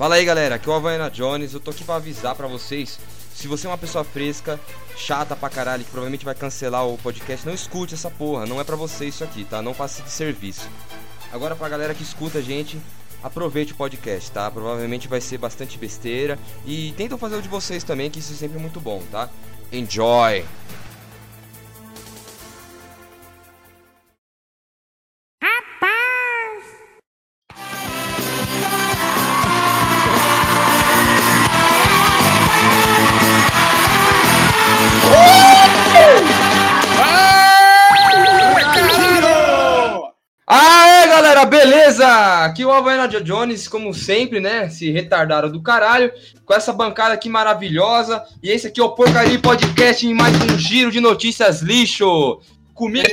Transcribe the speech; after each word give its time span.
Fala 0.00 0.14
aí 0.14 0.24
galera, 0.24 0.54
aqui 0.54 0.66
é 0.66 0.72
o 0.72 0.74
Havaiana 0.74 1.10
Jones, 1.10 1.52
eu 1.52 1.60
tô 1.60 1.72
aqui 1.72 1.84
pra 1.84 1.96
avisar 1.96 2.34
pra 2.34 2.46
vocês. 2.46 2.98
Se 3.34 3.46
você 3.46 3.66
é 3.66 3.70
uma 3.70 3.76
pessoa 3.76 4.02
fresca, 4.02 4.58
chata 4.96 5.36
pra 5.36 5.50
caralho, 5.50 5.84
que 5.84 5.90
provavelmente 5.90 6.24
vai 6.24 6.34
cancelar 6.34 6.86
o 6.86 6.96
podcast, 6.96 7.46
não 7.46 7.52
escute 7.52 7.92
essa 7.92 8.10
porra, 8.10 8.46
não 8.46 8.58
é 8.58 8.64
pra 8.64 8.76
você 8.76 9.04
isso 9.04 9.22
aqui, 9.22 9.44
tá? 9.44 9.60
Não 9.60 9.74
passe 9.74 10.00
de 10.00 10.10
serviço. 10.10 10.66
Agora 11.30 11.54
pra 11.54 11.68
galera 11.68 11.92
que 11.92 12.02
escuta 12.02 12.38
a 12.38 12.40
gente, 12.40 12.80
aproveite 13.22 13.74
o 13.74 13.76
podcast, 13.76 14.30
tá? 14.30 14.50
Provavelmente 14.50 15.06
vai 15.06 15.20
ser 15.20 15.36
bastante 15.36 15.76
besteira 15.76 16.38
e 16.64 16.94
tentam 16.96 17.18
fazer 17.18 17.36
o 17.36 17.42
de 17.42 17.48
vocês 17.48 17.84
também, 17.84 18.10
que 18.10 18.20
isso 18.20 18.32
é 18.32 18.36
sempre 18.36 18.58
muito 18.58 18.80
bom, 18.80 19.02
tá? 19.12 19.28
Enjoy! 19.70 20.42
Beleza? 41.90 42.44
Aqui 42.44 42.62
é 42.62 42.66
o 42.66 42.70
Havaiana 42.70 43.08
Jones, 43.08 43.66
como 43.66 43.92
sempre, 43.92 44.40
né? 44.40 44.68
Se 44.68 44.90
retardaram 44.90 45.50
do 45.50 45.60
caralho, 45.60 46.12
com 46.44 46.54
essa 46.54 46.72
bancada 46.72 47.14
aqui 47.14 47.28
maravilhosa. 47.28 48.24
E 48.42 48.50
esse 48.50 48.68
aqui 48.68 48.80
é 48.80 48.84
o 48.84 48.94
Porcaria 48.94 49.38
Podcast 49.38 50.06
em 50.06 50.14
mais 50.14 50.34
um 50.36 50.56
giro 50.56 50.90
de 50.90 51.00
notícias 51.00 51.60
lixo. 51.60 52.40
Comigo, 52.74 53.08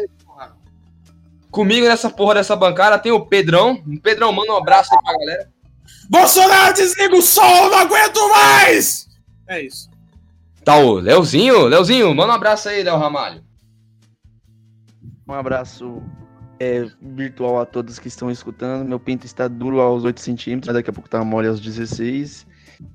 comigo 1.50 1.88
nessa 1.88 2.10
porra 2.10 2.36
dessa 2.36 2.56
bancada 2.56 3.00
tem 3.00 3.12
o 3.12 3.26
Pedrão. 3.26 3.82
Pedrão, 4.02 4.32
manda 4.32 4.54
um 4.54 4.58
abraço 4.58 4.94
aí 4.94 5.02
pra 5.04 5.18
galera. 5.18 5.50
Bolsonaro, 6.10 6.74
desliga 6.74 7.16
o 7.16 7.22
som, 7.22 7.70
não 7.70 7.80
aguento 7.80 8.30
mais! 8.30 9.08
É 9.48 9.62
isso. 9.62 9.90
Tá 10.64 10.78
o 10.78 10.96
Leozinho, 10.96 11.66
Leozinho, 11.66 12.14
manda 12.14 12.32
um 12.32 12.36
abraço 12.36 12.70
aí, 12.70 12.84
Léo 12.84 12.98
Ramalho. 12.98 13.44
Um 15.28 15.34
abraço 15.34 16.02
é, 16.60 16.88
virtual 17.02 17.60
a 17.60 17.66
todos 17.66 18.00
que 18.00 18.08
estão 18.08 18.30
escutando. 18.32 18.88
Meu 18.88 19.00
pinto 19.00 19.26
está 19.26 19.48
duro 19.48 19.80
aos 19.82 20.04
8 20.04 20.20
centímetros, 20.20 20.68
mas 20.68 20.76
daqui 20.76 20.90
a 20.90 20.94
pouco 20.94 21.10
tá 21.10 21.24
mole 21.24 21.48
aos 21.48 21.60
16. 21.60 22.46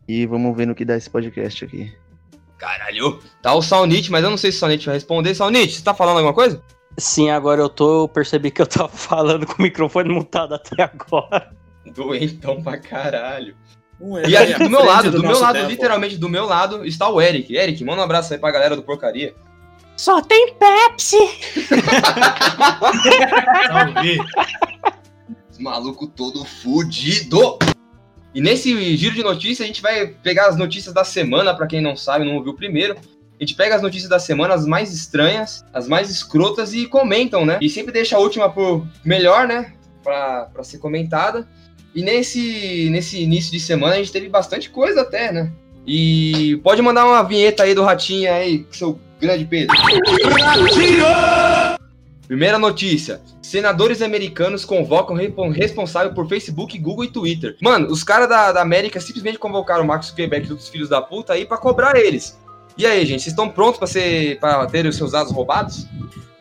E 0.07 0.27
vamos 0.27 0.57
ver 0.57 0.67
no 0.67 0.75
que 0.75 0.85
dá 0.85 0.97
esse 0.97 1.11
podcast 1.11 1.65
aqui. 1.65 1.93
Caralho, 2.59 3.19
tá 3.43 3.55
o 3.55 3.63
Saunit, 3.63 4.11
mas 4.11 4.23
eu 4.23 4.31
não 4.31 4.37
sei 4.37 4.53
se 4.53 4.59
o 4.59 4.61
Saunit 4.61 4.87
vai 4.87 4.95
responder. 4.95 5.35
Saunit, 5.35 5.75
você 5.75 5.83
tá 5.83 5.93
falando 5.93 6.19
alguma 6.19 6.35
coisa? 6.35 6.63
Sim, 6.97 7.31
agora 7.31 7.61
eu 7.61 7.69
tô. 7.69 8.05
Eu 8.05 8.09
percebi 8.09 8.51
que 8.51 8.63
eu 8.63 8.67
tava 8.67 8.89
falando 8.95 9.47
com 9.47 9.55
o 9.55 9.63
microfone 9.63 10.11
mutado 10.11 10.55
até 10.55 10.83
agora. 10.83 11.53
Doentão 11.95 12.63
pra 12.63 12.79
caralho. 12.79 13.57
Um 14.01 14.19
E 14.19 14.37
aqui 14.37 14.59
do 14.63 14.71
meu 14.71 14.85
lado, 14.85 15.11
do, 15.11 15.21
meu 15.21 15.31
nosso 15.31 15.43
lado, 15.43 15.57
tempo. 15.57 15.71
literalmente 15.71 16.17
do 16.17 16.29
meu 16.29 16.45
lado, 16.45 16.85
está 16.85 17.09
o 17.09 17.21
Eric. 17.21 17.55
Eric, 17.55 17.85
manda 17.85 18.01
um 18.01 18.05
abraço 18.05 18.33
aí 18.33 18.39
pra 18.39 18.51
galera 18.51 18.77
do 18.77 18.83
Porcaria. 18.83 19.35
Só 20.03 20.21
tem 20.21 20.53
Pepsi! 20.55 21.17
Salve. 23.69 24.19
Maluco 25.61 26.09
todo 26.09 26.45
fudido. 26.45 27.57
E 28.35 28.41
nesse 28.41 28.97
giro 28.97 29.15
de 29.15 29.23
notícias, 29.23 29.61
a 29.61 29.69
gente 29.69 29.81
vai 29.81 30.09
pegar 30.09 30.49
as 30.49 30.57
notícias 30.57 30.93
da 30.93 31.05
semana, 31.05 31.55
pra 31.55 31.69
quem 31.69 31.81
não 31.81 31.95
sabe, 31.95 32.25
não 32.25 32.35
ouviu 32.35 32.53
primeiro. 32.53 32.97
A 32.97 33.45
gente 33.45 33.55
pega 33.55 33.77
as 33.77 33.83
notícias 33.83 34.11
da 34.11 34.19
semana, 34.19 34.55
as 34.55 34.67
mais 34.67 34.93
estranhas, 34.93 35.65
as 35.73 35.87
mais 35.87 36.11
escrotas 36.11 36.75
e 36.75 36.87
comentam, 36.87 37.47
né? 37.47 37.59
E 37.63 37.71
sempre 37.71 37.93
deixa 37.93 38.17
a 38.17 38.19
última 38.19 38.51
por 38.51 38.85
melhor, 39.05 39.47
né? 39.47 39.73
Pra, 40.03 40.47
pra 40.53 40.65
ser 40.65 40.79
comentada. 40.79 41.49
E 41.95 42.03
nesse, 42.03 42.91
nesse 42.91 43.23
início 43.23 43.53
de 43.53 43.61
semana 43.61 43.95
a 43.95 43.99
gente 43.99 44.11
teve 44.11 44.29
bastante 44.29 44.69
coisa 44.69 45.03
até, 45.03 45.31
né? 45.31 45.53
E 45.87 46.57
pode 46.65 46.83
mandar 46.83 47.07
uma 47.07 47.23
vinheta 47.23 47.63
aí 47.63 47.73
do 47.73 47.85
Ratinho 47.85 48.33
aí, 48.33 48.67
seu 48.73 48.99
grande 49.23 49.45
Pedro. 49.45 49.75
Primeira 52.27 52.59
notícia. 52.59 53.21
Senadores 53.41 54.03
americanos 54.03 54.65
convocam 54.65 55.17
responsável 55.51 56.13
por 56.13 56.29
Facebook, 56.29 56.77
Google 56.79 57.05
e 57.05 57.09
Twitter. 57.09 57.57
Mano, 57.61 57.89
os 57.89 58.03
caras 58.03 58.29
da, 58.29 58.53
da 58.53 58.63
América 58.63 59.01
simplesmente 59.01 59.39
convocaram 59.39 59.85
o 59.85 59.87
Max 59.87 60.07
Zuckerberg 60.07 60.47
e 60.49 60.51
outros 60.51 60.69
filhos 60.69 60.89
da 60.89 61.01
puta 61.01 61.33
aí 61.35 61.45
pra 61.45 61.57
cobrar 61.59 61.97
eles. 61.97 62.39
E 62.77 62.87
aí, 62.87 63.05
gente, 63.05 63.21
vocês 63.23 63.33
estão 63.33 63.49
prontos 63.49 63.79
pra, 63.79 63.87
ser, 63.87 64.41
pra 64.41 64.67
ter 64.67 64.87
os 64.87 64.97
seus 64.97 65.13
dados 65.13 65.31
roubados? 65.33 65.87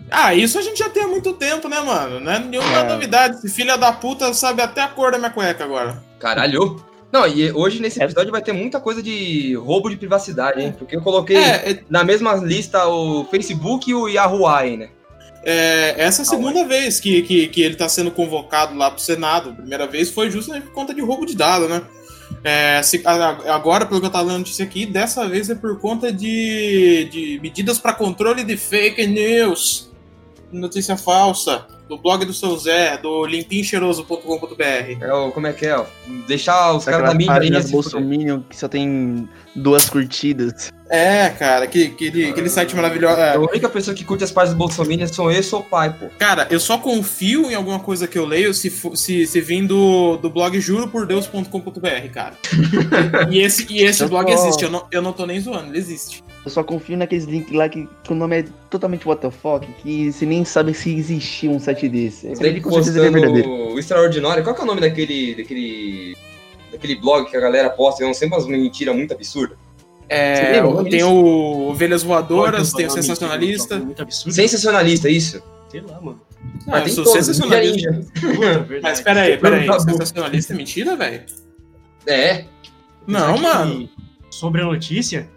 Ah, 0.09 0.33
isso 0.33 0.57
a 0.57 0.61
gente 0.61 0.79
já 0.79 0.89
tem 0.89 1.03
há 1.03 1.07
muito 1.07 1.33
tempo, 1.33 1.67
né, 1.67 1.79
mano? 1.81 2.19
Não 2.19 2.31
é 2.31 2.39
nenhuma 2.39 2.79
É. 2.79 2.83
novidade. 2.87 3.35
Esse 3.37 3.49
filho 3.49 3.77
da 3.77 3.91
puta 3.91 4.33
sabe 4.33 4.61
até 4.61 4.81
a 4.81 4.87
cor 4.87 5.11
da 5.11 5.17
minha 5.17 5.29
cueca 5.29 5.63
agora. 5.63 6.01
Caralho. 6.19 6.83
Não, 7.11 7.27
e 7.27 7.51
hoje 7.51 7.81
nesse 7.81 8.01
É. 8.01 8.05
episódio 8.05 8.31
vai 8.31 8.41
ter 8.41 8.53
muita 8.53 8.79
coisa 8.79 9.01
de 9.03 9.53
roubo 9.55 9.89
de 9.89 9.97
privacidade, 9.97 10.61
hein? 10.61 10.73
Porque 10.77 10.95
eu 10.95 11.01
coloquei 11.01 11.35
É, 11.37 11.71
é, 11.71 11.83
na 11.89 12.03
mesma 12.03 12.35
lista 12.35 12.87
o 12.87 13.25
Facebook 13.25 13.89
e 13.89 13.93
o 13.93 14.07
Yahoo 14.07 14.47
aí, 14.47 14.77
né? 14.77 14.89
é, 15.43 15.95
essa 15.97 16.21
é 16.21 16.23
a 16.23 16.25
segunda 16.25 16.63
vez 16.65 16.99
que, 16.99 17.23
que, 17.23 17.47
que 17.47 17.61
ele 17.63 17.75
tá 17.75 17.89
sendo 17.89 18.11
convocado 18.11 18.75
lá 18.77 18.91
pro 18.91 19.01
Senado. 19.01 19.49
A 19.49 19.53
primeira 19.53 19.87
vez 19.87 20.11
foi 20.11 20.29
justamente 20.29 20.67
por 20.67 20.73
conta 20.73 20.93
de 20.93 21.01
roubo 21.01 21.25
de 21.25 21.35
dado, 21.35 21.67
né? 21.67 21.81
É, 22.43 22.81
se- 22.83 23.01
agora, 23.47 23.85
pelo 23.85 23.99
que 23.99 24.05
eu 24.05 24.11
tava 24.11 24.25
lendo 24.27 24.39
notícia 24.39 24.63
aqui, 24.63 24.85
dessa 24.85 25.27
vez 25.27 25.49
é 25.49 25.55
por 25.55 25.79
conta 25.79 26.13
de, 26.13 27.09
de 27.11 27.39
medidas 27.41 27.77
para 27.79 27.91
controle 27.93 28.43
de 28.43 28.55
fake 28.55 29.05
news. 29.07 29.91
Notícia 30.51 30.95
falsa. 30.95 31.65
Do 31.91 31.97
blog 31.97 32.23
do 32.23 32.33
seu 32.33 32.57
Zé, 32.57 32.97
do 32.97 33.25
limpincheiroso.com.br. 33.25 35.03
É 35.03 35.13
o, 35.13 35.29
como 35.29 35.47
é 35.47 35.51
que 35.51 35.65
é? 35.65 35.77
ó? 35.77 35.83
Deixar 36.25 36.71
os 36.73 36.85
caras 36.85 37.09
da 37.09 37.13
mídia 37.13 37.33
aí 37.33 37.39
páginas 37.39 37.65
se 37.65 37.71
fuder. 37.71 37.91
Bolsominion 37.91 38.39
que 38.49 38.55
só 38.57 38.69
tem 38.69 39.27
duas 39.53 39.89
curtidas. 39.89 40.71
É, 40.89 41.27
cara, 41.31 41.67
que, 41.67 41.87
aquele, 41.87 42.29
aquele 42.29 42.49
site 42.49 42.73
maravilhoso. 42.77 43.19
é. 43.19 43.35
A 43.35 43.39
única 43.39 43.67
pessoa 43.67 43.93
que 43.93 44.05
curte 44.05 44.23
as 44.23 44.31
páginas 44.31 44.55
do 44.55 44.57
Bolsonaro 44.57 45.07
são 45.13 45.29
eu 45.29 45.37
e 45.37 45.43
seu 45.43 45.61
pai, 45.61 45.93
pô. 45.97 46.05
Cara, 46.17 46.47
eu 46.49 46.61
só 46.61 46.77
confio 46.77 47.51
em 47.51 47.55
alguma 47.55 47.79
coisa 47.79 48.07
que 48.07 48.17
eu 48.17 48.25
leio 48.25 48.53
se, 48.53 48.69
se, 48.95 49.27
se 49.27 49.41
vim 49.41 49.65
do, 49.65 50.15
do 50.15 50.29
blog 50.29 50.57
juropordeus.com.br, 50.61 52.09
cara. 52.13 52.35
e 53.29 53.39
esse, 53.41 53.67
e 53.69 53.83
esse 53.83 54.01
Eu 54.03 54.07
blog 54.07 54.27
tô- 54.27 54.33
existe, 54.33 54.63
eu 54.63 54.71
não, 54.71 54.87
eu 54.91 55.01
não 55.01 55.11
tô 55.11 55.25
nem 55.25 55.41
zoando, 55.41 55.67
ele 55.71 55.77
existe. 55.77 56.23
Eu 56.43 56.49
só 56.49 56.63
confio 56.63 56.97
naqueles 56.97 57.25
links 57.25 57.53
lá 57.53 57.69
que, 57.69 57.87
que 58.03 58.11
o 58.11 58.15
nome 58.15 58.39
é 58.39 58.45
totalmente 58.69 59.07
WTF, 59.07 59.59
que 59.81 60.11
você 60.11 60.25
nem 60.25 60.43
sabe 60.43 60.73
se 60.73 60.95
existia 60.95 61.49
um 61.51 61.59
site 61.59 61.87
desse. 61.87 62.27
Esse 62.27 62.35
Sempre 62.37 62.47
aí 62.55 62.61
com 62.61 62.71
certeza 62.71 62.97
ele 62.99 63.07
é 63.07 63.11
verdadeiro. 63.11 63.49
o 63.73 63.77
Extraordinário. 63.79 64.43
Qual 64.43 64.55
que 64.55 64.61
é 64.61 64.63
o 64.63 64.67
nome 64.67 64.81
daquele. 64.81 65.35
daquele. 65.35 66.17
daquele 66.71 66.95
blog 66.95 67.29
que 67.29 67.37
a 67.37 67.39
galera 67.41 67.69
posta? 67.69 68.03
É 68.03 68.11
sempre 68.13 68.37
umas 68.37 68.47
mentiras 68.47 68.95
muito 68.95 69.13
absurdas. 69.13 69.55
Você 69.57 70.15
É, 70.17 70.61
lembra 70.61 70.83
tem 70.89 71.03
o 71.03 71.69
Ovelhas 71.69 72.01
Voadoras, 72.03 72.73
tem 72.73 72.87
o 72.87 72.89
Sensacionalista. 72.89 73.77
Muito 73.77 74.01
absurdo. 74.01 74.33
Sensacionalista, 74.33 75.07
isso. 75.09 75.41
Sei 75.69 75.79
lá, 75.81 76.01
mano. 76.01 76.19
Ah, 76.67 76.81
tem 76.81 76.91
sou 76.91 77.03
todos, 77.03 77.23
sensacionalista. 77.23 77.93
Puta, 78.19 78.59
verdade. 78.59 78.79
Mas 78.81 78.99
pera 79.01 79.21
aí, 79.21 79.37
pera 79.37 79.57
aí, 79.57 79.67
Tabu. 79.67 79.81
sensacionalista 79.83 80.53
é 80.53 80.57
mentira, 80.57 80.95
velho? 80.95 81.21
É. 82.07 82.45
Não, 83.07 83.37
mano. 83.37 83.87
Sobre 84.29 84.61
a 84.61 84.65
notícia, 84.65 85.29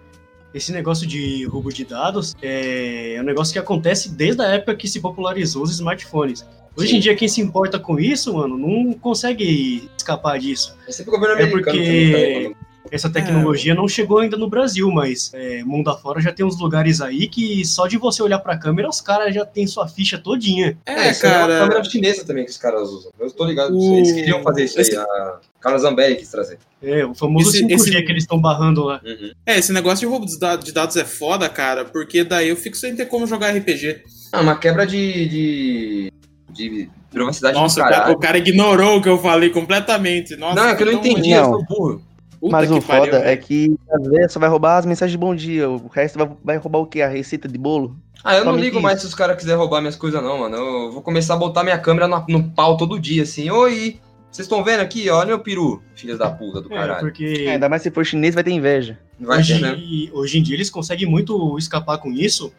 esse 0.54 0.70
negócio 0.72 1.06
de 1.06 1.44
roubo 1.47 1.72
de 1.72 1.84
dados 1.84 2.34
é 2.41 3.16
um 3.20 3.25
negócio 3.25 3.53
que 3.53 3.59
acontece 3.59 4.09
desde 4.10 4.41
a 4.41 4.47
época 4.47 4.76
que 4.76 4.87
se 4.88 5.00
popularizou 5.00 5.62
os 5.65 5.72
smartphones. 5.72 6.47
Hoje 6.76 6.91
Sim. 6.91 6.97
em 6.97 7.00
dia, 7.00 7.15
quem 7.15 7.28
se 7.28 7.41
importa 7.41 7.78
com 7.78 7.98
isso, 8.00 8.34
mano, 8.34 8.56
não 8.56 8.92
consegue 8.94 9.88
escapar 9.97 10.38
disso. 10.38 10.75
É 10.88 10.92
sempre 10.92 11.10
o 11.12 11.15
governo 11.15 11.41
É 11.41 11.44
americano 11.44 11.76
porque- 11.76 12.12
também. 12.12 12.56
Essa 12.91 13.09
tecnologia 13.11 13.75
não 13.75 13.89
chegou 13.89 14.19
ainda 14.19 14.37
no 14.37 14.49
Brasil, 14.49 14.91
mas 14.91 15.31
é, 15.34 15.65
mundo 15.65 15.89
afora 15.91 16.21
já 16.21 16.33
tem 16.33 16.45
uns 16.45 16.59
lugares 16.59 17.00
aí 17.00 17.27
que 17.28 17.65
só 17.65 17.87
de 17.87 17.97
você 17.97 18.22
olhar 18.22 18.39
pra 18.39 18.56
câmera, 18.59 18.89
os 18.89 19.00
caras 19.00 19.34
já 19.34 19.45
tem 19.45 19.67
sua 19.67 19.89
ficha 19.89 20.19
todinha. 20.19 20.77
É, 20.87 21.11
isso 21.11 21.27
aí 21.27 21.33
É 21.33 21.37
uma 21.39 21.47
cara. 21.49 21.59
câmera 21.61 21.84
chinesa 21.84 22.25
também 22.25 22.45
que 22.45 22.50
os 22.50 22.56
caras 22.59 22.89
usam. 22.91 23.11
Eu 23.19 23.31
tô 23.31 23.45
ligado. 23.45 23.77
O- 23.77 23.97
Eles 23.97 24.12
queriam 24.12 24.43
fazer 24.43 24.65
isso 24.65 24.81
esse- 24.81 24.97
aí. 24.97 25.03
A 25.03 25.39
Carla 25.61 25.78
Zambelli 25.78 26.17
quis 26.17 26.28
trazer. 26.31 26.59
É, 26.83 27.04
o 27.07 27.15
famoso 27.15 27.48
Esse- 27.48 27.59
5G 27.60 27.75
esse- 27.75 28.03
que 28.03 28.13
eles 28.13 28.25
estão 28.25 28.39
barrando 28.39 28.84
lá. 28.84 29.01
Uhum. 29.04 29.33
É, 29.47 29.59
esse 29.59 29.72
negócio 29.72 30.01
de 30.01 30.07
roubo 30.07 30.27
de 30.27 30.39
dados, 30.72 30.97
é 30.97 31.04
foda, 31.04 31.48
cara, 31.48 31.84
porque 31.86 32.22
daí 32.22 32.51
eu 32.51 32.57
fico 32.57 32.77
sem 32.77 32.95
ter 32.95 33.07
como 33.07 33.27
jogar 33.27 33.48
RPG. 33.57 34.03
Ah, 34.33 34.41
uma 34.42 34.57
quebra 34.59 34.86
de. 34.86 35.28
de. 35.28 36.13
de 36.51 36.89
privacidade 37.10 37.54
Nossa, 37.57 37.77
do 37.77 37.81
o 37.81 37.84
cara, 37.84 37.97
caralho. 37.97 38.15
o 38.16 38.19
cara 38.19 38.39
ignorou 38.39 38.97
o 38.98 39.03
que 39.03 39.09
eu 39.09 39.19
falei 39.19 39.48
completamente. 39.51 40.34
Nossa, 40.36 40.60
Não, 40.60 40.69
é 40.69 40.75
que 40.75 40.83
eu 40.83 40.86
não 40.86 40.92
entendi, 40.95 41.21
ruim. 41.21 41.31
eu 41.33 41.42
Não. 41.42 41.51
sou 41.53 41.65
burro. 41.65 42.03
Puta 42.45 42.57
Mas 42.59 42.69
que 42.71 42.75
o 42.77 42.83
pariu, 42.83 43.05
foda 43.07 43.17
é 43.17 43.23
velho. 43.23 43.41
que 43.43 43.75
às 43.91 44.07
vezes 44.07 44.33
só 44.33 44.39
vai 44.39 44.51
roubar 44.51 44.77
as 44.77 44.85
mensagens 44.85 45.13
de 45.13 45.17
bom 45.19 45.35
dia. 45.35 45.67
O 45.71 45.89
resto 45.89 46.19
vai, 46.19 46.31
vai 46.45 46.57
roubar 46.59 46.81
o 46.81 46.87
quê? 46.87 47.01
A 47.01 47.09
receita 47.09 47.49
de 47.49 47.57
bolo? 47.57 47.97
Ah, 48.23 48.35
eu 48.37 48.45
não 48.45 48.55
ligo 48.55 48.77
isso. 48.77 48.83
mais 48.83 49.01
se 49.01 49.07
os 49.07 49.15
caras 49.15 49.37
quiserem 49.39 49.59
roubar 49.59 49.81
minhas 49.81 49.97
coisas, 49.97 50.23
não, 50.23 50.41
mano. 50.41 50.55
Eu 50.55 50.93
vou 50.93 51.01
começar 51.01 51.33
a 51.35 51.37
botar 51.39 51.63
minha 51.65 51.79
câmera 51.79 52.07
no, 52.07 52.23
no 52.29 52.51
pau 52.51 52.77
todo 52.77 53.01
dia, 53.01 53.23
assim. 53.23 53.49
Oi, 53.49 53.99
vocês 54.31 54.45
estão 54.45 54.63
vendo 54.63 54.81
aqui? 54.81 55.09
Olha 55.09 55.29
meu 55.29 55.39
peru, 55.39 55.83
filhas 55.95 56.19
da 56.19 56.31
puta 56.31 56.61
do 56.61 56.71
É, 56.71 56.77
caralho. 56.77 57.01
porque 57.01 57.45
É, 57.47 57.53
ainda 57.53 57.67
mais 57.67 57.81
se 57.81 57.91
for 57.91 58.05
chinês, 58.05 58.35
vai 58.35 58.45
ter 58.45 58.51
inveja. 58.51 58.99
Vai 59.19 59.43
ter, 59.43 59.59
né? 59.63 59.73
hoje, 59.73 60.11
hoje 60.13 60.39
em 60.39 60.43
dia 60.43 60.55
eles 60.57 60.69
conseguem 60.69 61.09
muito 61.09 61.57
escapar 61.57 61.97
com 61.97 62.11
isso, 62.13 62.53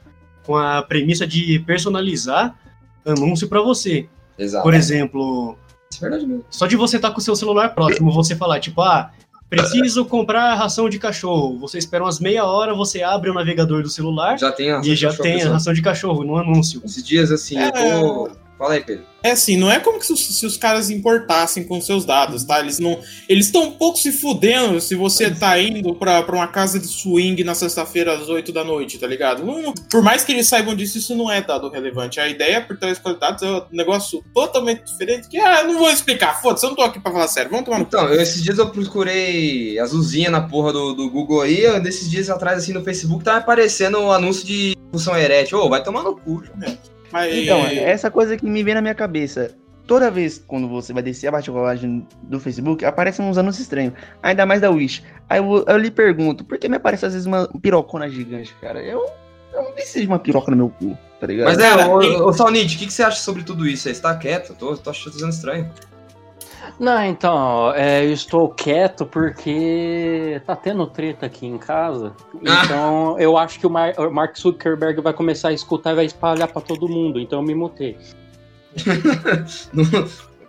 com 0.48 0.58
a 0.58 0.82
premissa 0.82 1.28
de 1.28 1.60
personalizar 1.60 2.58
anúncio 3.06 3.48
pra 3.48 3.62
você. 3.62 4.10
Exato. 4.36 4.64
Por 4.64 4.74
exemplo, 4.74 5.56
Isso 5.92 6.04
é 6.04 6.10
verdade 6.10 6.26
mesmo. 6.28 6.44
só 6.50 6.66
de 6.66 6.76
você 6.76 6.96
estar 6.96 7.12
com 7.12 7.20
o 7.20 7.22
seu 7.22 7.36
celular 7.36 7.70
próximo, 7.76 8.12
você 8.12 8.36
falar, 8.36 8.60
tipo, 8.60 8.82
ah, 8.82 9.12
Preciso 9.50 10.06
comprar 10.06 10.56
ração 10.56 10.90
de 10.90 10.98
cachorro. 10.98 11.58
Você 11.60 11.78
espera 11.78 12.04
umas 12.04 12.20
meia 12.20 12.46
hora, 12.46 12.74
você 12.74 13.04
abre 13.04 13.30
o 13.30 13.34
navegador 13.34 13.84
do 13.84 13.90
celular 13.90 14.38
Já 14.38 14.52
tem 14.52 14.72
a 14.72 14.82
e 14.84 14.96
já 14.96 15.14
tem 15.14 15.42
a 15.44 15.52
ração 15.52 15.74
de 15.74 15.82
cachorro 15.82 16.24
no 16.24 16.38
anúncio. 16.38 16.82
Esses 16.84 17.06
dias, 17.06 17.32
assim, 17.32 17.58
eu 17.60 17.72
tô... 17.72 18.45
Fala 18.58 18.74
aí, 18.76 18.84
Pedro. 18.84 19.04
É 19.22 19.32
assim, 19.32 19.58
não 19.58 19.70
é 19.70 19.80
como 19.80 20.02
se, 20.02 20.16
se 20.16 20.46
os 20.46 20.56
caras 20.56 20.90
importassem 20.90 21.64
com 21.66 21.82
seus 21.82 22.06
dados, 22.06 22.46
tá? 22.46 22.60
Eles 22.60 22.80
não. 22.80 23.02
Eles 23.28 23.48
estão 23.48 23.64
um 23.64 23.72
pouco 23.72 23.98
se 23.98 24.12
fudendo 24.14 24.80
se 24.80 24.96
você 24.96 25.30
tá 25.30 25.60
indo 25.60 25.94
pra, 25.96 26.24
pra 26.24 26.36
uma 26.36 26.48
casa 26.48 26.80
de 26.80 26.88
swing 26.88 27.44
na 27.44 27.54
sexta-feira 27.54 28.14
às 28.14 28.30
8 28.30 28.54
da 28.54 28.64
noite, 28.64 28.98
tá 28.98 29.08
ligado? 29.08 29.44
Não- 29.44 29.74
por 29.92 30.02
mais 30.02 30.24
que 30.24 30.32
eles 30.32 30.48
saibam 30.48 30.74
disso, 30.76 30.98
isso 30.98 31.16
não 31.16 31.30
é 31.30 31.42
dado 31.42 31.70
relevante. 31.70 32.20
A 32.20 32.30
ideia 32.30 32.62
por 32.62 32.78
trás 32.78 32.98
das 33.00 33.20
dados 33.20 33.44
é 33.44 33.48
um 33.52 33.64
negócio 33.72 34.24
totalmente 34.34 34.84
diferente 34.86 35.28
que, 35.28 35.38
ah, 35.38 35.64
não 35.64 35.78
vou 35.80 35.90
explicar. 35.90 36.40
Foda-se, 36.42 36.66
eu 36.66 36.70
não 36.70 36.78
tô 36.78 36.84
aqui 36.84 37.00
pra 37.00 37.12
falar 37.12 37.28
sério. 37.28 37.50
Vamos 37.52 37.66
tomar 37.66 37.80
no 37.80 37.84
Então, 37.84 38.08
eu, 38.08 38.22
esses 38.22 38.42
dias 38.42 38.58
eu 38.58 38.70
procurei 38.70 39.78
azulzinha 39.80 40.30
na 40.30 40.42
porra 40.48 40.72
do, 40.72 40.94
do 40.94 41.10
Google 41.10 41.42
aí, 41.42 41.60
eu, 41.62 41.82
desses 41.82 42.10
dias 42.10 42.30
atrás, 42.30 42.60
assim, 42.60 42.72
no 42.74 42.84
Facebook, 42.84 43.24
tava 43.24 43.40
aparecendo 43.40 44.00
o 44.00 44.12
anúncio 44.14 44.46
de 44.46 44.78
função 44.94 45.18
erétil. 45.18 45.58
Ô, 45.60 45.68
vai 45.68 45.84
tomar 45.84 46.04
no 46.04 46.16
cu, 46.16 46.42
João. 46.46 46.78
Mas, 47.16 47.34
Então, 47.34 47.66
essa 47.66 48.12
coisa 48.12 48.36
que 48.36 48.46
me 48.46 48.62
vem 48.62 48.74
na 48.74 48.82
minha 48.82 48.94
cabeça. 48.94 49.56
Toda 49.88 50.12
vez 50.12 50.44
quando 50.46 50.68
você 50.68 50.92
vai 50.92 51.02
descer 51.02 51.28
a 51.28 51.32
bate-rolagem 51.32 52.06
do 52.24 52.42
Facebook, 52.42 52.84
aparecem 52.84 53.24
uns 53.24 53.38
anúncios 53.38 53.62
estranhos. 53.62 53.94
Ainda 54.22 54.46
mais 54.46 54.60
da 54.60 54.70
Wish. 54.70 55.02
Aí 55.30 55.40
eu, 55.40 55.64
eu 55.66 55.78
lhe 55.78 55.90
pergunto, 55.90 56.44
por 56.44 56.58
que 56.58 56.68
me 56.68 56.76
aparece 56.76 57.06
às 57.06 57.14
vezes 57.14 57.26
uma 57.26 57.48
pirocona 57.62 58.10
gigante, 58.10 58.54
cara? 58.60 58.82
Eu, 58.82 59.06
eu 59.54 59.64
não 59.64 59.72
preciso 59.72 60.02
de 60.02 60.08
uma 60.08 60.20
piroca 60.20 60.52
no 60.52 60.58
meu 60.58 60.70
cu, 60.70 60.98
tá 61.22 61.28
ligado? 61.28 61.46
Mas 61.46 61.60
é, 61.60 61.86
ô, 61.88 62.28
ô 62.28 62.34
Salnite, 62.34 62.76
o 62.76 62.80
que, 62.80 62.88
que 62.88 62.94
você 62.94 63.04
acha 63.04 63.22
sobre 63.22 63.44
tudo 63.44 63.66
isso 63.66 63.88
aí? 63.88 63.96
Você 63.96 64.02
tá 64.02 64.14
quieto? 64.18 64.50
Eu 64.50 64.56
Tô, 64.56 64.76
tô 64.76 64.90
achando 64.90 65.30
estranho. 65.30 65.72
Não, 66.80 67.04
então, 67.06 67.74
é, 67.74 68.04
eu 68.06 68.12
estou 68.12 68.50
quieto 68.50 69.06
porque 69.06 70.42
tá 70.46 70.56
tendo 70.56 70.86
treta 70.88 71.26
aqui 71.26 71.46
em 71.46 71.58
casa. 71.58 72.12
Ah. 72.46 72.62
Então, 72.66 73.20
eu 73.20 73.38
acho 73.38 73.60
que 73.60 73.66
o, 73.66 73.70
Mar- 73.70 73.94
o 73.98 74.12
Mark 74.12 74.38
Zuckerberg 74.38 75.00
vai 75.02 75.14
começar 75.14 75.50
a 75.50 75.54
escutar 75.54 75.94
e 75.94 75.96
vai 75.96 76.06
espalhar 76.06 76.48
pra 76.50 76.62
todo 76.62 76.88
mundo. 76.90 77.20
Então, 77.20 77.40
eu 77.40 77.44
me 77.46 77.56
mutei. 77.56 77.98
Não- 79.74 79.86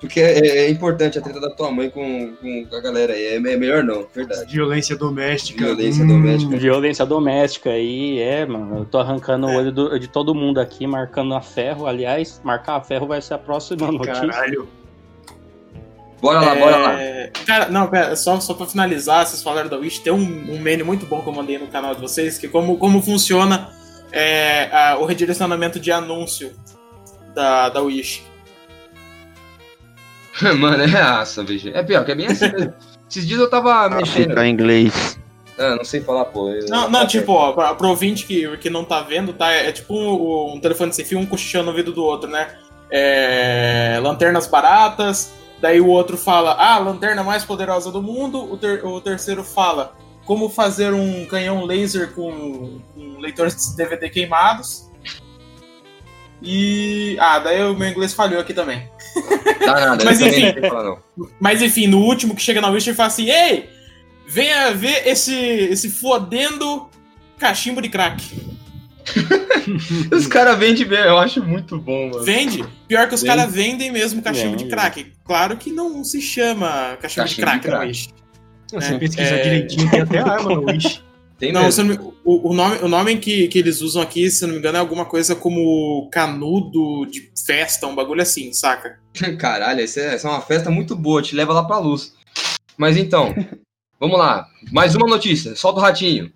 Porque 0.00 0.20
é, 0.20 0.66
é 0.66 0.70
importante 0.70 1.18
a 1.18 1.22
treta 1.22 1.40
da 1.40 1.50
tua 1.50 1.70
mãe 1.70 1.88
com, 1.88 2.34
com 2.68 2.76
a 2.76 2.80
galera 2.80 3.14
aí. 3.14 3.22
É, 3.24 3.34
é 3.36 3.40
melhor 3.40 3.82
não, 3.82 4.04
verdade. 4.14 4.52
Violência 4.52 4.94
doméstica. 4.94 5.64
Violência 5.64 6.04
Hum, 6.04 6.08
doméstica. 6.08 6.56
Violência 6.58 7.06
doméstica 7.06 7.70
aí, 7.70 8.18
é, 8.20 8.44
mano. 8.44 8.78
Eu 8.80 8.84
tô 8.84 8.98
arrancando 8.98 9.46
o 9.46 9.54
olho 9.56 9.72
do- 9.72 9.98
de 9.98 10.06
todo 10.06 10.34
mundo 10.34 10.60
aqui, 10.60 10.86
marcando 10.86 11.34
a 11.34 11.40
ferro. 11.40 11.86
Aliás, 11.86 12.40
marcar 12.44 12.76
a 12.76 12.80
ferro 12.82 13.06
vai 13.06 13.22
ser 13.22 13.34
a 13.34 13.38
próxima 13.38 13.90
notícia. 13.90 14.26
Caralho. 14.28 14.68
Bora 16.20 16.40
lá, 16.40 16.54
bora 16.54 16.76
lá. 16.78 17.00
É, 17.00 17.30
Cara, 17.46 17.68
não, 17.68 17.86
pera, 17.88 18.16
só, 18.16 18.38
só 18.40 18.54
pra 18.54 18.66
finalizar, 18.66 19.26
vocês 19.26 19.42
falaram 19.42 19.68
da 19.68 19.76
Wish, 19.76 20.00
tem 20.00 20.12
um, 20.12 20.54
um 20.54 20.58
menu 20.58 20.84
muito 20.84 21.04
bom 21.06 21.20
que 21.22 21.28
eu 21.28 21.32
mandei 21.32 21.58
no 21.58 21.66
canal 21.66 21.94
de 21.94 22.00
vocês, 22.00 22.38
que 22.38 22.48
como, 22.48 22.78
como 22.78 23.02
funciona 23.02 23.70
é, 24.10 24.68
a- 24.72 24.96
o 24.98 25.04
redirecionamento 25.04 25.78
de 25.78 25.92
anúncio 25.92 26.52
da, 27.34 27.68
da 27.68 27.82
Wish. 27.82 28.22
Mano, 30.58 30.82
é 30.82 30.86
raça, 30.86 31.42
veja. 31.42 31.70
É 31.74 31.82
pior, 31.82 32.04
que 32.04 32.12
é 32.12 32.14
bem 32.14 32.26
assim 32.26 32.50
mesmo. 32.52 32.74
Esses 33.08 33.26
dias 33.26 33.40
eu 33.40 33.48
tava 33.48 33.88
mexendo. 33.90 34.36
Em 34.38 34.50
inglês. 34.50 35.18
Ah, 35.58 35.76
não 35.76 35.84
sei 35.84 36.00
falar, 36.00 36.26
pô. 36.26 36.50
eu- 36.50 36.66
Não, 36.68 36.90
não, 36.90 37.06
tipo, 37.06 37.32
ó, 37.32 37.52
pra, 37.52 37.74
pro 37.74 37.88
ouvinte 37.88 38.26
que, 38.26 38.56
que 38.58 38.68
não 38.68 38.84
tá 38.84 39.00
vendo, 39.00 39.32
tá? 39.32 39.50
É 39.52 39.72
tipo 39.72 39.94
um, 39.94 40.54
um 40.54 40.60
telefone 40.60 40.92
sem 40.92 41.04
fio, 41.04 41.18
um 41.18 41.24
cochichando 41.26 41.64
no 41.66 41.70
ouvido 41.70 41.92
do 41.92 42.04
outro, 42.04 42.28
né? 42.28 42.48
É, 42.90 43.98
lanternas 44.02 44.46
baratas, 44.46 45.32
daí 45.60 45.80
o 45.80 45.88
outro 45.88 46.16
fala, 46.16 46.52
ah, 46.52 46.74
a 46.74 46.78
lanterna 46.78 47.22
mais 47.24 47.44
poderosa 47.44 47.90
do 47.90 48.02
mundo, 48.02 48.52
o, 48.52 48.56
ter- 48.56 48.84
o 48.84 49.00
terceiro 49.00 49.42
fala, 49.44 49.94
como 50.24 50.48
fazer 50.48 50.92
um 50.92 51.24
canhão 51.26 51.64
laser 51.64 52.12
com, 52.12 52.80
com 52.94 53.18
leitores 53.20 53.70
de 53.70 53.76
DVD 53.76 54.08
queimados. 54.10 54.90
E. 56.42 57.16
Ah, 57.18 57.38
daí 57.38 57.62
o 57.62 57.74
meu 57.74 57.88
inglês 57.88 58.12
falhou 58.12 58.40
aqui 58.40 58.52
também. 58.52 58.88
Dá 59.64 59.74
nada, 59.80 60.04
Mas 60.04 60.20
enfim. 60.20 60.52
falar. 60.68 60.98
Mas 61.40 61.62
enfim, 61.62 61.86
no 61.86 61.98
último 62.00 62.34
que 62.34 62.42
chega 62.42 62.60
na 62.60 62.68
Wish, 62.68 62.88
ele 62.88 62.96
fala 62.96 63.06
assim: 63.06 63.30
Ei, 63.30 63.70
venha 64.26 64.70
ver 64.72 65.08
esse, 65.08 65.34
esse 65.34 65.88
fodendo 65.90 66.90
cachimbo 67.38 67.80
de 67.80 67.88
crack. 67.88 68.55
Os 70.12 70.26
caras 70.26 70.58
vendem 70.58 70.86
bem, 70.86 70.98
eu 71.00 71.18
acho 71.18 71.42
muito 71.42 71.78
bom, 71.78 72.10
mano. 72.10 72.24
Vende? 72.24 72.64
Pior 72.88 73.08
que 73.08 73.14
os 73.14 73.22
caras 73.22 73.50
vendem 73.52 73.90
mesmo 73.92 74.22
cachimbo 74.22 74.56
de 74.56 74.64
Vende. 74.64 74.76
crack. 74.76 75.12
Claro 75.24 75.56
que 75.56 75.72
não 75.72 76.02
se 76.04 76.20
chama 76.20 76.96
cachimbo, 77.00 77.26
de 77.28 77.36
Cachimbo 77.36 77.40
crack, 77.46 77.60
de 77.60 77.66
crack. 77.68 77.68
na 77.68 77.86
Wish. 77.86 78.08
Você 78.72 78.94
É, 78.94 78.98
pesquisar 78.98 79.36
é- 79.36 79.42
direitinho, 79.42 79.90
tem 79.90 80.00
até 80.00 80.18
arma 80.18 80.54
no 80.54 80.64
Wish. 80.66 81.00
Tem 81.38 81.52
Não, 81.52 81.64
mesmo. 81.64 81.84
não 81.84 81.90
me- 81.94 82.12
o, 82.24 82.48
o 82.50 82.54
nome, 82.54 82.76
o 82.78 82.88
nome 82.88 83.16
que, 83.18 83.46
que 83.48 83.58
eles 83.58 83.82
usam 83.82 84.00
aqui, 84.00 84.30
se 84.30 84.42
eu 84.42 84.48
não 84.48 84.54
me 84.54 84.58
engano, 84.58 84.78
é 84.78 84.80
alguma 84.80 85.04
coisa 85.04 85.34
como 85.36 86.08
canudo 86.10 87.04
de 87.10 87.30
festa, 87.46 87.86
um 87.86 87.94
bagulho 87.94 88.22
assim, 88.22 88.54
saca? 88.54 88.98
Caralho, 89.38 89.82
essa 89.82 90.00
é, 90.00 90.14
essa 90.14 90.28
é 90.28 90.30
uma 90.30 90.40
festa 90.40 90.70
muito 90.70 90.96
boa, 90.96 91.20
te 91.20 91.36
leva 91.36 91.52
lá 91.52 91.62
pra 91.64 91.78
luz. 91.78 92.14
Mas 92.78 92.96
então, 92.96 93.34
vamos 94.00 94.18
lá. 94.18 94.46
Mais 94.72 94.94
uma 94.94 95.06
notícia, 95.06 95.54
solta 95.54 95.78
o 95.78 95.82
ratinho. 95.82 96.32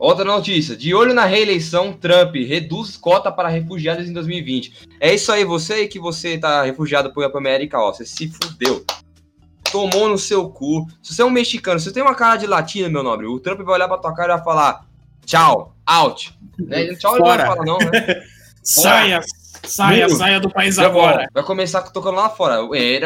Outra 0.00 0.24
notícia, 0.24 0.74
de 0.74 0.94
olho 0.94 1.12
na 1.12 1.26
reeleição, 1.26 1.92
Trump 1.92 2.34
reduz 2.34 2.96
cota 2.96 3.30
para 3.30 3.50
refugiados 3.50 4.08
em 4.08 4.14
2020. 4.14 4.88
É 4.98 5.12
isso 5.12 5.30
aí, 5.30 5.44
você 5.44 5.86
que 5.86 5.98
você 5.98 6.38
tá 6.38 6.62
refugiado 6.62 7.12
por 7.12 7.22
América, 7.36 7.78
ó, 7.78 7.92
você 7.92 8.06
se 8.06 8.30
fudeu. 8.30 8.82
Tomou 9.70 10.08
no 10.08 10.16
seu 10.16 10.48
cu. 10.48 10.86
Se 11.02 11.14
você 11.14 11.20
é 11.20 11.24
um 11.26 11.30
mexicano, 11.30 11.78
se 11.78 11.84
você 11.84 11.92
tem 11.92 12.02
uma 12.02 12.14
cara 12.14 12.36
de 12.36 12.46
latino, 12.46 12.88
meu 12.88 13.02
nobre, 13.02 13.26
o 13.26 13.38
Trump 13.38 13.60
vai 13.60 13.74
olhar 13.74 13.88
pra 13.88 13.98
tua 13.98 14.14
cara 14.14 14.32
e 14.32 14.36
vai 14.36 14.44
falar 14.44 14.86
tchau, 15.26 15.76
out. 15.84 16.34
Né? 16.58 16.94
Tchau 16.94 17.16
ele 17.16 17.20
não 17.20 17.26
vai 17.26 17.38
Fora. 17.38 17.46
falar 17.46 17.66
não, 17.66 17.76
né? 17.76 17.90
Saia, 18.62 19.20
saia, 19.64 20.08
saia 20.08 20.40
do 20.40 20.50
país 20.50 20.78
agora. 20.78 21.26
Vai 21.32 21.42
começar 21.42 21.82
tocando 21.82 22.16
lá 22.16 22.28
fora. 22.28 22.62
We 22.62 23.00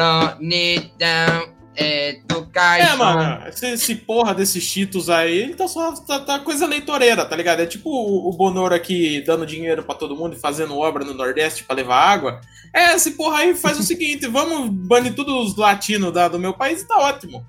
them 1.77 2.25
education. 2.55 2.93
É, 2.93 2.97
mano, 2.97 3.49
esse, 3.49 3.67
esse 3.67 3.95
porra 3.97 4.35
desses 4.35 4.63
Cheetos 4.63 5.11
aí, 5.11 5.39
ele 5.43 5.55
tá 5.55 5.67
só 5.69 5.93
tá, 5.93 6.21
tá 6.21 6.39
coisa 6.39 6.67
leitoreira, 6.67 7.25
tá 7.25 7.35
ligado? 7.37 7.61
É 7.61 7.67
tipo 7.67 7.91
o, 7.91 8.29
o 8.29 8.33
Bonoro 8.33 8.75
aqui 8.75 9.21
dando 9.23 9.45
dinheiro 9.47 9.83
pra 9.83 9.95
todo 9.95 10.17
mundo 10.17 10.35
e 10.35 10.39
fazendo 10.39 10.77
obra 10.79 11.05
no 11.05 11.15
Nordeste 11.15 11.65
pra 11.65 11.77
levar 11.77 11.97
água. 11.97 12.41
É, 12.73 12.95
esse 12.95 13.13
porra 13.13 13.39
aí 13.39 13.55
faz 13.55 13.79
o 13.79 13.83
seguinte, 13.83 14.27
vamos 14.27 14.69
banir 14.71 15.15
todos 15.15 15.51
os 15.51 15.57
latinos 15.57 16.13
da, 16.13 16.29
do 16.29 16.39
meu 16.39 16.53
país 16.53 16.83
e 16.83 16.89
tá 16.89 16.97
ótimo. 16.99 17.45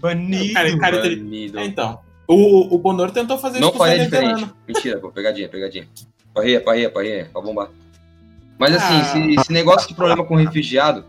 Banido. 0.00 0.54
Cara, 0.54 0.78
cara, 0.78 1.00
Banido. 1.00 1.58
É, 1.58 1.64
então. 1.64 2.00
O, 2.26 2.74
o 2.74 2.78
Bonoro 2.78 3.10
tentou 3.10 3.38
fazer 3.38 3.58
Não 3.58 3.68
isso 3.68 3.78
com 3.78 3.82
o 3.84 3.86
faria 3.86 4.04
venezuelano. 4.04 4.36
diferente. 4.36 4.56
Mentira, 4.66 4.98
pô. 5.00 5.10
Pegadinha, 5.10 5.48
pegadinha. 5.48 5.88
Parreia, 6.34 6.60
parreia, 6.60 6.90
parreia. 6.90 7.30
Pra 7.32 7.40
bombar. 7.40 7.70
Mas 8.58 8.74
assim, 8.76 8.94
Ah. 8.94 9.00
esse, 9.00 9.40
esse 9.40 9.52
negócio 9.52 9.88
de 9.88 9.94
problema 9.94 10.24
com 10.24 10.36
refugiado 10.36 11.04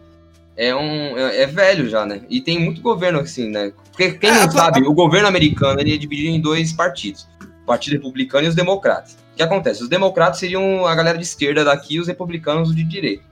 é 0.59 0.75
um. 0.75 1.17
É, 1.17 1.43
é 1.43 1.47
velho 1.47 1.89
já, 1.89 2.05
né? 2.05 2.21
E 2.29 2.41
tem 2.41 2.59
muito 2.59 2.81
governo 2.81 3.19
assim, 3.19 3.49
né? 3.49 3.71
Porque 3.91 4.11
quem 4.11 4.29
É, 4.29 4.33
não 4.33 4.51
sabe, 4.51 4.81
o 4.81 4.93
governo 4.93 5.29
americano 5.29 5.79
ele 5.79 5.93
é 5.93 5.97
dividido 5.97 6.35
em 6.35 6.41
dois 6.41 6.73
partidos: 6.73 7.25
o 7.63 7.65
Partido 7.65 7.93
Republicano 7.93 8.45
e 8.45 8.49
os 8.49 8.55
Democratas. 8.55 9.13
O 9.13 9.37
que 9.37 9.43
acontece? 9.43 9.81
Os 9.81 9.87
democratas 9.87 10.37
seriam 10.39 10.85
a 10.85 10.93
galera 10.93 11.17
de 11.17 11.23
esquerda 11.23 11.63
daqui 11.63 11.95
e 11.95 11.99
os 12.01 12.07
republicanos 12.07 12.75
de 12.75 12.83
direita. 12.83 13.23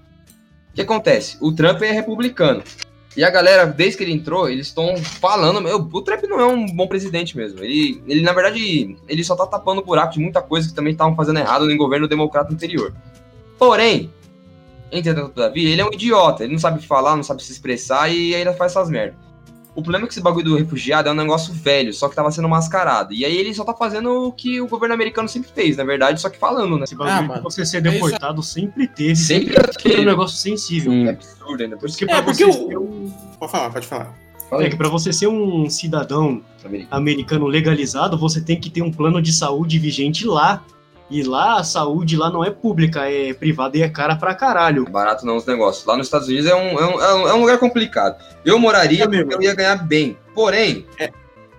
O 0.71 0.75
que 0.75 0.81
acontece? 0.81 1.37
O 1.41 1.51
Trump 1.51 1.81
é 1.81 1.91
republicano. 1.91 2.63
E 3.17 3.25
a 3.25 3.29
galera, 3.29 3.65
desde 3.65 3.97
que 3.97 4.03
ele 4.05 4.13
entrou, 4.13 4.47
eles 4.47 4.67
estão 4.67 4.95
falando. 4.95 5.59
Meu, 5.59 5.79
o 5.79 6.01
Trump 6.01 6.23
não 6.29 6.39
é 6.39 6.45
um 6.45 6.65
bom 6.67 6.87
presidente 6.87 7.35
mesmo. 7.35 7.61
Ele, 7.61 8.01
ele, 8.07 8.21
na 8.21 8.31
verdade, 8.31 8.95
ele 9.09 9.23
só 9.23 9.35
tá 9.35 9.45
tapando 9.45 9.81
o 9.81 9.83
buraco 9.83 10.13
de 10.13 10.19
muita 10.19 10.41
coisa 10.41 10.69
que 10.69 10.75
também 10.75 10.93
estavam 10.93 11.15
fazendo 11.15 11.39
errado 11.39 11.65
no 11.65 11.75
governo 11.75 12.07
democrata 12.07 12.53
anterior. 12.53 12.93
Porém, 13.57 14.13
entretanto, 14.91 15.29
todavia, 15.33 15.69
ele 15.69 15.81
é 15.81 15.85
um 15.85 15.91
idiota. 15.93 16.43
Ele 16.43 16.53
não 16.53 16.59
sabe 16.59 16.85
falar, 16.85 17.15
não 17.15 17.23
sabe 17.23 17.43
se 17.43 17.51
expressar 17.51 18.09
e 18.09 18.33
ainda 18.35 18.53
faz 18.53 18.71
essas 18.71 18.89
merdas. 18.89 19.15
O 19.75 19.81
problema 19.83 20.05
é 20.05 20.07
que 20.07 20.13
esse 20.15 20.21
bagulho 20.23 20.43
do 20.45 20.55
refugiado 20.57 21.07
é 21.07 21.11
um 21.11 21.15
negócio 21.15 21.53
velho, 21.53 21.93
só 21.93 22.09
que 22.09 22.15
tava 22.15 22.31
sendo 22.31 22.49
mascarado. 22.49 23.13
E 23.13 23.23
aí 23.23 23.37
ele 23.37 23.53
só 23.53 23.63
tá 23.63 23.75
fazendo 23.75 24.09
o 24.27 24.31
que 24.31 24.59
o 24.59 24.67
governo 24.67 24.95
americano 24.95 25.29
sempre 25.29 25.51
fez, 25.53 25.77
na 25.77 25.83
verdade, 25.83 26.19
só 26.19 26.29
que 26.29 26.37
falando, 26.39 26.77
né? 26.79 26.83
Esse 26.85 26.95
bagulho 26.95 27.15
Ah, 27.15 27.21
mano. 27.21 27.43
você 27.43 27.63
ser 27.63 27.79
deportado 27.81 28.41
sempre 28.41 28.87
teve. 28.87 29.15
Sempre 29.15 29.55
É 29.55 29.59
um 29.59 29.71
teve. 29.73 30.03
negócio 30.05 30.35
sensível. 30.35 30.91
Sim. 30.91 31.05
É 31.05 31.09
absurdo 31.11 31.61
ainda. 31.63 31.77
Por 31.77 31.87
isso 31.89 31.95
que 31.97 32.07
Porque 32.07 32.21
pra 32.23 32.31
É, 32.31 32.33
porque 32.33 32.43
você 32.45 32.67
ser 32.69 32.77
o. 32.77 32.81
um- 32.81 33.11
Pode 33.39 33.51
falar, 33.51 33.69
pode 33.69 33.85
falar. 33.85 34.15
É 34.53 34.69
que 34.69 34.75
pra 34.77 34.89
você 34.89 35.13
ser 35.13 35.27
um 35.27 35.69
cidadão 35.69 36.41
americano 36.89 37.45
legalizado, 37.45 38.17
você 38.17 38.41
tem 38.41 38.59
que 38.59 38.69
ter 38.71 38.81
um 38.81 38.91
plano 38.91 39.21
de 39.21 39.31
saúde 39.31 39.77
vigente 39.77 40.25
lá. 40.25 40.63
E 41.09 41.23
lá 41.23 41.59
a 41.59 41.63
saúde 41.63 42.17
lá 42.17 42.29
não 42.29 42.43
é 42.43 42.49
pública, 42.51 43.09
é 43.09 43.33
privada 43.33 43.77
e 43.77 43.81
é 43.81 43.87
cara 43.89 44.15
pra 44.17 44.35
caralho. 44.35 44.85
É 44.87 44.91
barato 44.91 45.25
não 45.25 45.37
os 45.37 45.45
negócios. 45.45 45.85
Lá 45.85 45.95
nos 45.95 46.07
Estados 46.07 46.27
Unidos 46.27 46.45
é 46.47 46.53
um, 46.55 46.77
é 46.79 46.85
um, 46.85 47.01
é 47.01 47.13
um- 47.15 47.27
é 47.29 47.33
um 47.33 47.39
lugar 47.41 47.57
complicado. 47.59 48.17
Eu 48.43 48.59
moraria 48.59 49.05
É 49.05 49.07
mesmo. 49.07 49.27
porque 49.29 49.45
eu 49.45 49.49
ia 49.49 49.55
ganhar 49.55 49.75
bem. 49.87 50.17
Porém, 50.35 50.85
É. 50.99 51.09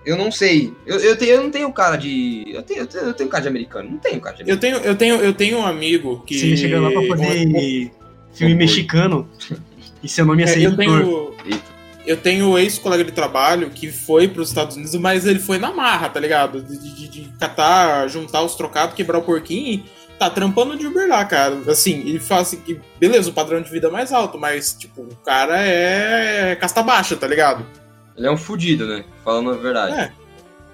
eu 0.05 0.15
não 0.15 0.31
sei. 0.31 0.71
Eu, 0.85 0.99
eu, 0.99 1.17
tenho, 1.17 1.31
eu 1.31 1.43
não 1.43 1.49
tenho 1.49 1.73
cara 1.73 1.95
de. 1.95 2.45
Eu 2.47 2.61
tenho, 2.61 2.81
eu, 2.81 2.87
tenho, 2.87 3.03
eu 3.05 3.13
tenho 3.13 3.29
cara 3.29 3.41
de 3.41 3.47
americano. 3.47 3.89
Não 3.89 3.97
tenho 3.97 4.21
cara 4.21 4.35
de 4.35 4.43
Eu 4.43 4.53
americano. 4.53 4.79
tenho, 4.79 4.91
eu 4.91 4.95
tenho, 4.95 5.15
eu 5.15 5.33
tenho 5.33 5.57
um 5.57 5.65
amigo 5.65 6.21
que. 6.27 6.37
Você 6.37 6.55
chegar 6.55 6.79
lá 6.79 6.91
pra 6.91 7.07
fazer 7.07 7.91
filme 8.33 8.53
Bom, 8.53 8.59
mexicano 8.59 9.27
e 10.03 10.07
seu 10.07 10.25
nome 10.27 10.43
ia 10.43 10.49
É, 10.49 10.53
ser 10.53 10.59
eu 10.63 10.71
editor. 10.73 10.77
tenho. 10.77 11.33
Eu 12.05 12.17
tenho 12.17 12.57
ex-colega 12.57 13.03
de 13.03 13.11
trabalho 13.11 13.69
que 13.69 13.91
foi 13.91 14.27
para 14.27 14.41
os 14.41 14.49
Estados 14.49 14.75
Unidos, 14.75 14.95
mas 14.95 15.25
ele 15.25 15.39
foi 15.39 15.57
na 15.57 15.71
marra, 15.71 16.09
tá 16.09 16.19
ligado? 16.19 16.61
De, 16.61 16.77
de, 16.77 17.07
de 17.07 17.21
catar, 17.37 18.07
juntar 18.07 18.41
os 18.41 18.55
trocados, 18.55 18.95
quebrar 18.95 19.19
o 19.19 19.21
porquinho 19.21 19.73
e 19.73 19.83
tá 20.17 20.29
trampando 20.29 20.77
de 20.77 20.85
Uber 20.85 21.07
lá, 21.07 21.23
cara. 21.25 21.59
Assim, 21.67 21.99
ele 21.99 22.19
fala 22.19 22.41
assim 22.41 22.59
que, 22.61 22.79
beleza, 22.99 23.29
o 23.29 23.33
padrão 23.33 23.61
de 23.61 23.69
vida 23.69 23.87
é 23.87 23.91
mais 23.91 24.11
alto, 24.11 24.37
mas, 24.37 24.73
tipo, 24.73 25.01
o 25.01 25.15
cara 25.17 25.61
é 25.61 26.55
casta 26.55 26.83
baixa, 26.83 27.15
tá 27.15 27.27
ligado? 27.27 27.65
Ele 28.15 28.27
é 28.27 28.31
um 28.31 28.37
fudido, 28.37 28.85
né? 28.85 29.05
Falando 29.23 29.51
a 29.51 29.57
verdade. 29.57 29.93
É. 29.93 30.11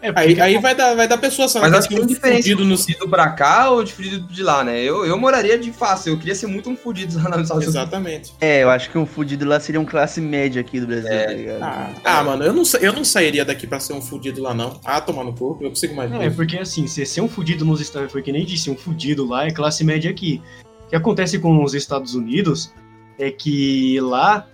É, 0.05 0.13
aí, 0.15 0.39
aí 0.39 0.57
vai 0.59 0.75
dar, 0.75 0.95
vai 0.95 1.07
dar 1.07 1.17
pessoa, 1.17 1.47
sabe? 1.47 1.67
Mas 1.67 1.79
acho 1.79 1.89
que 1.89 1.95
fudido 1.95 2.63
no 2.63 2.77
fudido 2.77 3.09
pra 3.09 3.29
cá 3.29 3.71
ou 3.71 3.83
de 3.83 3.91
fudido 3.93 4.27
de 4.27 4.43
lá, 4.43 4.63
né? 4.63 4.79
Eu, 4.81 5.05
eu 5.05 5.17
moraria 5.17 5.57
de 5.57 5.71
fácil, 5.71 6.13
eu 6.13 6.19
queria 6.19 6.35
ser 6.35 6.47
muito 6.47 6.69
um 6.69 6.77
fudido 6.77 7.17
lá 7.17 7.31
nos 7.31 7.43
Estados 7.43 7.67
Exatamente. 7.67 8.33
É, 8.39 8.63
eu 8.63 8.69
acho 8.69 8.91
que 8.91 8.97
um 8.97 9.05
fudido 9.05 9.45
lá 9.45 9.59
seria 9.59 9.81
um 9.81 9.85
classe 9.85 10.21
média 10.21 10.62
aqui 10.62 10.79
do 10.79 10.88
Brasil, 10.88 11.12
é. 11.12 11.25
tá 11.25 11.33
ligado? 11.33 11.63
Ah, 11.63 11.89
ah, 12.03 12.24
mano, 12.24 12.43
eu 12.43 12.53
não, 12.53 12.63
eu 12.79 12.93
não 12.93 13.03
sairia 13.03 13.43
daqui 13.43 13.65
pra 13.65 13.79
ser 13.79 13.93
um 13.93 14.01
fudido 14.01 14.41
lá, 14.41 14.53
não. 14.53 14.79
Ah, 14.83 15.01
tomar 15.01 15.24
no 15.24 15.33
corpo, 15.33 15.63
eu 15.63 15.69
consigo 15.69 15.95
mais. 15.95 16.12
É, 16.12 16.29
porque 16.29 16.57
assim, 16.57 16.88
você 16.88 17.05
ser 17.05 17.21
um 17.21 17.27
fudido 17.27 17.65
nos 17.65 17.81
Estados 17.81 18.01
Unidos, 18.01 18.13
foi 18.13 18.21
que 18.21 18.31
nem 18.31 18.45
disse, 18.45 18.69
um 18.69 18.77
fudido 18.77 19.25
lá 19.25 19.45
é 19.45 19.51
classe 19.51 19.83
média 19.83 20.12
aqui. 20.12 20.41
O 20.85 20.89
que 20.89 20.95
acontece 20.95 21.39
com 21.39 21.63
os 21.63 21.74
Estados 21.74 22.13
Unidos 22.13 22.71
é 23.17 23.31
que 23.31 24.00
lá 24.01 24.47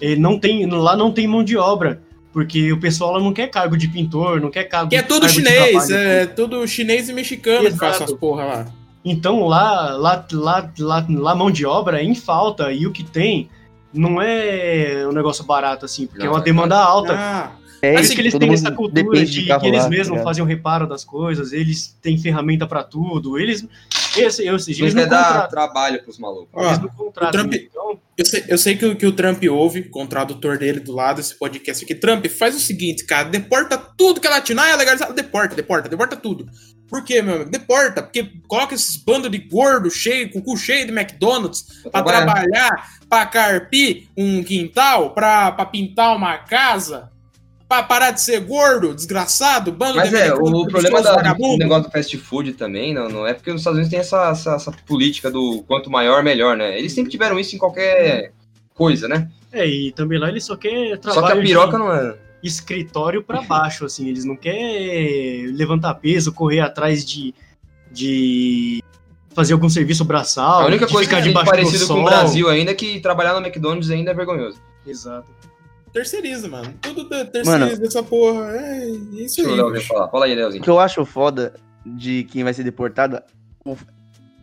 ele 0.00 0.20
não 0.20 0.38
tem, 0.38 0.66
lá 0.66 0.96
não 0.96 1.12
tem 1.12 1.26
mão 1.26 1.42
de 1.42 1.56
obra. 1.56 2.02
Porque 2.32 2.72
o 2.72 2.78
pessoal 2.78 3.20
não 3.20 3.32
quer 3.32 3.48
cargo 3.48 3.76
de 3.76 3.88
pintor, 3.88 4.40
não 4.40 4.50
quer 4.50 4.64
cargo 4.64 4.90
Que 4.90 4.96
é 4.96 5.02
tudo 5.02 5.28
chinês, 5.28 5.90
é 5.90 6.26
tudo 6.26 6.66
chinês 6.66 7.08
e 7.08 7.12
mexicano 7.12 7.66
Exato. 7.66 7.72
que 7.72 7.78
faz 7.78 7.96
essas 7.96 8.12
porra 8.16 8.44
lá. 8.44 8.66
Então 9.04 9.46
lá, 9.46 9.94
lá, 9.94 10.26
lá, 10.32 10.70
lá, 10.78 11.06
lá 11.08 11.34
mão 11.34 11.50
de 11.50 11.66
obra 11.66 12.00
é 12.00 12.04
em 12.04 12.14
falta, 12.14 12.70
e 12.72 12.86
o 12.86 12.92
que 12.92 13.02
tem 13.02 13.48
não 13.92 14.20
é 14.22 15.04
um 15.08 15.12
negócio 15.12 15.44
barato, 15.44 15.84
assim, 15.84 16.06
porque 16.06 16.24
não, 16.24 16.32
é 16.32 16.36
uma 16.36 16.40
demanda 16.40 16.78
alta. 16.78 17.14
Ah. 17.16 17.50
É, 17.82 17.96
assim, 17.96 18.14
que 18.14 18.20
eles 18.20 18.34
têm 18.34 18.52
essa 18.52 18.70
cultura 18.70 19.24
de, 19.24 19.44
de 19.44 19.58
que 19.58 19.66
eles 19.66 19.88
mesmos 19.88 20.18
tá 20.18 20.24
fazem 20.24 20.42
o 20.42 20.46
reparo 20.46 20.86
das 20.86 21.04
coisas, 21.04 21.52
eles 21.52 21.96
têm 22.02 22.18
ferramenta 22.18 22.66
para 22.66 22.82
tudo, 22.82 23.38
eles 23.38 23.66
esse, 24.16 24.44
eu, 24.44 24.54
eles, 24.54 24.68
eles 24.68 24.94
não 24.94 25.08
dar 25.08 25.46
trabalho 25.48 26.02
pros 26.02 26.18
malucos. 26.18 26.50
eles 26.62 26.78
não 26.80 26.88
contratam. 26.88 27.40
Trump, 27.40 27.54
então... 27.54 27.98
eu, 28.16 28.24
sei, 28.24 28.44
eu 28.48 28.58
sei 28.58 28.76
que, 28.76 28.86
o, 28.86 28.96
que 28.96 29.06
o 29.06 29.12
Trump 29.12 29.42
ouve, 29.50 29.84
com 29.84 30.04
o 30.04 30.06
tradutor 30.06 30.58
dele 30.58 30.80
do 30.80 30.92
lado, 30.92 31.20
esse 31.20 31.34
podcast 31.34 31.84
aqui. 31.84 31.94
Trump, 31.94 32.26
faz 32.26 32.56
o 32.56 32.60
seguinte, 32.60 33.04
cara, 33.04 33.28
deporta 33.28 33.78
tudo 33.78 34.20
que 34.20 34.26
é 34.26 34.30
latino. 34.30 34.60
Ah, 34.60 34.70
é 34.70 34.76
legalizado. 34.76 35.14
Deporta, 35.14 35.54
deporta, 35.54 35.88
deporta 35.88 36.16
tudo. 36.16 36.46
Por 36.88 37.04
quê, 37.04 37.22
meu 37.22 37.36
amigo? 37.36 37.50
Deporta, 37.50 38.02
porque 38.02 38.32
coloca 38.48 38.74
esses 38.74 38.96
bandos 38.96 39.30
de 39.30 39.38
gordo 39.38 39.88
cheio, 39.90 40.30
com 40.32 40.40
o 40.40 40.42
cu 40.42 40.56
cheio 40.56 40.86
de 40.86 40.92
McDonald's, 40.92 41.64
pra 41.90 42.02
trabalhar, 42.02 42.98
pra 43.08 43.26
carpir 43.26 44.08
um 44.16 44.42
quintal, 44.42 45.14
pra 45.14 45.52
pintar 45.66 46.16
uma 46.16 46.36
casa 46.38 47.10
pra 47.70 47.84
parar 47.84 48.10
de 48.10 48.20
ser 48.20 48.40
gordo, 48.40 48.92
desgraçado, 48.92 49.70
bando 49.70 49.94
Mas 49.94 50.10
de 50.10 50.16
é, 50.16 50.34
o 50.34 50.66
problema 50.66 51.00
da, 51.00 51.32
do 51.32 51.56
negócio 51.56 51.84
do 51.84 51.92
fast 51.92 52.18
food 52.18 52.54
também, 52.54 52.92
não, 52.92 53.08
não 53.08 53.24
é 53.24 53.32
porque 53.32 53.52
nos 53.52 53.60
Estados 53.60 53.78
Unidos 53.78 53.90
tem 53.92 54.00
essa, 54.00 54.30
essa, 54.30 54.54
essa, 54.56 54.72
política 54.72 55.30
do 55.30 55.62
quanto 55.68 55.88
maior, 55.88 56.20
melhor, 56.24 56.56
né? 56.56 56.76
Eles 56.76 56.92
sempre 56.92 57.12
tiveram 57.12 57.38
isso 57.38 57.54
em 57.54 57.60
qualquer 57.60 58.32
coisa, 58.74 59.06
né? 59.06 59.30
É, 59.52 59.64
e 59.64 59.92
também 59.92 60.18
lá 60.18 60.28
eles 60.28 60.44
só 60.44 60.56
querem 60.56 60.98
trabalho 60.98 61.26
Só 61.28 61.32
que 61.32 61.38
a 61.38 61.40
piroca 61.40 61.78
não 61.78 61.92
é... 61.92 62.16
Escritório 62.42 63.22
para 63.22 63.42
baixo, 63.42 63.84
assim, 63.84 64.08
eles 64.08 64.24
não 64.24 64.34
querem 64.34 65.46
levantar 65.52 65.94
peso, 65.94 66.32
correr 66.32 66.58
atrás 66.58 67.04
de... 67.04 67.32
de 67.92 68.82
fazer 69.32 69.52
algum 69.52 69.68
serviço 69.68 70.04
braçal. 70.04 70.62
A 70.62 70.66
única 70.66 70.88
coisa 70.88 71.08
que 71.08 71.14
é 71.14 71.32
parecido 71.32 71.86
com 71.86 72.00
o 72.00 72.04
Brasil 72.04 72.48
ainda 72.48 72.72
é 72.72 72.74
que 72.74 72.98
trabalhar 72.98 73.34
no 73.34 73.46
McDonald's 73.46 73.90
ainda 73.90 74.10
é 74.10 74.14
vergonhoso. 74.14 74.60
Exato. 74.84 75.39
Terceiriza, 75.92 76.48
mano. 76.48 76.72
Tudo 76.80 77.08
terceiriza 77.08 77.58
mano, 77.58 77.86
essa 77.86 78.02
porra. 78.02 78.56
É 78.56 78.88
isso 78.88 79.40
aí. 79.40 79.72
Deixa 79.72 79.88
falar. 79.88 80.08
Fala 80.08 80.24
aí, 80.26 80.34
Leozinho. 80.34 80.60
O 80.60 80.64
que 80.64 80.70
eu 80.70 80.78
acho 80.78 81.04
foda 81.04 81.54
de 81.84 82.24
quem 82.24 82.44
vai 82.44 82.54
ser 82.54 82.62
deportado, 82.62 83.20
o, 83.64 83.76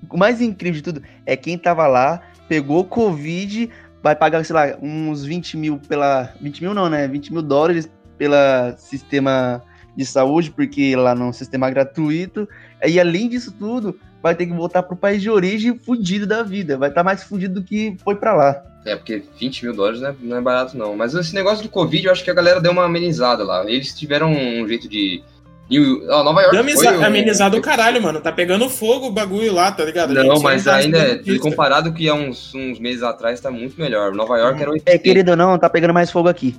o 0.10 0.18
mais 0.18 0.42
incrível 0.42 0.82
de 0.82 0.82
tudo 0.82 1.02
é 1.26 1.38
quem 1.38 1.58
tava 1.58 1.88
lá, 1.88 2.22
pegou 2.50 2.84
Covid, 2.84 3.70
vai 4.02 4.16
pagar, 4.16 4.44
sei 4.44 4.56
lá, 4.56 4.78
uns 4.82 5.24
20 5.24 5.58
mil 5.58 5.80
pela. 5.80 6.34
20 6.42 6.62
mil 6.62 6.74
não, 6.74 6.90
né? 6.90 7.08
20 7.08 7.34
mil 7.34 7.42
dólares 7.42 7.90
pela 8.18 8.76
sistema 8.78 9.64
de 9.96 10.06
saúde, 10.06 10.52
porque 10.52 10.96
lá 10.96 11.16
não 11.16 11.28
é 11.28 11.30
um 11.30 11.34
sistema 11.34 11.70
gratuito. 11.70 12.48
E 12.86 13.00
além 13.00 13.30
disso 13.30 13.52
tudo, 13.52 14.00
vai 14.22 14.36
ter 14.36 14.46
que 14.46 14.54
voltar 14.54 14.84
pro 14.84 14.96
país 14.96 15.22
de 15.22 15.30
origem 15.30 15.78
fudido 15.78 16.26
da 16.26 16.44
vida. 16.44 16.78
Vai 16.78 16.90
estar 16.90 17.02
tá 17.02 17.06
mais 17.06 17.24
fudido 17.24 17.56
do 17.56 17.64
que 17.64 17.96
foi 18.04 18.16
para 18.16 18.34
lá. 18.34 18.64
É, 18.86 18.96
porque 18.96 19.22
20 19.38 19.66
mil 19.66 19.76
dólares 19.76 20.00
não 20.00 20.10
é, 20.10 20.16
não 20.22 20.38
é, 20.38 20.42
barato, 20.42 20.78
não. 20.78 20.96
Mas 20.96 21.14
esse 21.14 21.36
negócio 21.36 21.62
do 21.62 21.70
Covid, 21.70 22.06
eu 22.06 22.12
acho 22.12 22.24
que 22.24 22.32
a 22.32 22.34
galera 22.34 22.62
deu 22.62 22.72
uma 22.72 22.86
amenizada 22.86 23.44
lá. 23.44 23.64
Eles 23.70 23.94
tiveram 23.94 24.32
um 24.32 24.68
jeito 24.68 24.88
de. 24.88 25.22
New... 25.70 26.04
Oh, 26.10 26.24
Nova 26.24 26.42
York. 26.42 26.56
Deu 26.56 26.78
foi, 26.78 27.04
amenizado 27.04 27.58
o 27.58 27.62
caralho, 27.62 28.02
mano. 28.02 28.22
Tá 28.22 28.32
pegando 28.32 28.70
fogo 28.70 29.08
o 29.08 29.12
bagulho 29.12 29.52
lá, 29.52 29.70
tá 29.70 29.84
ligado? 29.84 30.14
Não, 30.14 30.40
mas 30.40 30.66
ainda, 30.66 30.98
é, 30.98 31.40
comparado 31.40 31.92
que 31.92 32.08
há 32.08 32.14
uns, 32.14 32.56
uns 32.56 32.80
meses 32.80 33.04
atrás, 33.04 33.42
tá 33.42 33.52
muito 33.52 33.78
melhor. 33.78 34.14
Nova 34.14 34.38
York 34.38 34.58
hum. 34.58 34.62
era 34.62 34.72
80. 34.72 34.92
É, 34.92 34.98
querido, 34.98 35.36
não, 35.36 35.60
tá 35.60 35.70
pegando 35.70 35.94
mais 35.94 36.10
fogo 36.10 36.30
aqui. 36.30 36.56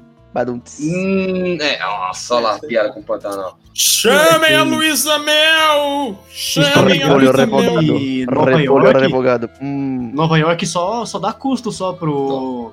Hum, 0.80 1.58
é, 1.60 1.78
nossa, 1.80 2.34
olha 2.34 2.48
lá, 2.48 2.58
piada 2.58 2.92
com 2.92 3.02
Pantanal. 3.02 3.58
Chamem 3.74 4.54
a 4.54 4.62
Luísa 4.62 5.18
Mel! 5.18 6.18
Chamem 6.30 7.02
a 7.02 7.14
Luísa 7.14 7.46
Mel! 7.46 8.26
Nova 8.30 8.62
York, 8.62 9.00
revogado. 9.00 9.50
Hum. 9.60 10.10
Nova 10.14 10.38
York 10.38 10.66
só, 10.66 11.04
só 11.04 11.18
dá 11.18 11.32
custo 11.32 11.72
só 11.72 11.92
pro, 11.92 12.72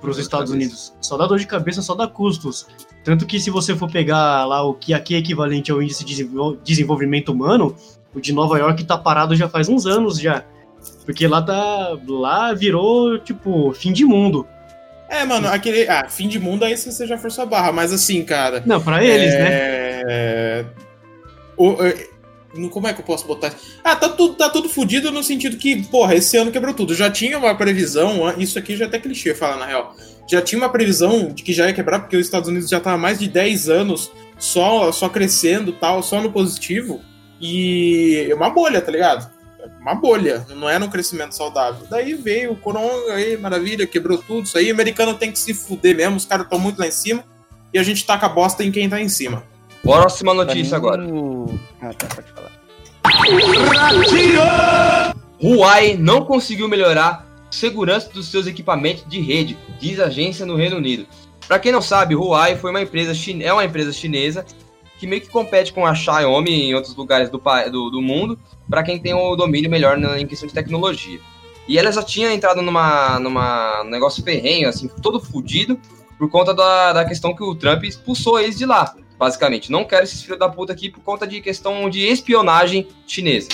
pros 0.00 0.18
Estados 0.18 0.50
Unidos. 0.50 0.94
Só 1.00 1.16
dá 1.16 1.26
dor 1.26 1.38
de 1.38 1.46
cabeça, 1.46 1.82
só 1.82 1.94
dá 1.94 2.06
custos. 2.06 2.66
Tanto 3.04 3.24
que 3.26 3.38
se 3.38 3.50
você 3.50 3.76
for 3.76 3.90
pegar 3.90 4.44
lá 4.46 4.62
o 4.62 4.74
que 4.74 4.92
aqui 4.92 5.14
é 5.14 5.18
equivalente 5.18 5.70
ao 5.70 5.80
índice 5.80 6.04
de 6.04 6.28
desenvolvimento 6.64 7.30
humano, 7.30 7.76
o 8.14 8.20
de 8.20 8.32
Nova 8.32 8.58
York 8.58 8.82
tá 8.84 8.98
parado 8.98 9.36
já 9.36 9.48
faz 9.48 9.68
uns 9.68 9.86
anos 9.86 10.18
já. 10.18 10.44
Porque 11.04 11.26
lá 11.26 11.42
tá. 11.42 11.96
Lá 12.08 12.52
virou, 12.52 13.18
tipo, 13.18 13.72
fim 13.72 13.92
de 13.92 14.04
mundo. 14.04 14.46
É, 15.08 15.24
mano, 15.24 15.48
aquele. 15.48 15.88
Ah, 15.88 16.08
fim 16.08 16.28
de 16.28 16.38
mundo 16.38 16.64
aí 16.64 16.76
você 16.76 17.06
já 17.06 17.16
forçou 17.16 17.42
a 17.42 17.46
barra, 17.46 17.72
mas 17.72 17.92
assim, 17.92 18.24
cara. 18.24 18.62
Não, 18.66 18.80
pra 18.80 19.04
eles, 19.04 19.32
é... 19.32 19.38
né? 19.38 19.48
É. 20.08 20.64
O, 21.56 21.76
como 22.70 22.86
é 22.86 22.92
que 22.92 23.00
eu 23.00 23.04
posso 23.04 23.26
botar? 23.26 23.54
Ah, 23.84 23.94
tá 23.94 24.08
tudo, 24.08 24.34
tá 24.34 24.48
tudo 24.48 24.68
fodido 24.68 25.12
no 25.12 25.22
sentido 25.22 25.56
que, 25.56 25.82
porra, 25.84 26.14
esse 26.14 26.36
ano 26.36 26.50
quebrou 26.50 26.74
tudo. 26.74 26.94
Já 26.94 27.10
tinha 27.10 27.38
uma 27.38 27.54
previsão, 27.54 28.32
isso 28.38 28.58
aqui 28.58 28.76
já 28.76 28.86
é 28.86 28.88
até 28.88 28.98
clichê 28.98 29.34
falar 29.34 29.56
na 29.56 29.66
real. 29.66 29.94
Já 30.28 30.42
tinha 30.42 30.60
uma 30.60 30.68
previsão 30.68 31.28
de 31.28 31.42
que 31.42 31.52
já 31.52 31.66
ia 31.66 31.72
quebrar, 31.72 32.00
porque 32.00 32.16
os 32.16 32.26
Estados 32.26 32.48
Unidos 32.48 32.68
já 32.68 32.80
tava 32.80 32.96
há 32.96 32.98
mais 32.98 33.18
de 33.18 33.28
10 33.28 33.68
anos 33.68 34.10
só, 34.38 34.90
só 34.90 35.08
crescendo 35.08 35.72
tal, 35.72 36.02
só 36.02 36.20
no 36.20 36.32
positivo. 36.32 37.00
E 37.40 38.26
é 38.30 38.34
uma 38.34 38.50
bolha, 38.50 38.80
tá 38.80 38.90
ligado? 38.90 39.30
Uma 39.80 39.94
bolha, 39.94 40.46
não 40.56 40.68
era 40.68 40.84
um 40.84 40.88
crescimento 40.88 41.34
saudável. 41.34 41.86
Daí 41.88 42.14
veio 42.14 42.52
o 42.52 42.56
Coronga, 42.56 43.14
aí, 43.14 43.36
maravilha, 43.36 43.86
quebrou 43.86 44.18
tudo. 44.18 44.44
Isso 44.44 44.58
aí, 44.58 44.70
o 44.70 44.74
americano 44.74 45.14
tem 45.14 45.32
que 45.32 45.38
se 45.38 45.54
fuder 45.54 45.96
mesmo, 45.96 46.16
os 46.16 46.24
caras 46.24 46.44
estão 46.44 46.58
muito 46.58 46.78
lá 46.78 46.86
em 46.86 46.92
cima. 46.92 47.24
E 47.72 47.78
a 47.78 47.82
gente 47.82 48.06
taca 48.06 48.26
a 48.26 48.28
bosta 48.28 48.64
em 48.64 48.70
quem 48.70 48.88
tá 48.88 49.00
em 49.00 49.08
cima. 49.08 49.44
Próxima 49.82 50.34
notícia 50.34 50.76
agora. 50.76 51.04
Ah, 51.80 51.92
tá, 51.94 52.06
pode 52.14 52.28
falar. 52.32 52.56
Huawei 55.42 55.96
não 55.96 56.24
conseguiu 56.24 56.68
melhorar 56.68 57.26
a 57.48 57.52
segurança 57.52 58.10
dos 58.12 58.28
seus 58.28 58.46
equipamentos 58.46 59.04
de 59.08 59.20
rede, 59.20 59.56
diz 59.78 60.00
a 60.00 60.06
agência 60.06 60.44
no 60.46 60.56
Reino 60.56 60.76
Unido. 60.76 61.06
Para 61.46 61.58
quem 61.58 61.70
não 61.70 61.82
sabe, 61.82 62.16
Huawei 62.16 62.56
foi 62.56 62.70
uma 62.70 62.82
empresa 62.82 63.12
é 63.40 63.52
uma 63.52 63.64
empresa 63.64 63.92
chinesa 63.92 64.44
que 64.98 65.06
meio 65.06 65.22
que 65.22 65.28
compete 65.28 65.72
com 65.72 65.86
a 65.86 65.94
Xiaomi 65.94 66.68
em 66.68 66.74
outros 66.74 66.94
lugares 66.94 67.28
do, 67.28 67.40
do, 67.70 67.90
do 67.90 68.02
mundo 68.02 68.38
para 68.68 68.82
quem 68.82 68.98
tem 68.98 69.14
o 69.14 69.36
domínio 69.36 69.70
melhor 69.70 69.96
na, 69.96 70.18
em 70.18 70.26
questão 70.26 70.46
de 70.46 70.54
tecnologia. 70.54 71.20
E 71.68 71.78
ela 71.78 71.90
já 71.90 72.02
tinha 72.02 72.32
entrado 72.32 72.62
numa, 72.62 73.18
numa 73.18 73.84
negócio 73.84 74.22
ferrenho, 74.22 74.68
assim, 74.68 74.88
todo 75.02 75.20
fodido, 75.20 75.78
por 76.16 76.30
conta 76.30 76.54
da, 76.54 76.92
da 76.92 77.04
questão 77.04 77.34
que 77.34 77.42
o 77.42 77.54
Trump 77.54 77.84
expulsou 77.84 78.38
eles 78.38 78.56
de 78.56 78.64
lá, 78.64 78.94
basicamente. 79.18 79.70
Não 79.70 79.84
quero 79.84 80.04
esses 80.04 80.22
filhos 80.22 80.38
da 80.38 80.48
puta 80.48 80.72
aqui 80.72 80.88
por 80.88 81.00
conta 81.00 81.26
de 81.26 81.40
questão 81.40 81.90
de 81.90 82.06
espionagem 82.06 82.88
chinesa. 83.06 83.48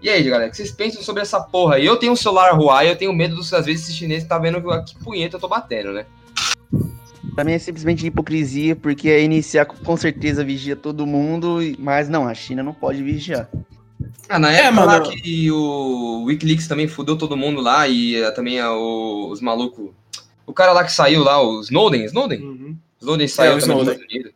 E 0.00 0.08
aí, 0.08 0.22
galera, 0.24 0.48
o 0.48 0.50
que 0.50 0.56
vocês 0.56 0.72
pensam 0.72 1.00
sobre 1.02 1.22
essa 1.22 1.40
porra? 1.40 1.78
Eu 1.78 1.96
tenho 1.96 2.12
um 2.12 2.16
celular 2.16 2.58
Huawei, 2.58 2.90
eu 2.90 2.96
tenho 2.96 3.12
medo 3.12 3.36
dos, 3.36 3.52
às 3.52 3.66
vezes, 3.66 3.84
esse 3.84 3.96
chinês 3.96 4.24
tá 4.24 4.36
vendo 4.38 4.60
que 4.84 4.98
punheta 4.98 5.36
eu 5.36 5.40
tô 5.40 5.46
batendo, 5.46 5.92
né? 5.92 6.06
Pra 7.34 7.44
mim 7.44 7.52
é 7.52 7.58
simplesmente 7.58 8.06
hipocrisia, 8.06 8.76
porque 8.76 9.08
a 9.08 9.18
iniciar 9.18 9.64
com 9.64 9.96
certeza 9.96 10.44
vigia 10.44 10.76
todo 10.76 11.06
mundo, 11.06 11.58
mas 11.78 12.08
não, 12.08 12.28
a 12.28 12.34
China 12.34 12.62
não 12.62 12.74
pode 12.74 13.02
vigiar. 13.02 13.48
Ah, 14.28 14.38
na 14.38 14.50
época 14.50 14.68
é, 14.68 14.70
mano... 14.70 14.86
lá 14.86 15.00
que 15.00 15.50
o 15.50 16.24
Wikileaks 16.24 16.66
também 16.66 16.88
fudeu 16.88 17.16
todo 17.16 17.36
mundo 17.36 17.60
lá 17.60 17.88
e 17.88 18.22
uh, 18.22 18.34
também 18.34 18.62
uh, 18.62 19.28
os 19.28 19.40
malucos. 19.40 19.90
O 20.46 20.52
cara 20.52 20.72
lá 20.72 20.84
que 20.84 20.92
saiu 20.92 21.22
lá, 21.22 21.40
o 21.40 21.60
Snowden, 21.60 22.04
Snowden? 22.04 22.42
Uhum. 22.42 22.76
Snowden 23.00 23.28
saiu 23.28 23.52
é, 23.52 23.60
também 23.60 23.76
Snowden. 23.76 23.84
dos 23.84 23.94
Estados 23.94 24.14
Unidos. 24.14 24.32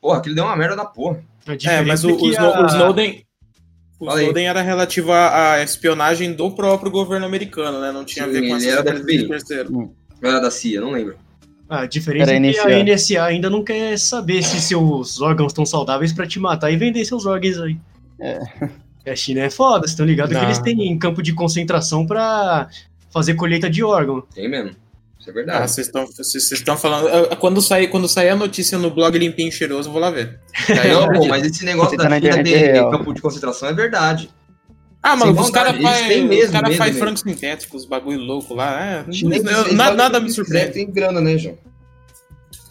Porra, 0.00 0.18
aquilo 0.18 0.34
deu 0.34 0.44
uma 0.44 0.56
merda 0.56 0.76
da 0.76 0.84
porra. 0.84 1.24
É, 1.64 1.82
mas 1.82 2.04
o, 2.04 2.10
o, 2.10 2.38
a... 2.38 2.62
o 2.62 2.66
Snowden. 2.66 3.24
O 3.98 4.06
Fala 4.06 4.20
Snowden 4.20 4.44
aí. 4.44 4.50
era 4.50 4.62
relativo 4.62 5.12
à, 5.12 5.62
espionagem 5.62 6.32
do 6.32 6.50
próprio 6.50 6.90
governo 6.90 7.26
americano, 7.26 7.80
né? 7.80 7.90
Não 7.90 8.04
tinha 8.04 8.24
Sim, 8.24 8.30
a 8.30 8.32
ver 8.32 8.48
com 8.48 8.54
a 8.54 8.58
ele 8.58 8.68
era 8.68 8.82
da 8.82 8.96
FBI. 8.96 9.28
Terceiro. 9.28 9.76
Hum. 9.76 9.94
Era 10.22 10.40
da 10.40 10.50
CIA, 10.50 10.80
não 10.80 10.90
lembro. 10.90 11.16
A 11.68 11.86
diferença 11.86 12.32
é 12.32 12.40
que 12.40 12.58
a 12.60 12.84
NSA 12.84 13.24
ainda 13.24 13.48
não 13.48 13.64
quer 13.64 13.98
saber 13.98 14.42
se 14.42 14.60
seus 14.60 15.20
órgãos 15.20 15.52
estão 15.52 15.64
saudáveis 15.64 16.12
pra 16.12 16.26
te 16.26 16.38
matar 16.38 16.70
e 16.70 16.76
vender 16.76 17.04
seus 17.04 17.24
órgãos 17.26 17.58
aí. 17.60 17.76
É. 18.20 18.38
A 19.10 19.16
China 19.16 19.40
é 19.40 19.50
foda, 19.50 19.80
vocês 19.80 19.90
estão 19.92 20.06
ligados 20.06 20.36
que 20.36 20.44
eles 20.44 20.58
têm 20.58 20.98
campo 20.98 21.22
de 21.22 21.32
concentração 21.32 22.06
pra 22.06 22.68
fazer 23.10 23.34
colheita 23.34 23.68
de 23.68 23.82
órgão. 23.82 24.22
Tem 24.34 24.48
mesmo. 24.48 24.70
Isso 25.20 25.30
é 25.30 25.32
Ah, 25.32 25.34
verdade. 25.34 25.70
vocês 25.70 25.86
estão 25.86 26.06
vocês 26.06 26.52
estão 26.52 26.76
falando. 26.76 27.08
eu- 27.08 27.36
Quando 27.36 27.60
sair, 27.62 27.88
quando 27.88 28.06
sair 28.08 28.28
a 28.30 28.36
notícia 28.36 28.76
no 28.78 28.90
blog 28.90 29.18
Limpinho 29.18 29.50
Cheiroso, 29.50 29.88
eu 29.88 29.92
vou 29.92 30.00
lá 30.00 30.10
ver. 30.10 30.38
Aí 30.68 30.92
não, 30.92 31.08
pô, 31.12 31.26
mas 31.26 31.44
esse 31.46 31.64
negócio 31.64 31.90
Você 31.92 31.96
da 31.96 32.02
tá 32.04 32.08
na 32.10 32.20
China 32.20 32.42
de 32.42 32.72
campo 32.90 33.14
de 33.14 33.22
concentração 33.22 33.68
é 33.68 33.72
verdade. 33.72 34.28
Ah, 35.06 35.16
mano, 35.16 35.38
os 35.38 35.50
caras 35.50 35.76
fazem 35.82 36.26
mesmo 36.26 36.52
cara 36.52 36.72
faz 36.72 36.98
frango 36.98 37.18
sintético, 37.18 37.76
os 37.76 37.84
bagulho 37.84 38.20
louco 38.20 38.54
lá. 38.54 38.82
É, 38.82 39.04
eu- 39.06 39.74
nada, 39.74 39.94
nada 39.94 40.18
me 40.18 40.30
surpreende. 40.30 40.72
Tem 40.72 40.90
grana, 40.90 41.20
né, 41.20 41.36
João? 41.36 41.58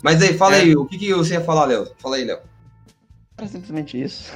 Mas 0.02 0.20
aí, 0.20 0.34
fala 0.36 0.56
É. 0.56 0.62
aí, 0.62 0.76
o 0.76 0.84
que, 0.86 0.98
que 0.98 1.14
você 1.14 1.36
ia 1.36 1.42
falar, 1.42 1.66
Léo? 1.66 1.88
Fala 2.00 2.16
aí, 2.16 2.24
Léo. 2.26 2.40
Era 3.38 3.48
simplesmente 3.48 4.02
isso. 4.02 4.32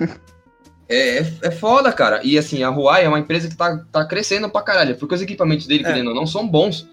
É, 0.87 1.17
é, 1.17 1.33
é 1.41 1.51
foda, 1.51 1.91
cara. 1.91 2.21
E 2.23 2.37
assim, 2.37 2.63
a 2.63 2.69
Huawei 2.69 3.03
é 3.03 3.09
uma 3.09 3.19
empresa 3.19 3.49
que 3.49 3.55
tá, 3.57 3.77
tá 3.91 4.05
crescendo 4.05 4.47
pra 4.49 4.61
caralho. 4.61 4.95
Porque 4.95 5.15
os 5.15 5.21
equipamentos 5.21 5.65
dele, 5.67 5.83
É. 5.83 5.87
querendo 5.87 6.09
ou 6.09 6.15
não, 6.15 6.25
são 6.27 6.47
bons. 6.47 6.87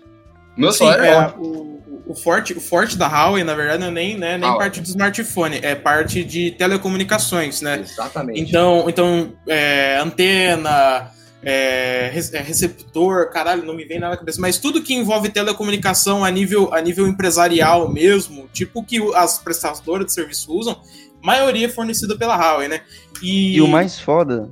O 0.56 0.60
meu 0.60 0.72
Sim, 0.72 0.78
celular 0.78 1.04
é, 1.04 1.08
é, 1.08 1.16
ótimo. 1.18 1.44
o, 1.44 2.12
o, 2.12 2.14
forte, 2.14 2.52
o 2.52 2.60
forte 2.60 2.96
da 2.96 3.08
Huawei, 3.08 3.42
na 3.44 3.54
verdade, 3.54 3.80
não 3.80 3.88
é 3.88 3.90
nem, 3.90 4.16
né, 4.18 4.38
nem 4.38 4.48
Huawei. 4.48 4.58
parte 4.58 4.80
de 4.80 4.88
smartphone, 4.88 5.58
é 5.62 5.74
parte 5.74 6.22
de 6.22 6.52
telecomunicações, 6.52 7.60
né? 7.60 7.80
Exatamente. 7.80 8.40
Então, 8.40 8.84
então 8.88 9.32
é, 9.48 9.98
antena, 10.00 11.10
é, 11.42 12.10
é, 12.32 12.40
receptor, 12.40 13.30
caralho, 13.30 13.64
não 13.64 13.74
me 13.74 13.84
vem 13.84 13.98
nada 13.98 14.12
na 14.12 14.18
cabeça, 14.18 14.40
mas 14.40 14.58
tudo 14.58 14.82
que 14.82 14.94
envolve 14.94 15.28
telecomunicação 15.28 16.24
a 16.24 16.30
nível, 16.30 16.72
a 16.72 16.80
nível 16.80 17.06
empresarial 17.06 17.88
mesmo, 17.92 18.48
tipo 18.52 18.80
o 18.80 18.84
que 18.84 18.98
as 19.14 19.38
prestadoras 19.38 20.06
de 20.06 20.12
serviço 20.12 20.52
usam, 20.52 20.80
maioria 21.22 21.66
é 21.66 21.70
fornecida 21.70 22.16
pela 22.16 22.36
Huawei, 22.36 22.68
né? 22.68 22.80
E, 23.22 23.56
E 23.56 23.60
o 23.60 23.66
mais 23.68 23.98
foda 23.98 24.50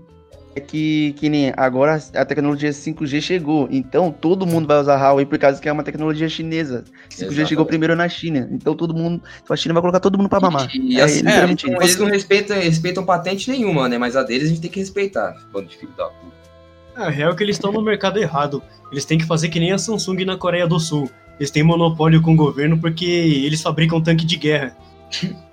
é 0.54 0.60
que, 0.60 1.14
que 1.18 1.28
nem 1.28 1.52
agora 1.56 1.98
a 2.14 2.24
tecnologia 2.24 2.70
5G 2.70 3.20
chegou. 3.20 3.66
Então 3.70 4.10
todo 4.12 4.46
mundo 4.46 4.66
vai 4.68 4.78
usar 4.80 4.96
Huawei 4.96 5.24
por 5.24 5.38
causa 5.38 5.60
que 5.60 5.68
é 5.68 5.72
uma 5.72 5.82
tecnologia 5.82 6.28
chinesa. 6.28 6.84
5G 7.08 7.16
chegou 7.18 7.32
Exatamente. 7.42 7.66
primeiro 7.68 7.96
na 7.96 8.08
China. 8.08 8.48
Então 8.52 8.74
todo 8.74 8.92
mundo. 8.94 9.22
A 9.48 9.56
China 9.56 9.72
vai 9.74 9.80
colocar 9.80 10.00
todo 10.00 10.18
mundo 10.18 10.28
pra 10.28 10.40
mamar. 10.40 10.68
E, 10.74 11.00
É, 11.00 11.02
assim, 11.04 11.18
literalmente 11.22 11.66
então, 11.66 11.80
eles 11.82 11.96
não 11.96 12.06
respeitam, 12.06 12.56
respeitam 12.58 13.04
patente 13.04 13.50
nenhuma, 13.50 13.88
né? 13.88 13.96
Mas 13.98 14.14
a 14.16 14.22
deles 14.22 14.44
a 14.44 14.48
gente 14.48 14.60
tem 14.60 14.70
que 14.70 14.80
respeitar. 14.80 15.34
Bando 15.52 15.68
de 15.68 15.76
filho 15.76 15.92
da 15.96 16.06
puta. 16.06 16.32
A 16.96 17.08
real 17.08 17.32
é 17.32 17.34
que 17.34 17.42
eles 17.42 17.56
estão 17.56 17.72
no 17.72 17.80
mercado 17.80 18.18
errado. 18.18 18.62
Eles 18.90 19.06
têm 19.06 19.16
que 19.16 19.24
fazer 19.24 19.48
que 19.48 19.58
nem 19.58 19.72
a 19.72 19.78
Samsung 19.78 20.24
na 20.26 20.36
Coreia 20.36 20.66
do 20.66 20.78
Sul. 20.78 21.10
Eles 21.40 21.50
têm 21.50 21.62
monopólio 21.62 22.20
com 22.20 22.34
o 22.34 22.36
governo 22.36 22.78
porque 22.78 23.06
eles 23.06 23.62
fabricam 23.62 24.00
tanque 24.02 24.26
de 24.26 24.36
guerra. 24.36 24.76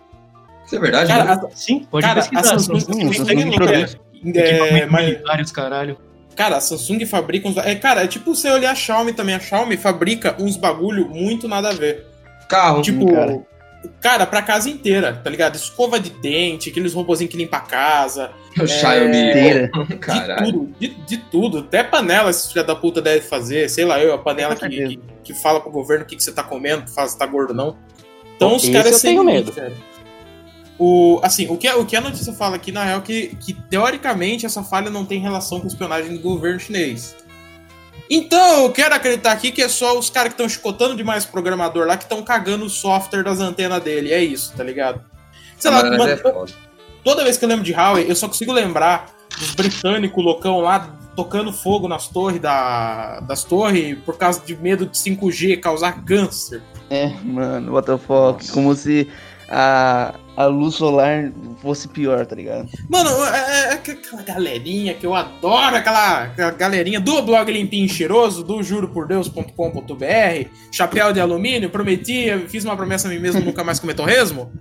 Isso 0.66 0.76
é 0.76 0.80
verdade, 0.80 1.08
Cara, 1.08 1.24
né? 1.24 1.32
a- 1.32 1.50
Sim, 1.56 1.88
pode 1.90 2.06
Cara, 2.06 2.20
pesquisar. 2.20 2.42
a 2.42 2.60
Samsung- 2.60 2.80
Samsung 2.82 2.92
Hum, 2.94 3.10
tem 3.10 3.14
Samsung 3.14 3.98
é, 4.36 4.86
mas, 4.86 5.52
caralho. 5.52 5.98
Cara, 6.36 6.58
a 6.58 6.62
Samsung 6.62 7.06
fabrica 7.06 7.48
uns. 7.48 7.58
É, 7.58 7.76
cara, 7.76 8.04
é 8.04 8.08
tipo 8.08 8.34
você 8.34 8.50
olhar 8.50 8.72
a 8.72 8.76
Xiaomi 8.76 9.12
também. 9.12 9.36
A 9.36 9.40
Xiaomi 9.40 9.76
fabrica 9.76 10.36
uns 10.40 10.56
bagulho 10.56 11.10
muito 11.10 11.48
nada 11.48 11.70
a 11.70 11.74
ver. 11.74 12.06
Carro. 12.48 12.82
Tipo, 12.82 13.12
cara. 13.12 13.42
cara. 14.02 14.26
pra 14.26 14.42
casa 14.42 14.70
inteira, 14.70 15.20
tá 15.22 15.30
ligado? 15.30 15.56
Escova 15.56 16.00
de 16.00 16.10
dente, 16.10 16.70
aqueles 16.70 16.94
robozinhos 16.94 17.32
que 17.32 17.38
limpa 17.38 17.58
a 17.58 17.62
casa, 17.62 18.32
o 18.58 18.66
Xiaomi. 18.66 19.18
Inteira. 19.18 19.70
de 19.90 19.96
Caralho. 19.98 20.46
tudo, 20.46 20.74
de, 20.80 20.88
de 20.88 21.18
tudo. 21.18 21.58
Até 21.60 21.84
panela 21.84 22.30
esses 22.30 22.50
filha 22.50 22.64
da 22.64 22.76
puta 22.76 23.02
deve 23.02 23.22
fazer, 23.22 23.70
sei 23.70 23.84
lá, 23.84 24.00
eu, 24.00 24.14
a 24.14 24.18
panela 24.18 24.56
que, 24.56 24.70
que, 24.70 25.00
que 25.26 25.34
fala 25.34 25.60
pro 25.60 25.70
governo 25.70 26.06
o 26.06 26.08
que, 26.08 26.16
que 26.16 26.24
você 26.24 26.32
tá 26.32 26.44
comendo, 26.44 26.88
se 26.88 27.18
tá 27.18 27.26
gordo 27.26 27.50
ou 27.50 27.56
não. 27.56 27.78
Então 28.38 28.56
os 28.56 28.64
Esse 28.64 28.72
caras 28.72 28.94
eu 28.94 29.02
tenho 29.02 29.24
medo. 29.26 29.52
velho. 29.52 29.76
O, 30.80 31.20
assim, 31.22 31.48
o 31.50 31.58
que, 31.58 31.68
a- 31.68 31.76
o 31.78 31.86
que 31.86 31.96
a 31.96 32.02
notícia 32.02 32.32
fala 32.32 32.56
aqui, 32.56 32.72
na 32.72 32.84
real, 32.86 33.00
é 33.00 33.02
que, 33.02 33.36
que 33.36 33.54
teoricamente 33.54 34.46
essa 34.46 34.64
falha 34.64 34.90
não 34.90 35.04
tem 35.06 35.20
relação 35.20 35.60
com 35.60 35.68
espionagem 35.68 36.14
do 36.16 36.20
governo 36.22 36.58
chinês. 36.60 37.16
Então, 38.10 38.64
eu 38.64 38.72
quero 38.72 38.96
acreditar 38.96 39.32
aqui 39.34 39.52
que 39.52 39.62
é 39.62 39.68
só 39.70 39.98
os 40.00 40.10
caras 40.10 40.30
que 40.30 40.34
estão 40.36 40.50
chicotando 40.50 40.96
demais 40.96 41.26
o 41.26 41.28
programador 41.28 41.86
lá 41.86 41.96
que 41.98 42.04
estão 42.06 42.24
cagando 42.24 42.66
o 42.66 42.70
software 42.70 43.24
das 43.24 43.40
antenas 43.40 43.84
dele. 43.84 44.12
É 44.12 44.24
isso, 44.24 44.54
tá 44.56 44.64
ligado? 44.64 45.02
Sei 45.58 45.70
lá, 45.70 45.84
mano, 45.84 46.08
é 46.08 46.20
toda 47.04 47.24
vez 47.24 47.38
que 47.38 47.46
eu 47.46 47.50
lembro 47.50 47.64
de 47.64 47.74
Huawei, 47.74 48.10
eu 48.10 48.16
só 48.16 48.28
consigo 48.28 48.52
lembrar 48.54 49.12
dos 49.38 49.52
britânicos 49.54 50.24
loucão 50.24 50.60
lá 50.62 50.96
tocando 51.16 51.52
fogo 51.52 51.88
nas 51.88 52.08
torres 52.08 52.40
da, 52.40 53.20
das 53.20 53.44
torres 53.44 53.98
por 54.06 54.18
causa 54.18 54.42
de 54.44 54.56
medo 54.56 54.86
de 54.86 54.98
5G 54.98 55.60
causar 55.60 56.04
câncer. 56.06 56.64
É, 56.90 57.10
mano, 57.24 57.74
what 57.74 57.86
the 57.86 57.98
fuck. 57.98 58.50
Como 58.52 58.74
se 58.74 59.08
a, 59.50 60.14
a 60.38 60.46
luz 60.46 60.76
solar 60.76 61.32
fosse 61.62 61.88
pior, 61.88 62.26
tá 62.26 62.36
ligado? 62.36 62.70
Mano, 62.88 63.10
é, 63.26 63.64
é 63.64 63.74
aquela 63.74 64.22
galerinha 64.22 64.94
que 64.94 65.06
eu 65.06 65.16
adoro, 65.16 65.76
aquela, 65.76 66.24
aquela 66.24 66.52
galerinha 66.52 67.00
do 67.00 67.22
blog 67.22 67.52
Limpinho 67.52 67.86
e 67.86 67.90
Cheiroso, 67.90 68.44
do 68.44 68.62
juropordeus.com.br, 68.62 70.50
chapéu 70.72 71.12
de 71.12 71.20
alumínio, 71.20 71.70
prometi, 71.70 72.28
fiz 72.48 72.64
uma 72.64 72.78
promessa 72.78 73.08
a 73.08 73.12
mim 73.12 73.20
mesmo 73.20 73.42
nunca 73.42 73.64
mais 73.64 73.80
comer 73.80 73.96
torresmo. 73.96 74.52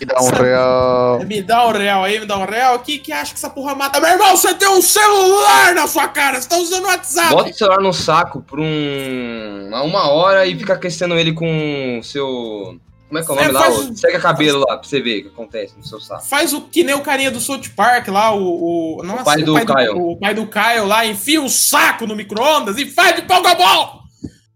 E 0.00 0.04
dá 0.06 0.18
um 0.18 0.30
real. 0.30 1.20
Me 1.26 1.42
dá 1.42 1.68
um 1.68 1.72
real 1.72 2.04
aí, 2.04 2.20
me 2.20 2.26
dá 2.26 2.38
um 2.38 2.46
real. 2.46 2.78
Que 2.78 2.98
que 2.98 3.12
acha 3.12 3.32
que 3.32 3.38
essa 3.38 3.50
porra 3.50 3.74
mata? 3.74 4.00
Meu 4.00 4.10
irmão, 4.10 4.34
você 4.34 4.54
tem 4.54 4.68
um 4.68 4.80
celular 4.80 5.74
na 5.74 5.86
sua 5.86 6.08
cara, 6.08 6.40
você 6.40 6.48
tá 6.48 6.56
usando 6.56 6.84
o 6.84 6.86
WhatsApp. 6.86 7.34
Bota 7.34 7.50
o 7.50 7.54
celular 7.54 7.80
no 7.82 7.92
saco 7.92 8.40
por 8.40 8.58
um, 8.58 9.68
uma 9.70 10.08
hora 10.08 10.46
e 10.46 10.58
fica 10.58 10.72
aquecendo 10.72 11.18
ele 11.18 11.34
com 11.34 11.98
o 11.98 12.02
seu. 12.02 12.80
Como 13.10 13.18
é 13.18 13.24
que 13.24 13.30
é 13.30 13.34
o 13.34 13.36
nome 13.36 13.48
É, 13.48 13.52
lá? 13.52 13.60
faz 13.62 14.00
Seca 14.00 14.20
cabelo 14.20 14.60
lá 14.60 14.78
pra 14.78 14.88
você 14.88 15.00
ver 15.00 15.18
o 15.18 15.22
que 15.22 15.28
acontece 15.28 15.76
no 15.76 15.84
seu 15.84 16.00
saco. 16.00 16.24
Faz 16.24 16.52
o 16.52 16.60
que 16.62 16.84
nem 16.84 16.94
o 16.94 17.02
carinha 17.02 17.30
do 17.30 17.40
South 17.40 17.62
Park 17.74 18.06
lá, 18.08 18.32
o. 18.32 18.98
o 19.00 19.02
nossa, 19.02 19.24
pai 19.24 19.42
do 19.42 19.54
Kyle. 19.54 19.90
o 19.98 20.16
pai 20.16 20.32
do 20.32 20.46
Kyle 20.46 20.86
lá, 20.86 21.04
enfia 21.04 21.42
o 21.42 21.48
saco 21.48 22.06
no 22.06 22.14
micro-ondas 22.14 22.78
e 22.78 22.86
faz 22.86 23.16
de 23.16 23.22
Pokéball! 23.22 24.00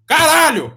Caralho! 0.06 0.72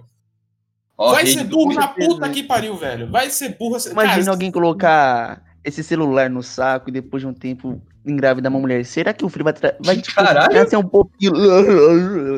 Ó, 0.96 1.12
vai 1.12 1.24
ser 1.26 1.44
do- 1.44 1.56
burro 1.56 1.74
na 1.74 1.82
certeza, 1.86 2.08
puta 2.08 2.26
né? 2.26 2.34
que 2.34 2.42
pariu, 2.42 2.76
velho. 2.76 3.08
Vai 3.10 3.30
ser 3.30 3.50
burro. 3.56 3.76
Imagina 3.90 4.16
Cara, 4.16 4.30
alguém 4.32 4.50
colocar 4.50 5.40
esse 5.62 5.84
celular 5.84 6.28
no 6.28 6.42
saco 6.42 6.88
e 6.88 6.92
depois 6.92 7.20
de 7.22 7.26
um 7.28 7.32
tempo 7.34 7.80
engravidar 8.06 8.50
uma 8.50 8.60
mulher. 8.60 8.84
Será 8.84 9.12
que 9.12 9.24
o 9.24 9.28
filho 9.28 9.44
vai, 9.44 9.52
tra... 9.52 9.74
vai 9.84 9.96
tipo, 9.96 10.14
Caralho. 10.14 10.54
nascer 10.54 10.76
um 10.76 10.82
pouquinho. 10.88 11.32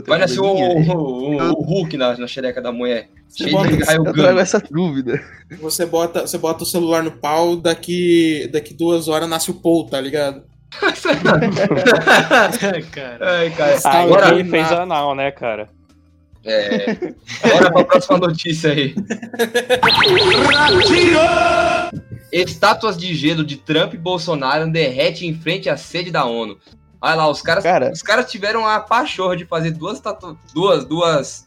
Vai 0.06 0.18
nascer 0.18 0.40
o, 0.40 0.44
o, 0.46 0.80
o- 0.80 1.36
o 1.52 1.62
Hulk 1.62 1.96
na, 1.96 2.16
na 2.16 2.26
xereca 2.26 2.60
da 2.60 2.72
mulher. 2.72 3.08
Você 3.28 3.44
Cheio 3.44 3.56
bota- 3.56 3.76
de 3.76 3.84
raio 3.84 4.04
Eu 4.06 4.12
trago 4.12 4.38
essa 4.40 4.58
dúvida. 4.70 5.20
Você 5.60 5.86
bota, 5.86 6.26
você 6.26 6.36
bota 6.38 6.64
o 6.64 6.66
celular 6.66 7.02
no 7.02 7.12
pau, 7.12 7.54
daqui, 7.56 8.48
daqui 8.52 8.74
duas 8.74 9.06
horas 9.08 9.28
nasce 9.28 9.50
o 9.50 9.54
Paul, 9.54 9.86
tá 9.86 10.00
ligado? 10.00 10.42
cara. 12.92 13.18
Ai, 13.38 13.50
cara. 13.50 13.80
Agora, 13.84 14.44
fez 14.44 14.72
anal, 14.72 15.14
né, 15.14 15.30
cara? 15.30 15.68
é, 16.44 16.94
bora 17.42 17.70
pra 17.72 17.84
próxima 17.84 18.18
notícia 18.18 18.72
aí. 18.72 18.94
Estátuas 22.32 22.96
de 22.96 23.14
gelo 23.14 23.44
de 23.44 23.56
Trump 23.56 23.94
e 23.94 23.98
Bolsonaro 23.98 24.70
derrete 24.70 25.26
em 25.26 25.34
frente 25.34 25.68
à 25.68 25.76
sede 25.76 26.10
da 26.10 26.24
ONU. 26.24 26.56
Olha 27.00 27.14
lá, 27.14 27.28
os 27.30 27.40
caras, 27.42 27.64
Cara. 27.64 27.90
os 27.90 28.02
caras 28.02 28.30
tiveram 28.30 28.66
a 28.66 28.78
pachorra 28.78 29.36
de 29.36 29.44
fazer 29.46 29.70
duas, 29.70 29.98
tatu- 30.00 30.38
duas, 30.54 30.84
duas 30.84 31.46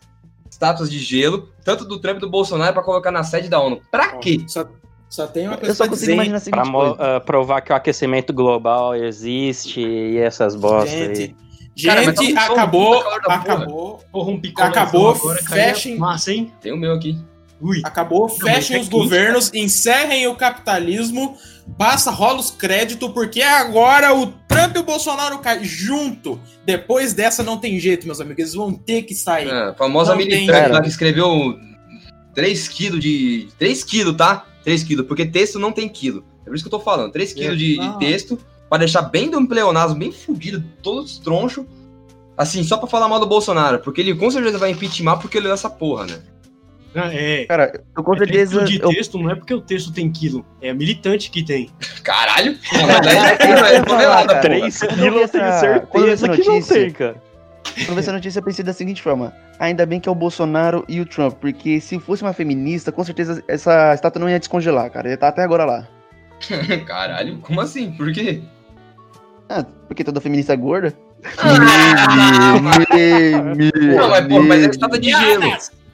estátuas 0.50 0.90
de 0.90 0.98
gelo, 1.00 1.50
tanto 1.64 1.86
do 1.86 2.00
Trump 2.00 2.18
e 2.18 2.20
do 2.22 2.30
Bolsonaro, 2.30 2.74
pra 2.74 2.82
colocar 2.84 3.12
na 3.12 3.24
sede 3.24 3.50
da 3.50 3.60
ONU. 3.60 3.80
Pra 3.92 4.18
quê? 4.18 4.44
Só, 4.48 4.66
só 5.10 5.28
tem 5.28 5.46
uma 5.48 5.54
Eu 5.56 5.60
coisa 5.60 5.76
só 5.76 5.84
pra 5.84 5.90
consigo 5.92 6.00
dizer. 6.08 6.14
imaginar 6.14 6.38
a 6.38 6.40
seguinte 6.40 6.70
ah, 7.00 7.20
provar 7.20 7.62
que 7.62 7.72
o 7.72 7.76
aquecimento 7.76 8.34
global 8.34 8.96
existe 8.96 9.80
e 9.82 10.18
essas 10.18 10.56
bostas 10.56 10.92
aí. 11.20 11.36
Gente, 11.76 11.88
Cara, 11.88 12.06
mas 12.06 12.16
tá 12.16 12.24
gente 12.24 12.38
acabou, 12.38 12.96
da 13.04 13.04
porra. 13.04 13.36
acabou, 13.36 14.00
Porra, 14.12 14.32
um 14.32 14.42
Acabou, 14.58 15.10
agora 15.12 15.40
fechem. 15.44 15.98
Massa, 15.98 16.32
hein? 16.32 16.54
Tem 16.62 16.72
o 16.72 16.78
meu 16.78 16.94
aqui. 16.94 17.18
Ui. 17.62 17.82
acabou. 17.84 18.28
Fechem 18.28 18.78
é 18.78 18.80
os 18.80 18.90
governos, 18.90 19.54
encerrem 19.54 20.28
o 20.28 20.36
capitalismo, 20.36 21.38
passa, 21.78 22.12
rola 22.12 22.40
os 22.40 22.52
créditos, 22.52 23.10
porque 23.12 23.42
agora 23.42 24.14
o 24.14 24.28
Trump 24.28 24.76
e 24.76 24.80
o 24.80 24.84
Bolsonaro 24.84 25.40
caem 25.40 25.64
junto. 25.64 26.40
Depois 26.66 27.14
dessa 27.14 27.42
não 27.44 27.58
tem 27.58 27.80
jeito, 27.80 28.06
meus 28.06 28.20
amigos, 28.20 28.40
eles 28.40 28.54
vão 28.54 28.74
ter 28.74 29.04
que 29.04 29.16
sair. 29.16 29.48
É, 29.48 29.70
a 29.70 29.74
famosa 29.74 30.12
Não 30.12 30.18
militante 30.18 30.72
lá 30.72 30.82
que 30.82 30.90
escreveu 30.90 31.58
3 32.34 32.68
quilos 32.68 33.00
de. 33.00 33.48
3 33.58 33.84
quilos, 33.84 34.16
tá? 34.16 34.46
3 34.64 34.84
quilos, 34.84 35.08
porque 35.08 35.26
texto 35.26 35.60
não 35.60 35.72
tem 35.72 35.88
quilo. 35.88 36.24
É 36.42 36.46
por 36.46 36.56
isso 36.56 36.64
que 36.64 36.68
eu 36.68 36.78
tô 36.78 36.80
falando. 36.80 37.12
3 37.12 37.34
quilos 37.34 37.58
de, 37.58 37.78
de 37.78 38.00
texto, 38.00 38.38
pra 38.70 38.78
deixar 38.78 39.04
bem 39.04 39.30
do 39.30 39.48
pleonasmo, 39.48 39.98
bem 39.98 40.12
fudido, 40.12 40.64
todos 40.82 41.18
troncho. 41.20 41.66
Assim, 42.36 42.64
só 42.64 42.78
pra 42.78 42.88
falar 42.88 43.08
mal 43.08 43.20
do 43.20 43.28
Bolsonaro, 43.28 43.80
porque 43.80 44.02
ele 44.02 44.16
com 44.16 44.30
certeza 44.32 44.58
vai 44.58 44.72
impeachment 44.72 45.20
porque 45.20 45.38
ele 45.38 45.46
leu 45.46 45.54
essa 45.54 45.70
porra, 45.70 46.08
né? 46.08 46.20
Ah, 46.96 47.10
é. 47.14 47.46
Cara, 47.46 47.82
eu 47.98 48.04
com 48.04 48.14
É 48.14 48.18
certeza. 48.20 48.64
de 48.66 48.80
eu- 48.80 48.90
texto 48.90 49.18
não 49.18 49.30
é 49.32 49.36
porque 49.36 49.54
o 49.54 49.62
texto 49.62 49.92
tem 49.92 50.12
quilo, 50.12 50.46
é 50.62 50.70
a 50.70 50.74
militante 50.74 51.32
que 51.32 51.44
tem. 51.44 51.70
Caralho! 52.04 52.58
Não, 52.74 52.90
é 54.28 54.36
é. 54.36 54.40
Três 54.42 54.82
eu 54.82 54.88
quilos 54.90 55.22
eu 55.22 55.28
tenho 55.30 55.44
eu 55.44 56.18
certeza 56.18 56.30
que 56.30 56.38
não 56.48 56.54
notícia- 56.56 56.76
tem, 56.76 56.92
cara. 56.92 57.16
Quando 57.86 57.98
essa 57.98 58.12
notícia 58.12 58.40
eu 58.40 58.44
pensei 58.44 58.64
da 58.64 58.74
seguinte 58.74 59.02
forma: 59.02 59.34
ainda 59.58 59.86
bem 59.86 60.00
que 60.00 60.08
é 60.08 60.12
o 60.12 60.16
Bolsonaro 60.16 60.86
e 60.88 61.00
o 61.02 61.06
Trump, 61.06 61.34
porque 61.40 61.80
se 61.82 61.98
fosse 62.00 62.22
uma 62.22 62.34
feminista, 62.34 62.92
com 62.92 63.04
certeza 63.04 63.44
essa 63.48 63.94
estátua 63.94 64.20
não 64.20 64.30
ia 64.30 64.38
descongelar, 64.40 64.92
cara. 64.92 65.08
Ia 65.08 65.16
estar 65.16 65.30
até 65.30 65.42
agora 65.44 65.66
lá. 65.66 65.88
Caralho, 66.86 67.38
como 67.40 67.62
assim? 67.62 67.92
Por 67.94 68.12
quê? 68.12 68.42
Ah, 69.50 69.66
porque 69.88 70.04
toda 70.04 70.22
feminista 70.22 70.54
é 70.54 70.58
gorda? 70.58 70.94
Ah, 71.38 72.54
não, 72.60 74.10
mas, 74.10 74.28
pô, 74.28 74.44
mas 74.44 74.64
é 74.64 74.70
estátua 74.70 75.00
de 75.00 75.10
gelo. 75.10 75.44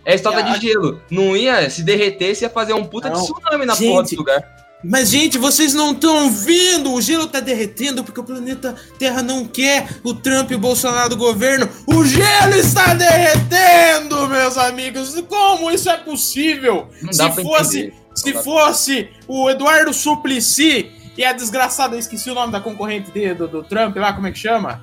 É 0.05 0.15
estátua 0.15 0.41
de 0.41 0.61
gelo. 0.61 1.01
Não 1.09 1.35
ia, 1.35 1.69
se 1.69 1.83
derretesse, 1.83 2.43
ia 2.43 2.49
fazer 2.49 2.73
um 2.73 2.85
puta 2.85 3.09
não. 3.09 3.21
de 3.21 3.23
tsunami 3.23 3.65
na 3.65 3.75
Gente, 3.75 3.89
porra 3.89 4.03
do 4.03 4.15
lugar. 4.15 4.59
Mas, 4.83 5.09
gente, 5.09 5.37
vocês 5.37 5.73
não 5.73 5.91
estão 5.91 6.31
vendo? 6.31 6.93
O 6.93 7.01
gelo 7.01 7.27
tá 7.27 7.41
derretendo 7.41 8.01
porque 8.01 8.19
o 8.19 8.23
planeta 8.23 8.75
Terra 8.97 9.21
não 9.21 9.45
quer 9.45 9.89
o 10.03 10.13
Trump 10.13 10.51
e 10.51 10.55
o 10.55 10.59
Bolsonaro 10.59 11.09
do 11.09 11.17
governo. 11.17 11.67
O 11.85 12.05
gelo 12.05 12.55
está 12.55 12.93
derretendo, 12.93 14.27
meus 14.29 14.57
amigos. 14.57 15.19
Como 15.27 15.69
isso 15.69 15.89
é 15.89 15.97
possível? 15.97 16.87
Não 17.01 17.11
se 17.11 17.43
fosse, 17.43 17.93
se 18.15 18.33
fosse 18.33 19.09
o 19.27 19.49
Eduardo 19.49 19.93
Suplicy 19.93 20.89
e 21.17 21.25
a 21.25 21.33
desgraçada, 21.33 21.97
esqueci 21.97 22.31
o 22.31 22.33
nome 22.33 22.53
da 22.53 22.61
concorrente 22.61 23.11
dele, 23.11 23.33
do, 23.33 23.47
do 23.49 23.63
Trump 23.63 23.97
lá, 23.97 24.13
como 24.13 24.27
é 24.27 24.31
que 24.31 24.39
chama? 24.39 24.81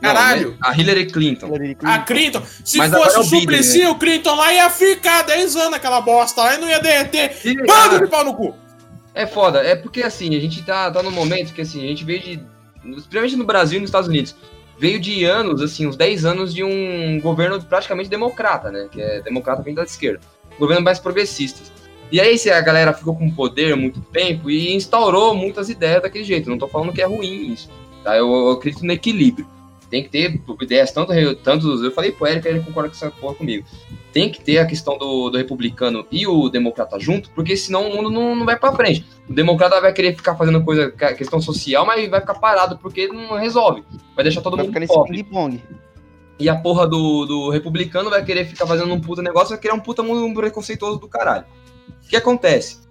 Caralho! 0.00 0.56
Não, 0.60 0.70
a 0.70 0.76
Hillary 0.76 1.06
Clinton. 1.06 1.50
A 1.84 1.98
Clinton. 2.00 2.42
Se 2.64 2.78
Mas 2.78 2.92
fosse 2.92 3.18
o 3.18 3.22
Suplicy, 3.22 3.80
né? 3.80 3.88
o 3.88 3.94
Clinton 3.94 4.34
lá 4.34 4.52
ia 4.52 4.70
ficar 4.70 5.22
10 5.22 5.56
anos 5.56 5.74
aquela 5.74 6.00
bosta 6.00 6.42
lá 6.42 6.54
e 6.54 6.58
não 6.58 6.68
ia 6.68 6.80
derreter. 6.80 7.36
Bando 7.66 8.04
de 8.04 8.10
pau 8.10 8.24
no 8.24 8.34
cu! 8.34 8.54
É 9.14 9.26
foda, 9.26 9.60
é 9.60 9.74
porque 9.74 10.02
assim, 10.02 10.36
a 10.36 10.40
gente 10.40 10.62
tá, 10.62 10.90
tá 10.90 11.02
num 11.02 11.10
momento 11.10 11.54
que 11.54 11.62
assim, 11.62 11.82
a 11.84 11.88
gente 11.88 12.04
veio 12.04 12.20
de. 12.20 12.40
Principalmente 12.82 13.36
no 13.36 13.44
Brasil 13.44 13.78
e 13.78 13.80
nos 13.80 13.88
Estados 13.88 14.08
Unidos. 14.08 14.36
Veio 14.78 15.00
de 15.00 15.24
anos, 15.24 15.62
assim, 15.62 15.86
uns 15.86 15.96
10 15.96 16.26
anos 16.26 16.54
de 16.54 16.62
um 16.62 17.18
governo 17.20 17.60
praticamente 17.62 18.10
democrata, 18.10 18.70
né? 18.70 18.88
Que 18.92 19.00
é 19.00 19.22
democrata 19.22 19.62
vindo 19.62 19.76
da 19.76 19.84
esquerda. 19.84 20.20
governo 20.58 20.84
mais 20.84 20.98
progressista. 20.98 21.62
E 22.12 22.20
aí 22.20 22.38
a 22.50 22.60
galera 22.60 22.92
ficou 22.92 23.16
com 23.16 23.28
poder 23.30 23.74
muito 23.74 24.00
tempo 24.00 24.50
e 24.50 24.74
instaurou 24.74 25.34
muitas 25.34 25.68
ideias 25.70 26.02
daquele 26.02 26.24
jeito. 26.24 26.50
Não 26.50 26.58
tô 26.58 26.68
falando 26.68 26.92
que 26.92 27.00
é 27.02 27.06
ruim 27.06 27.52
isso. 27.52 27.68
Tá? 28.04 28.16
Eu, 28.16 28.30
eu 28.30 28.50
acredito 28.50 28.84
no 28.84 28.92
equilíbrio. 28.92 29.46
Tem 29.88 30.02
que 30.02 30.08
ter 30.08 30.40
ideias, 30.60 30.90
tanto, 30.90 31.12
tanto 31.36 31.84
eu 31.84 31.92
falei 31.92 32.10
pro 32.10 32.26
Eric, 32.26 32.46
ele 32.46 32.60
concorda 32.60 32.88
com 32.88 32.96
essa 32.96 33.10
porra 33.10 33.34
comigo. 33.34 33.64
Tem 34.12 34.30
que 34.30 34.40
ter 34.40 34.58
a 34.58 34.66
questão 34.66 34.98
do, 34.98 35.30
do 35.30 35.38
republicano 35.38 36.06
e 36.10 36.26
o 36.26 36.48
democrata 36.48 36.98
junto, 36.98 37.30
porque 37.30 37.56
senão 37.56 37.88
o 37.88 37.94
mundo 37.94 38.10
não, 38.10 38.34
não 38.34 38.44
vai 38.44 38.58
para 38.58 38.74
frente. 38.74 39.04
O 39.28 39.32
democrata 39.32 39.80
vai 39.80 39.92
querer 39.92 40.16
ficar 40.16 40.34
fazendo 40.34 40.62
coisa, 40.64 40.90
questão 40.90 41.40
social, 41.40 41.86
mas 41.86 42.08
vai 42.08 42.20
ficar 42.20 42.34
parado 42.34 42.78
porque 42.78 43.06
não 43.06 43.36
resolve. 43.36 43.84
Vai 44.14 44.24
deixar 44.24 44.40
todo 44.40 44.56
vai 44.56 44.66
mundo 44.66 44.86
pobre. 44.86 45.22
Ping-pong. 45.22 45.62
E 46.38 46.48
a 46.48 46.56
porra 46.56 46.86
do, 46.86 47.24
do 47.24 47.50
republicano 47.50 48.10
vai 48.10 48.24
querer 48.24 48.44
ficar 48.44 48.66
fazendo 48.66 48.92
um 48.92 49.00
puta 49.00 49.22
negócio, 49.22 49.50
vai 49.50 49.58
criar 49.58 49.74
um 49.74 49.80
puta 49.80 50.02
mundo 50.02 50.34
preconceituoso 50.34 50.98
do 50.98 51.08
caralho. 51.08 51.44
O 52.04 52.08
que 52.08 52.16
acontece? 52.16 52.85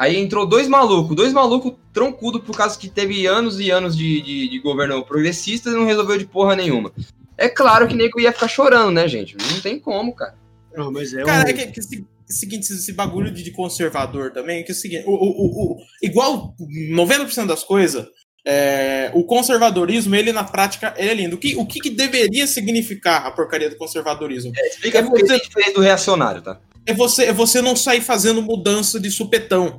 Aí 0.00 0.16
entrou 0.16 0.46
dois 0.46 0.66
malucos, 0.66 1.14
dois 1.14 1.30
malucos 1.30 1.74
troncudo 1.92 2.40
por 2.40 2.56
causa 2.56 2.78
que 2.78 2.88
teve 2.88 3.26
anos 3.26 3.60
e 3.60 3.70
anos 3.70 3.94
de, 3.94 4.22
de, 4.22 4.48
de 4.48 4.58
governo 4.58 5.04
progressista 5.04 5.68
e 5.68 5.74
não 5.74 5.84
resolveu 5.84 6.16
de 6.16 6.24
porra 6.24 6.56
nenhuma. 6.56 6.90
É 7.36 7.50
claro 7.50 7.86
que 7.86 7.94
nego 7.94 8.18
ia 8.18 8.32
ficar 8.32 8.48
chorando, 8.48 8.92
né, 8.92 9.06
gente? 9.06 9.36
Não 9.36 9.60
tem 9.60 9.78
como, 9.78 10.14
cara. 10.14 10.34
Não, 10.74 10.90
mas 10.90 11.12
é 11.12 11.22
cara, 11.22 11.46
um... 11.46 11.50
é 11.50 11.52
que, 11.52 11.66
que, 11.66 12.04
seguinte, 12.26 12.72
esse 12.72 12.94
bagulho 12.94 13.30
de, 13.30 13.50
conservador 13.50 14.32
também, 14.32 14.64
que 14.64 14.72
é 14.72 14.74
o 14.74 14.76
seguinte, 14.76 15.04
o, 15.06 15.12
o, 15.12 15.74
o, 15.74 15.76
igual 16.02 16.54
90% 16.58 17.46
das 17.46 17.62
coisas, 17.62 18.06
é, 18.46 19.10
o 19.12 19.22
conservadorismo, 19.24 20.16
ele 20.16 20.32
na 20.32 20.44
prática, 20.44 20.94
ele 20.96 21.10
é 21.10 21.14
lindo. 21.14 21.36
O 21.36 21.38
que, 21.38 21.56
o 21.56 21.66
que, 21.66 21.78
que 21.78 21.90
deveria 21.90 22.46
significar 22.46 23.26
a 23.26 23.30
porcaria 23.30 23.68
do 23.68 23.76
conservadorismo? 23.76 24.50
É, 24.56 24.66
explica 24.66 25.00
é 25.00 25.02
porque 25.02 25.26
você... 25.26 25.34
é 25.34 25.38
diferente 25.40 25.74
do 25.74 25.82
reacionário, 25.82 26.40
tá? 26.40 26.58
É 26.86 26.94
você, 26.94 27.24
é 27.24 27.32
você 27.34 27.60
não 27.60 27.76
sair 27.76 28.00
fazendo 28.00 28.40
mudança 28.40 28.98
de 28.98 29.10
supetão 29.10 29.78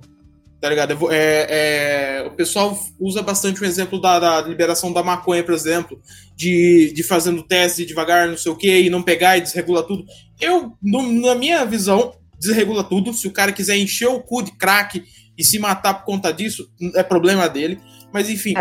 tá 0.61 0.69
ligado? 0.69 1.11
É, 1.11 1.47
é, 1.49 2.27
o 2.27 2.31
pessoal 2.31 2.77
usa 2.99 3.23
bastante 3.23 3.59
o 3.59 3.65
exemplo 3.65 3.99
da, 3.99 4.19
da, 4.19 4.41
liberação 4.41 4.93
da 4.93 5.01
maconha, 5.01 5.43
por 5.43 5.55
exemplo, 5.55 5.99
de, 6.35 6.93
de 6.93 7.01
fazendo 7.01 7.41
teste 7.41 7.83
devagar, 7.83 8.27
não 8.27 8.37
sei 8.37 8.51
o 8.51 8.55
que, 8.55 8.81
e 8.81 8.89
não 8.89 9.01
pegar 9.01 9.37
e 9.37 9.41
desregula 9.41 9.81
tudo. 9.81 10.05
Eu, 10.39 10.73
no, 10.81 11.11
na 11.11 11.33
minha 11.33 11.65
visão, 11.65 12.13
desregula 12.39 12.83
tudo. 12.83 13.11
Se 13.11 13.27
o 13.27 13.31
cara 13.31 13.51
quiser 13.51 13.75
encher 13.75 14.07
o 14.07 14.21
cu 14.21 14.43
de 14.43 14.51
crack 14.51 15.03
e 15.35 15.43
se 15.43 15.57
matar 15.57 15.95
por 15.95 16.05
conta 16.05 16.31
disso, 16.31 16.69
é 16.93 17.01
problema 17.01 17.49
dele. 17.49 17.79
Mas 18.13 18.29
enfim, 18.29 18.53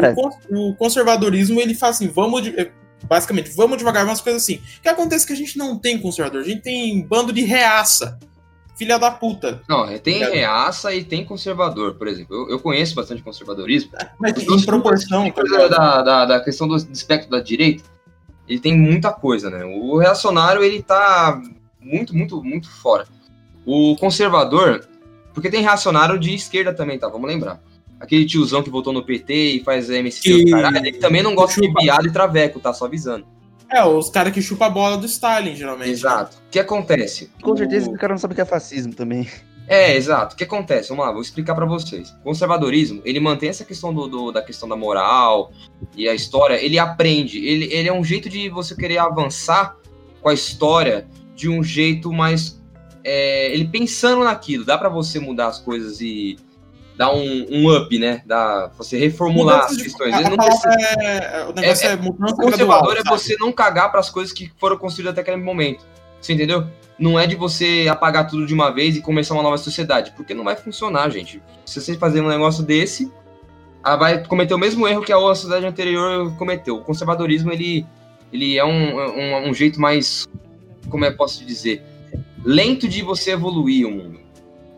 o, 0.50 0.70
o, 0.70 0.76
conservadorismo 0.76 1.60
ele 1.60 1.74
faz 1.74 1.96
assim, 1.96 2.08
vamos 2.08 2.44
de, 2.44 2.70
basicamente, 3.04 3.50
vamos 3.50 3.76
devagar, 3.76 4.06
umas 4.06 4.22
coisas 4.22 4.42
assim. 4.42 4.56
O 4.78 4.82
que 4.82 4.88
acontece 4.88 5.24
é 5.24 5.26
que 5.26 5.32
a 5.34 5.36
gente 5.36 5.58
não 5.58 5.78
tem 5.78 5.98
conservador, 5.98 6.40
a 6.40 6.44
gente 6.44 6.62
tem 6.62 7.06
bando 7.06 7.30
de 7.30 7.42
reaça 7.42 8.18
filha 8.80 8.98
da 8.98 9.10
puta. 9.10 9.60
Não, 9.68 9.84
é, 9.84 9.98
tem 9.98 10.20
reaça 10.20 10.94
e 10.94 11.04
tem 11.04 11.22
conservador, 11.22 11.96
por 11.96 12.08
exemplo. 12.08 12.34
Eu, 12.34 12.52
eu 12.52 12.58
conheço 12.58 12.94
bastante 12.94 13.22
conservadorismo. 13.22 13.92
Mas 14.18 14.42
em 14.42 14.64
proporção. 14.64 15.30
Coisa 15.30 15.68
da, 15.68 16.00
da, 16.00 16.24
da, 16.24 16.40
questão 16.40 16.66
do 16.66 16.74
espectro 16.74 17.30
da 17.30 17.40
direita, 17.40 17.84
ele 18.48 18.58
tem 18.58 18.74
muita 18.74 19.12
coisa, 19.12 19.50
né? 19.50 19.66
O 19.66 19.98
reacionário, 19.98 20.64
ele 20.64 20.82
tá 20.82 21.42
muito, 21.78 22.16
muito, 22.16 22.42
muito 22.42 22.70
fora. 22.70 23.06
O 23.66 23.96
conservador, 23.96 24.88
porque 25.34 25.50
tem 25.50 25.60
reacionário 25.60 26.18
de 26.18 26.34
esquerda 26.34 26.72
também, 26.72 26.98
tá? 26.98 27.06
Vamos 27.06 27.28
lembrar. 27.28 27.62
Aquele 28.00 28.24
tiozão 28.24 28.62
que 28.62 28.70
votou 28.70 28.94
no 28.94 29.04
PT 29.04 29.34
e 29.34 29.62
faz 29.62 29.90
MST, 29.90 30.22
que... 30.22 30.50
caralho, 30.50 30.78
ele 30.78 30.92
também 30.92 31.22
não 31.22 31.34
gosta 31.34 31.60
de 31.60 31.70
piada 31.74 32.08
e 32.08 32.10
traveco, 32.10 32.58
tá? 32.58 32.72
Só 32.72 32.86
avisando. 32.86 33.26
É, 33.72 33.84
os 33.84 34.10
caras 34.10 34.32
que 34.32 34.42
chupam 34.42 34.66
a 34.66 34.70
bola 34.70 34.96
do 34.96 35.06
Stalin, 35.06 35.54
geralmente. 35.54 35.90
Exato. 35.90 36.36
O 36.38 36.50
que 36.50 36.58
acontece? 36.58 37.30
Com 37.40 37.56
certeza 37.56 37.88
o... 37.88 37.94
o 37.94 37.98
cara 37.98 38.12
não 38.12 38.18
sabe 38.18 38.32
o 38.32 38.34
que 38.34 38.40
é 38.40 38.44
fascismo 38.44 38.92
também. 38.92 39.28
É, 39.68 39.94
exato. 39.94 40.34
O 40.34 40.36
que 40.36 40.42
acontece? 40.42 40.88
Vamos 40.88 41.06
lá, 41.06 41.12
vou 41.12 41.22
explicar 41.22 41.54
para 41.54 41.64
vocês. 41.64 42.10
O 42.10 42.24
conservadorismo, 42.24 43.00
ele 43.04 43.20
mantém 43.20 43.48
essa 43.48 43.64
questão 43.64 43.94
do, 43.94 44.08
do, 44.08 44.32
da 44.32 44.42
questão 44.42 44.68
da 44.68 44.74
moral 44.74 45.52
e 45.96 46.08
a 46.08 46.14
história, 46.14 46.54
ele 46.54 46.76
aprende. 46.76 47.38
Ele, 47.38 47.72
ele 47.72 47.88
é 47.88 47.92
um 47.92 48.02
jeito 48.02 48.28
de 48.28 48.48
você 48.48 48.74
querer 48.74 48.98
avançar 48.98 49.76
com 50.20 50.28
a 50.28 50.34
história 50.34 51.06
de 51.36 51.48
um 51.48 51.62
jeito 51.62 52.12
mais. 52.12 52.60
É, 53.04 53.52
ele 53.52 53.68
pensando 53.68 54.24
naquilo. 54.24 54.64
Dá 54.64 54.76
para 54.76 54.88
você 54.88 55.20
mudar 55.20 55.46
as 55.46 55.60
coisas 55.60 56.00
e 56.00 56.36
dar 57.00 57.14
um, 57.14 57.46
um 57.50 57.74
up, 57.74 57.98
né? 57.98 58.20
Dá, 58.26 58.70
você 58.76 58.98
reformular 58.98 59.64
as 59.64 59.74
questões. 59.74 60.14
Precisa... 60.14 60.28
é, 61.00 61.46
o 61.46 61.52
negócio 61.54 61.86
é, 61.86 61.92
é, 61.92 61.94
é 61.94 61.96
conservador 62.36 62.94
é 62.98 63.02
você 63.08 63.34
não 63.40 63.50
cagar 63.50 63.90
para 63.90 64.00
as 64.00 64.10
coisas 64.10 64.34
que 64.34 64.52
foram 64.58 64.76
construídas 64.76 65.12
até 65.12 65.22
aquele 65.22 65.38
momento. 65.38 65.82
Você 66.20 66.34
entendeu? 66.34 66.66
Não 66.98 67.18
é 67.18 67.26
de 67.26 67.36
você 67.36 67.86
apagar 67.90 68.28
tudo 68.28 68.44
de 68.44 68.52
uma 68.52 68.70
vez 68.70 68.96
e 68.96 69.00
começar 69.00 69.32
uma 69.32 69.42
nova 69.42 69.56
sociedade, 69.56 70.12
porque 70.14 70.34
não 70.34 70.44
vai 70.44 70.56
funcionar, 70.56 71.08
gente. 71.08 71.42
Se 71.64 71.80
você 71.80 71.96
fazer 71.96 72.20
um 72.20 72.28
negócio 72.28 72.62
desse, 72.62 73.10
vai 73.82 74.22
cometer 74.26 74.52
o 74.52 74.58
mesmo 74.58 74.86
erro 74.86 75.00
que 75.00 75.10
a 75.10 75.16
outra 75.16 75.36
sociedade 75.36 75.64
anterior 75.64 76.36
cometeu. 76.36 76.76
O 76.76 76.84
conservadorismo 76.84 77.50
ele, 77.50 77.86
ele 78.30 78.58
é 78.58 78.64
um, 78.64 78.98
um, 78.98 79.48
um 79.48 79.54
jeito 79.54 79.80
mais, 79.80 80.28
como 80.90 81.06
eu 81.06 81.16
posso 81.16 81.46
dizer, 81.46 81.82
lento 82.44 82.86
de 82.86 83.00
você 83.00 83.30
evoluir 83.30 83.86
o 83.86 83.90
mundo. 83.90 84.19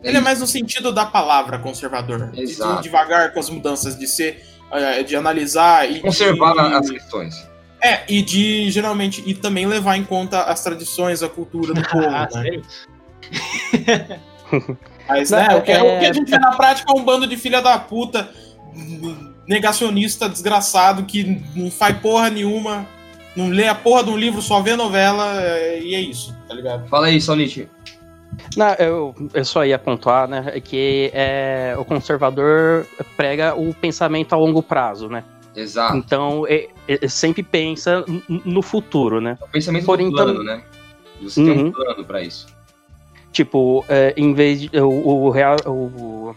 Ele 0.03 0.17
é 0.17 0.21
mais 0.21 0.41
no 0.41 0.47
sentido 0.47 0.93
da 0.93 1.07
palavra 1.07 1.59
conservador. 1.59 2.31
Exato. 2.35 2.77
De 2.77 2.83
devagar 2.83 3.33
com 3.33 3.41
as 3.41 3.49
mudanças, 3.49 3.99
de 3.99 4.07
ser, 4.07 4.45
eh, 4.73 5.03
de 5.03 5.15
analisar 5.15 5.91
e 5.91 6.01
conservar 6.01 6.53
de, 6.53 6.75
as 6.75 6.91
questões. 6.91 7.49
É, 7.81 8.03
e 8.09 8.23
de 8.23 8.71
geralmente 8.71 9.23
e 9.27 9.35
também 9.35 9.67
levar 9.67 9.97
em 9.97 10.05
conta 10.05 10.43
as 10.43 10.62
tradições, 10.62 11.23
a 11.23 11.29
cultura 11.29 11.75
do 11.75 11.83
povo, 11.83 12.07
ah, 12.07 12.29
né? 12.35 12.62
Mas, 15.09 15.31
né, 15.31 15.49
o, 15.57 15.62
que, 15.62 15.73
é... 15.73 15.83
o 15.83 16.01
que 16.01 16.07
a 16.07 16.12
gente 16.12 16.31
vê 16.31 16.38
na 16.38 16.53
prática 16.53 16.93
é 16.93 16.97
um 16.97 17.05
bando 17.05 17.27
de 17.27 17.37
filha 17.37 17.61
da 17.61 17.79
puta, 17.79 18.31
negacionista, 19.49 20.29
desgraçado, 20.29 21.05
que 21.05 21.43
não 21.57 21.71
faz 21.71 21.99
porra 21.99 22.31
nenhuma, 22.31 22.87
não 23.35 23.49
lê 23.49 23.67
a 23.67 23.75
porra 23.75 24.05
de 24.05 24.11
um 24.11 24.17
livro, 24.17 24.41
só 24.41 24.61
vê 24.61 24.77
novela, 24.77 25.41
eh, 25.43 25.81
e 25.83 25.95
é 25.95 26.01
isso, 26.01 26.37
tá 26.47 26.55
ligado? 26.55 26.88
Fala 26.88 27.09
aí, 27.09 27.21
Sonite. 27.21 27.69
Não, 28.57 28.75
eu, 28.75 29.14
eu 29.35 29.45
só 29.45 29.64
ia 29.64 29.79
pontuar, 29.79 30.29
né, 30.29 30.61
que 30.61 31.11
é, 31.14 31.75
o 31.79 31.85
conservador 31.85 32.87
prega 33.16 33.55
o 33.55 33.75
pensamento 33.75 34.33
a 34.33 34.37
longo 34.37 34.62
prazo, 34.62 35.09
né? 35.09 35.25
Exato. 35.55 35.97
Então, 35.97 36.47
ele, 36.49 36.71
ele 36.88 37.09
sempre 37.09 37.42
pensa 37.42 38.05
no 38.29 38.62
futuro, 38.62 39.21
né? 39.21 39.38
O 39.40 39.49
pensamento 39.49 39.85
Porém, 39.85 40.09
do 40.09 40.16
plano, 40.16 40.42
né? 40.42 40.62
Você 41.21 41.40
uhum. 41.40 41.47
tem 41.47 41.59
um 41.59 41.64
uhum. 41.66 41.73
plano 41.73 42.05
para 42.05 42.23
isso. 42.23 42.47
Tipo, 43.31 43.85
é, 43.88 44.12
em 44.16 44.35
vez 44.35 44.61
de. 44.61 44.71
O, 44.79 44.88
o, 44.88 45.33
o, 45.66 46.37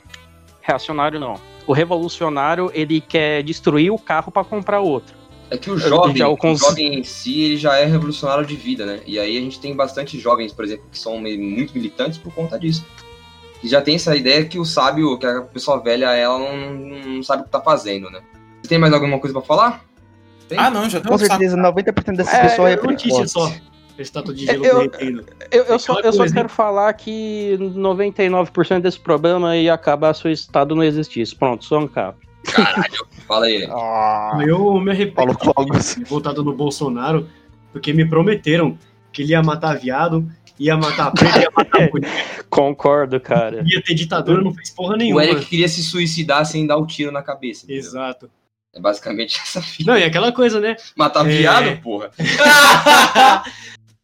reacionário 0.61 1.19
não. 1.19 1.35
O 1.67 1.73
revolucionário, 1.73 2.71
ele 2.73 3.01
quer 3.01 3.43
destruir 3.43 3.91
o 3.91 3.97
carro 3.97 4.31
para 4.31 4.43
comprar 4.43 4.79
outro. 4.79 5.15
É 5.49 5.57
que 5.57 5.69
o 5.69 5.77
jovem, 5.77 6.23
o, 6.23 6.35
cons... 6.35 6.61
o 6.61 6.65
jovem 6.65 6.99
em 6.99 7.03
si, 7.03 7.41
ele 7.41 7.57
já 7.57 7.77
é 7.77 7.85
revolucionário 7.85 8.45
de 8.45 8.55
vida, 8.55 8.85
né? 8.85 9.01
E 9.05 9.19
aí 9.19 9.37
a 9.37 9.41
gente 9.41 9.59
tem 9.59 9.75
bastante 9.75 10.19
jovens, 10.19 10.51
por 10.51 10.65
exemplo, 10.65 10.85
que 10.91 10.97
são 10.97 11.19
muito 11.19 11.73
militantes 11.73 12.17
por 12.17 12.33
conta 12.33 12.57
disso. 12.57 12.85
Que 13.61 13.67
já 13.67 13.81
tem 13.81 13.95
essa 13.95 14.15
ideia 14.15 14.45
que 14.45 14.57
o 14.57 14.65
sábio, 14.65 15.17
que 15.17 15.25
a 15.25 15.41
pessoa 15.41 15.79
velha, 15.79 16.11
ela 16.13 16.39
não, 16.39 16.73
não 16.73 17.23
sabe 17.23 17.43
o 17.43 17.45
que 17.45 17.51
tá 17.51 17.61
fazendo, 17.61 18.09
né? 18.09 18.21
Você 18.61 18.69
tem 18.69 18.79
mais 18.79 18.93
alguma 18.93 19.19
coisa 19.19 19.33
para 19.33 19.45
falar? 19.45 19.85
Tem? 20.47 20.57
Ah, 20.57 20.69
não, 20.69 20.89
já 20.89 20.99
Com 21.01 21.17
certeza, 21.17 21.55
90% 21.55 22.15
dessas 22.15 22.33
é, 22.33 22.41
pessoas 22.43 22.73
é 22.73 22.81
notícia 22.81 23.27
só. 23.27 23.51
Estátua 23.97 24.33
de 24.33 24.45
gelo 24.45 24.65
eu. 24.65 24.91
Eu, 25.51 25.63
eu, 25.63 25.79
só, 25.79 25.99
eu 26.01 26.11
só 26.11 26.25
quero 26.25 26.49
falar 26.49 26.91
que 26.93 27.57
99% 27.59 28.81
desse 28.81 28.99
problema 28.99 29.55
ia 29.55 29.73
acabar 29.73 30.13
se 30.13 30.27
o 30.27 30.29
Estado 30.29 30.75
não 30.75 30.83
existisse. 30.83 31.33
Pronto, 31.33 31.63
só 31.63 31.79
um 31.79 31.87
cap. 31.87 32.17
Caralho, 32.51 33.07
fala 33.27 33.45
aí. 33.45 33.67
Ah, 33.69 34.39
eu 34.45 34.79
me 34.79 34.91
arrependo 34.91 35.37
voltado 36.07 36.43
no 36.43 36.53
Bolsonaro, 36.53 37.27
porque 37.71 37.93
me 37.93 38.07
prometeram 38.07 38.77
que 39.11 39.21
ele 39.21 39.31
ia 39.31 39.41
matar 39.41 39.77
viado, 39.77 40.29
ia 40.59 40.77
matar 40.77 41.11
preto, 41.15 41.39
ia 41.39 41.51
matar 41.55 41.89
mulher. 41.91 42.45
Concordo, 42.49 43.19
cara. 43.19 43.63
Ia 43.65 43.81
ter 43.81 43.93
ditadura, 43.93 44.41
não 44.41 44.53
fez 44.53 44.69
porra 44.69 44.97
nenhuma. 44.97 45.21
O 45.21 45.23
Eric 45.23 45.45
queria 45.45 45.67
se 45.67 45.83
suicidar 45.83 46.45
sem 46.45 46.65
dar 46.65 46.77
o 46.77 46.83
um 46.83 46.85
tiro 46.85 47.11
na 47.11 47.21
cabeça. 47.21 47.65
Exato. 47.69 48.29
É 48.75 48.79
basicamente 48.79 49.39
essa 49.43 49.61
fita. 49.61 49.91
Não, 49.91 49.97
e 49.97 50.03
aquela 50.03 50.31
coisa, 50.31 50.59
né? 50.59 50.75
Matar 50.95 51.25
é... 51.25 51.37
viado, 51.37 51.81
porra. 51.81 52.11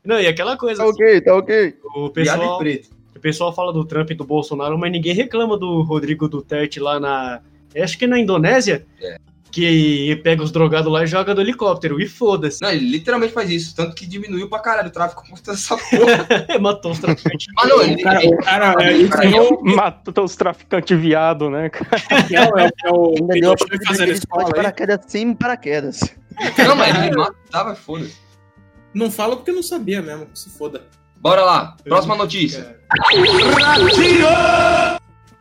não, 0.04 0.20
e 0.20 0.28
aquela 0.28 0.58
coisa. 0.58 0.84
Tá 0.84 0.90
assim, 0.90 1.04
ok, 1.04 1.22
tá 1.22 1.36
ok. 1.36 1.76
O 1.96 2.10
pessoal, 2.10 2.58
preto. 2.58 2.90
o 3.16 3.20
pessoal 3.20 3.54
fala 3.54 3.74
do 3.74 3.86
Trump 3.86 4.10
e 4.12 4.16
do 4.16 4.24
Bolsonaro, 4.24 4.78
mas 4.78 4.92
ninguém 4.92 5.14
reclama 5.14 5.58
do 5.58 5.82
Rodrigo 5.82 6.28
Duterte 6.28 6.80
lá 6.80 7.00
na. 7.00 7.42
Acho 7.76 7.98
que 7.98 8.06
é 8.06 8.08
na 8.08 8.20
Indonésia. 8.20 8.86
É 9.02 9.18
que 9.52 10.16
pega 10.24 10.42
os 10.42 10.52
drogados 10.52 10.92
lá 10.92 11.04
e 11.04 11.08
joga 11.08 11.36
do 11.36 11.42
helicóptero, 11.42 12.02
e 12.02 12.08
foda-se. 12.08 12.62
Não, 12.62 12.72
ele 12.72 12.90
literalmente 12.90 13.34
faz 13.34 13.50
isso, 13.50 13.76
tanto 13.76 13.94
que 13.94 14.06
diminuiu 14.06 14.50
pra 14.50 14.60
caralho 14.60 14.88
o 14.88 14.92
tráfico 14.92 15.24
com 15.28 15.52
essa 15.52 15.76
porra. 15.92 16.60
Matou 16.60 16.92
os 16.92 17.00
traficantes. 17.00 17.48
ah, 17.58 17.68
não, 17.68 17.82
ele, 17.82 18.02
cara, 18.02 18.24
ele, 18.24 18.38
cara, 18.38 18.76
é, 18.80 18.94
ele, 18.94 19.10
ele, 19.22 19.76
matou 19.76 20.24
os 20.24 20.36
traficantes 20.36 20.98
viado, 20.98 21.50
né, 21.50 21.70
cara? 21.70 22.02
É, 22.10 22.64
é, 22.64 22.70
é 22.86 22.92
o 22.92 23.16
Ainda 23.20 23.34
deu 23.34 23.56
pra 23.56 23.78
fazer 23.86 24.10
escola 24.10 24.50
paraquedas 24.50 25.00
sem 25.08 25.34
paraquedas. 25.34 26.00
Não, 26.58 26.76
mas 26.76 26.96
ele 26.96 27.16
matava, 27.16 27.76
foda-se. 27.76 28.16
Não 28.94 29.12
fala 29.12 29.36
porque 29.36 29.52
não 29.52 29.64
sabia 29.64 30.02
mesmo, 30.02 30.28
se 30.34 30.50
foda. 30.50 30.84
Bora 31.18 31.44
lá, 31.44 31.78
próxima 31.84 32.16
notícia. 32.16 32.80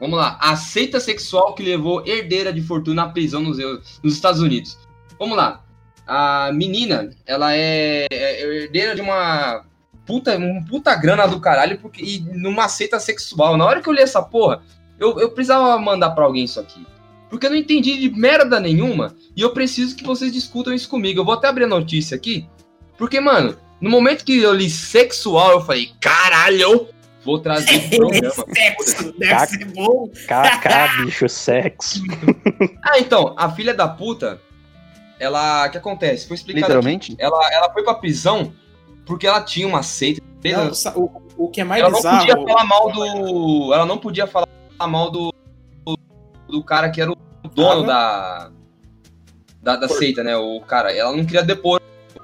Vamos 0.01 0.19
lá. 0.19 0.39
A 0.41 0.57
seita 0.57 0.99
sexual 0.99 1.55
que 1.55 1.63
levou 1.63 2.05
herdeira 2.07 2.53
de 2.53 2.63
fortuna 2.63 3.03
à 3.03 3.09
prisão 3.09 3.43
nos, 3.43 3.59
nos 4.03 4.15
Estados 4.15 4.41
Unidos. 4.41 4.79
Vamos 5.19 5.37
lá. 5.37 5.63
A 6.07 6.51
menina, 6.53 7.11
ela 7.27 7.55
é, 7.55 8.07
é 8.11 8.63
herdeira 8.63 8.95
de 8.95 9.03
uma 9.03 9.65
puta, 10.07 10.37
um 10.39 10.65
puta 10.65 10.95
grana 10.97 11.29
do 11.29 11.39
caralho 11.39 11.79
porque, 11.79 12.03
e 12.03 12.21
numa 12.21 12.69
seita 12.69 12.99
sexual. 12.99 13.57
Na 13.57 13.67
hora 13.67 13.83
que 13.83 13.89
eu 13.89 13.93
li 13.93 14.01
essa 14.01 14.23
porra, 14.23 14.63
eu, 14.99 15.21
eu 15.21 15.31
precisava 15.31 15.79
mandar 15.79 16.11
pra 16.11 16.25
alguém 16.25 16.45
isso 16.45 16.59
aqui. 16.59 16.85
Porque 17.29 17.47
eu 17.47 17.51
não 17.51 17.57
entendi 17.57 17.97
de 17.99 18.11
merda 18.11 18.59
nenhuma. 18.59 19.15
E 19.37 19.43
eu 19.43 19.53
preciso 19.53 19.95
que 19.95 20.03
vocês 20.03 20.33
discutam 20.33 20.73
isso 20.73 20.89
comigo. 20.89 21.21
Eu 21.21 21.25
vou 21.25 21.35
até 21.35 21.47
abrir 21.47 21.65
a 21.65 21.69
notícia 21.69 22.17
aqui. 22.17 22.49
Porque, 22.99 23.21
mano, 23.21 23.57
no 23.81 23.89
momento 23.89 24.25
que 24.25 24.37
eu 24.37 24.53
li 24.53 24.69
sexual, 24.69 25.53
eu 25.53 25.61
falei, 25.61 25.91
caralho, 26.01 26.89
Vou 27.25 27.39
trazer 27.39 27.77
o 27.77 27.91
programa. 27.97 28.45
sexo, 28.55 29.13
deve 29.19 29.47
ser 29.47 29.65
bom. 29.67 30.11
Cacá, 30.27 30.89
bicho, 30.99 31.29
sexo. 31.29 32.03
ah, 32.83 32.99
então, 32.99 33.35
a 33.37 33.51
filha 33.51 33.75
da 33.75 33.87
puta, 33.87 34.41
ela. 35.19 35.67
O 35.67 35.71
que 35.71 35.79
acontece? 35.79 36.27
Foi 36.27 36.37
explicado. 36.37 36.67
Literalmente? 36.67 37.13
Aqui. 37.13 37.23
Ela, 37.23 37.53
ela 37.53 37.73
foi 37.73 37.83
pra 37.83 37.95
prisão 37.95 38.53
porque 39.05 39.27
ela 39.27 39.43
tinha 39.43 39.67
uma 39.67 39.83
seita. 39.83 40.23
Não, 40.43 41.03
o, 41.03 41.11
o 41.37 41.49
que 41.51 41.61
é 41.61 41.65
mais 41.65 41.83
ela 41.83 41.93
bizarro... 41.93 42.17
não 42.17 42.27
podia 42.27 42.47
falar 42.47 42.65
mal 42.65 42.93
do. 42.93 43.75
Ela 43.75 43.87
não 43.87 43.99
podia 43.99 44.27
falar 44.27 44.49
mal 44.89 45.11
do. 45.11 45.35
Do 46.49 46.65
cara 46.65 46.91
que 46.91 47.01
era 47.01 47.13
o 47.13 47.17
dono 47.55 47.83
ah, 47.83 47.87
da. 47.87 48.51
Da, 49.63 49.77
da 49.77 49.89
seita, 49.89 50.25
né? 50.25 50.37
O 50.37 50.61
cara. 50.63 50.93
Ela 50.97 51.15
não 51.15 51.25
queria 51.25 51.43
depor 51.43 51.81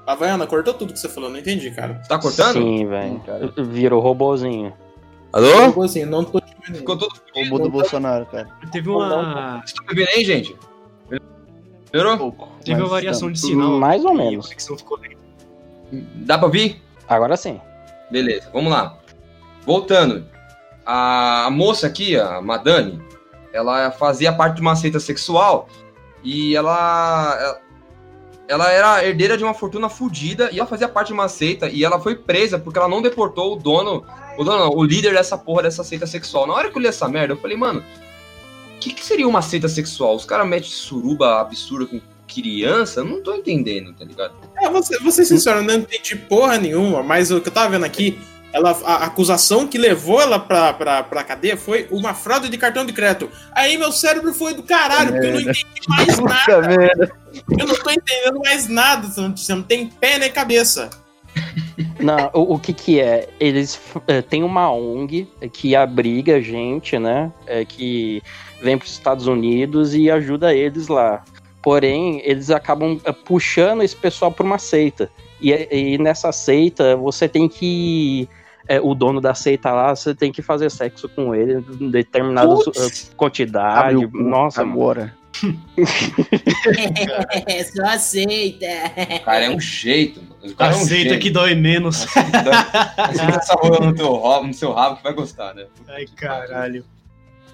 a 0.07 0.13
Havaiana, 0.13 0.47
cortou 0.47 0.73
tudo 0.73 0.93
que 0.93 0.99
você 0.99 1.09
falou, 1.09 1.29
não 1.29 1.37
entendi, 1.37 1.69
cara. 1.69 2.01
Tá 2.07 2.17
cortando? 2.17 2.53
Sim, 2.53 2.87
velho. 2.87 3.21
Virou 3.57 4.01
robozinho. 4.01 4.73
Alô? 5.33 5.67
Ficou 5.67 5.83
assim, 5.83 6.05
não 6.05 6.23
tô 6.23 6.41
Ficou 6.73 6.97
todo 6.97 7.63
do 7.63 7.69
Bolsonaro, 7.69 8.25
cara. 8.25 8.49
Teve 8.71 8.89
uma. 8.89 9.57
Vocês 9.57 9.67
estão 9.67 9.85
me 9.87 9.95
vendo 9.95 10.09
aí, 10.09 10.25
gente? 10.25 10.55
Melhorou? 11.93 12.17
Pouco, 12.17 12.49
Teve 12.63 12.81
uma 12.81 12.89
variação 12.89 13.31
de 13.31 13.39
sinal. 13.39 13.79
Mais 13.79 14.03
ou 14.03 14.13
menos. 14.13 14.49
Dá 15.91 16.37
pra 16.37 16.47
ouvir? 16.47 16.81
Agora 17.07 17.37
sim. 17.37 17.61
Beleza, 18.11 18.49
vamos 18.51 18.71
lá. 18.71 18.97
Voltando. 19.65 20.25
A 20.85 21.49
moça 21.51 21.87
aqui, 21.87 22.17
a 22.17 22.41
Madani, 22.41 23.01
ela 23.53 23.91
fazia 23.91 24.31
parte 24.31 24.55
de 24.55 24.61
uma 24.61 24.75
seita 24.75 24.99
sexual 24.99 25.67
e 26.23 26.55
ela, 26.55 27.59
ela 28.47 28.71
era 28.71 29.05
herdeira 29.05 29.37
de 29.37 29.43
uma 29.43 29.53
fortuna 29.53 29.89
fodida 29.89 30.49
e 30.51 30.59
ela 30.59 30.67
fazia 30.67 30.87
parte 30.87 31.07
de 31.07 31.13
uma 31.13 31.27
seita 31.27 31.69
e 31.69 31.83
ela 31.83 31.99
foi 31.99 32.15
presa 32.15 32.57
porque 32.57 32.79
ela 32.79 32.87
não 32.87 33.01
deportou 33.01 33.53
o 33.53 33.55
dono 33.55 34.05
o, 34.37 34.43
não, 34.43 34.69
o 34.69 34.83
líder 34.83 35.13
dessa 35.13 35.37
porra 35.37 35.63
dessa 35.63 35.83
seita 35.83 36.05
sexual. 36.05 36.47
Na 36.47 36.53
hora 36.53 36.69
que 36.69 36.77
eu 36.77 36.81
li 36.81 36.87
essa 36.87 37.07
merda, 37.07 37.33
eu 37.33 37.37
falei, 37.37 37.57
mano, 37.57 37.83
o 38.75 38.79
que, 38.79 38.93
que 38.93 39.03
seria 39.03 39.27
uma 39.27 39.41
seita 39.41 39.67
sexual? 39.67 40.15
Os 40.15 40.25
caras 40.25 40.47
metem 40.47 40.69
suruba 40.69 41.41
absurda 41.41 41.87
com 41.87 41.99
criança? 42.27 43.03
Não 43.03 43.21
tô 43.21 43.33
entendendo, 43.33 43.93
tá 43.93 44.05
ligado? 44.05 44.35
É, 44.61 44.69
você, 44.69 44.99
você 44.99 45.25
sincero, 45.25 45.59
eu 45.59 45.63
não 45.63 45.75
entendi 45.75 46.15
porra 46.15 46.57
nenhuma, 46.57 47.01
mas 47.01 47.31
o 47.31 47.41
que 47.41 47.49
eu 47.49 47.53
tava 47.53 47.71
vendo 47.71 47.85
aqui, 47.85 48.19
ela, 48.53 48.71
a 48.85 49.05
acusação 49.05 49.67
que 49.67 49.77
levou 49.77 50.21
ela 50.21 50.39
pra, 50.39 50.73
pra, 50.73 51.03
pra 51.03 51.23
cadeia 51.23 51.57
foi 51.57 51.87
uma 51.91 52.13
fraude 52.13 52.49
de 52.49 52.57
cartão 52.57 52.85
de 52.85 52.93
crédito. 52.93 53.29
Aí 53.53 53.77
meu 53.77 53.91
cérebro 53.91 54.33
foi 54.33 54.53
do 54.53 54.63
caralho, 54.63 55.11
porque 55.11 55.27
eu 55.27 55.33
não 55.33 55.41
entendi 55.41 55.65
mais 55.87 56.17
nada. 56.19 57.11
Eu 57.59 57.67
não 57.67 57.75
tô 57.75 57.89
entendendo 57.89 58.39
mais 58.39 58.67
nada, 58.67 59.07
você 59.07 59.53
não 59.53 59.63
tem 59.63 59.87
pé 59.87 60.17
nem 60.17 60.31
cabeça. 60.31 60.89
Não, 61.99 62.29
o, 62.33 62.55
o, 62.55 62.59
que 62.59 62.73
que 62.73 62.99
é? 62.99 63.29
Eles 63.39 63.79
é, 64.07 64.21
têm 64.21 64.43
uma 64.43 64.71
ONG 64.71 65.27
que 65.51 65.75
abriga 65.75 66.41
gente, 66.41 66.97
né? 66.97 67.31
É, 67.45 67.65
que 67.65 68.21
vem 68.61 68.77
para 68.77 68.85
os 68.85 68.91
Estados 68.91 69.27
Unidos 69.27 69.93
e 69.93 70.09
ajuda 70.09 70.53
eles 70.53 70.87
lá. 70.87 71.23
Porém, 71.61 72.21
eles 72.23 72.49
acabam 72.49 72.99
é, 73.03 73.11
puxando 73.11 73.83
esse 73.83 73.95
pessoal 73.95 74.31
para 74.31 74.45
uma 74.45 74.57
seita. 74.57 75.11
E, 75.41 75.51
e, 75.51 75.97
nessa 75.97 76.31
seita, 76.31 76.95
você 76.95 77.27
tem 77.27 77.47
que. 77.47 78.27
É, 78.67 78.81
o 78.81 78.93
dono 78.93 79.21
da 79.21 79.33
seita 79.33 79.71
lá, 79.71 79.95
você 79.95 80.13
tem 80.13 80.31
que 80.31 80.41
fazer 80.41 80.69
sexo 80.69 81.07
com 81.07 81.33
ele 81.33 81.63
em 81.79 81.89
determinada 81.89 82.53
Putz, 82.53 83.11
quantidade. 83.15 84.07
Nossa, 84.13 84.61
agora. 84.61 85.13
é, 87.47 87.63
só 87.63 87.85
aceita. 87.85 88.65
Cara, 89.23 89.45
é 89.45 89.49
um 89.49 89.59
jeito, 89.59 90.21
mano. 90.21 90.55
Cara 90.55 90.71
aceita 90.71 91.13
é 91.13 91.17
um 91.17 91.19
que 91.19 91.29
dói 91.29 91.55
menos. 91.55 92.05
Aceita 92.97 93.37
essa 93.37 93.53
rola 93.53 93.85
no, 93.85 93.93
teu 93.93 94.19
rabo, 94.19 94.47
no 94.47 94.53
seu 94.53 94.73
rabo 94.73 94.97
que 94.97 95.03
vai 95.03 95.13
gostar, 95.13 95.53
né? 95.53 95.65
Ai, 95.87 96.05
caralho. 96.15 96.83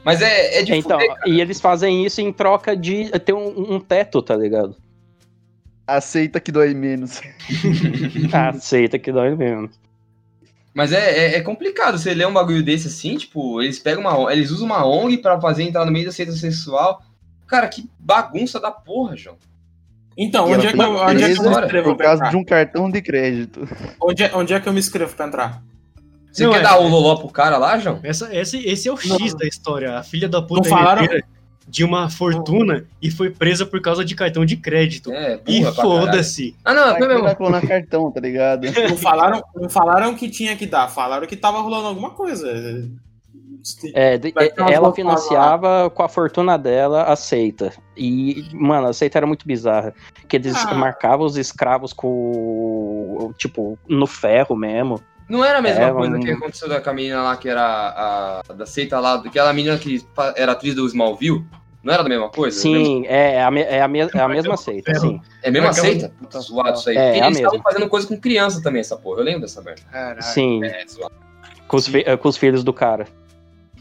Mas 0.03 0.21
é, 0.21 0.59
é 0.59 0.63
de 0.63 0.73
Então, 0.73 0.99
fuder, 0.99 1.17
e 1.25 1.39
eles 1.39 1.61
fazem 1.61 2.05
isso 2.05 2.21
em 2.21 2.31
troca 2.31 2.75
de 2.75 3.09
ter 3.19 3.33
um, 3.33 3.75
um 3.75 3.79
teto, 3.79 4.21
tá 4.21 4.35
ligado? 4.35 4.75
Aceita 5.85 6.39
que 6.39 6.51
dói 6.51 6.73
menos. 6.73 7.21
Aceita 8.31 8.97
que 8.97 9.11
dói 9.11 9.35
menos. 9.35 9.71
Mas 10.73 10.91
é, 10.91 11.17
é, 11.17 11.35
é, 11.35 11.41
complicado 11.41 11.97
você 11.97 12.13
ler 12.13 12.27
um 12.27 12.33
bagulho 12.33 12.63
desse 12.63 12.87
assim, 12.87 13.15
tipo, 13.15 13.61
eles 13.61 13.77
pegam 13.77 14.01
uma. 14.01 14.33
Eles 14.33 14.49
usam 14.49 14.65
uma 14.65 14.85
ONG 14.85 15.19
pra 15.19 15.39
fazer 15.39 15.63
entrar 15.63 15.85
no 15.85 15.91
meio 15.91 16.05
da 16.05 16.11
seita 16.11 16.31
sexual. 16.31 17.01
Cara, 17.45 17.67
que 17.67 17.87
bagunça 17.99 18.59
da 18.59 18.71
porra, 18.71 19.15
João. 19.15 19.37
Então, 20.17 20.49
onde 20.49 20.67
é, 20.67 20.71
que 20.71 20.81
eu, 20.81 20.95
onde 20.95 21.23
é 21.23 21.33
que 21.33 21.39
eu 21.39 21.43
me 21.43 21.49
inscrevo 21.49 21.95
Por 21.95 22.03
causa 22.03 22.29
de 22.29 22.35
um 22.35 22.43
cartão 22.43 22.89
de 22.89 23.01
crédito. 23.01 23.67
Onde 24.01 24.23
é, 24.23 24.31
onde 24.33 24.53
é 24.53 24.59
que 24.59 24.67
eu 24.67 24.73
me 24.73 24.79
inscrevo 24.79 25.15
pra 25.15 25.27
entrar? 25.27 25.63
Você 26.31 26.45
não, 26.45 26.51
quer 26.51 26.59
é, 26.59 26.63
dar 26.63 26.79
o 26.79 26.87
loló 26.87 27.15
pro 27.17 27.29
cara 27.29 27.57
lá, 27.57 27.77
João? 27.77 27.99
Essa, 28.03 28.35
esse, 28.35 28.57
esse 28.65 28.87
é 28.87 28.91
o 28.91 28.97
X 28.97 29.09
não. 29.09 29.37
da 29.37 29.45
história. 29.45 29.97
A 29.97 30.03
filha 30.03 30.27
da 30.27 30.41
puta 30.41 30.67
não 30.67 30.77
falaram... 30.77 31.07
de 31.73 31.83
uma 31.83 32.07
fortuna 32.07 32.85
e 33.01 33.09
foi 33.09 33.31
presa 33.31 33.65
por 33.65 33.81
causa 33.81 34.05
de 34.05 34.13
cartão 34.13 34.45
de 34.45 34.55
crédito. 34.55 35.11
É, 35.11 35.39
e 35.47 35.65
foda-se. 35.65 36.55
Ah, 36.63 36.71
não, 36.71 36.95
foi 36.95 37.07
mesmo. 37.07 37.49
Na 37.49 37.61
cartão, 37.61 38.11
tá 38.11 38.21
ligado? 38.21 38.67
Não 38.87 38.95
falaram, 38.95 39.43
não 39.55 39.69
falaram 39.69 40.15
que 40.15 40.29
tinha 40.29 40.55
que 40.55 40.67
dar, 40.67 40.87
falaram 40.87 41.25
que 41.25 41.35
tava 41.35 41.59
rolando 41.61 41.87
alguma 41.87 42.11
coisa. 42.11 42.87
É, 43.95 44.19
ela 44.71 44.93
financiava 44.93 45.89
com 45.89 46.03
a 46.03 46.09
fortuna 46.09 46.57
dela 46.57 47.03
a 47.05 47.15
seita. 47.15 47.73
E, 47.97 48.45
mano, 48.53 48.87
a 48.87 48.93
seita 48.93 49.17
era 49.17 49.25
muito 49.25 49.47
bizarra. 49.47 49.95
Que 50.27 50.35
eles 50.35 50.55
ah. 50.55 50.75
marcavam 50.75 51.25
os 51.25 51.37
escravos 51.37 51.91
com. 51.91 53.33
Tipo, 53.37 53.79
no 53.87 54.05
ferro 54.05 54.55
mesmo. 54.55 55.01
Não 55.27 55.43
era 55.43 55.57
a 55.59 55.61
mesma 55.61 55.85
é, 55.85 55.91
coisa 55.91 56.17
um... 56.17 56.19
que 56.19 56.31
aconteceu 56.31 56.81
com 56.81 56.89
a 56.89 56.93
menina 56.93 57.23
lá 57.23 57.37
que 57.37 57.49
era 57.49 57.63
a, 58.47 58.53
da 58.53 58.65
seita 58.65 58.99
lá, 58.99 59.15
aquela 59.15 59.53
menina 59.53 59.77
que 59.77 60.05
era 60.35 60.51
atriz 60.51 60.75
do 60.75 60.85
Smallville? 60.85 61.43
Não 61.83 61.93
era 61.93 62.01
da 62.01 62.09
mesma 62.09 62.29
coisa? 62.29 62.57
Sim, 62.57 63.05
é, 63.07 63.33
é, 63.35 63.43
a, 63.43 63.51
é, 63.59 63.81
a, 63.81 63.87
me, 63.87 63.99
é 63.99 64.19
a 64.21 64.27
mesma 64.29 64.55
seita, 64.55 64.95
sim. 64.95 65.19
É 65.41 65.49
a 65.49 65.51
mesma 65.51 65.73
seita? 65.73 66.09
Puta, 66.17 66.39
zoado 66.39 66.79
isso 66.79 66.89
aí. 66.89 66.97
É, 66.97 67.17
eles 67.17 67.37
estavam 67.37 67.61
fazendo 67.61 67.89
coisa 67.89 68.07
com 68.07 68.17
criança 68.17 68.61
também, 68.63 68.79
essa 68.79 68.95
porra. 68.95 69.19
Eu 69.19 69.25
lembro 69.25 69.41
dessa 69.41 69.61
merda. 69.61 70.21
Sim. 70.21 70.63
É, 70.63 70.85
com 71.67 71.77
os, 71.77 71.87
fi, 71.87 72.05
com 72.17 72.29
os 72.29 72.37
filhos 72.37 72.63
do 72.63 72.71
cara. 72.71 73.05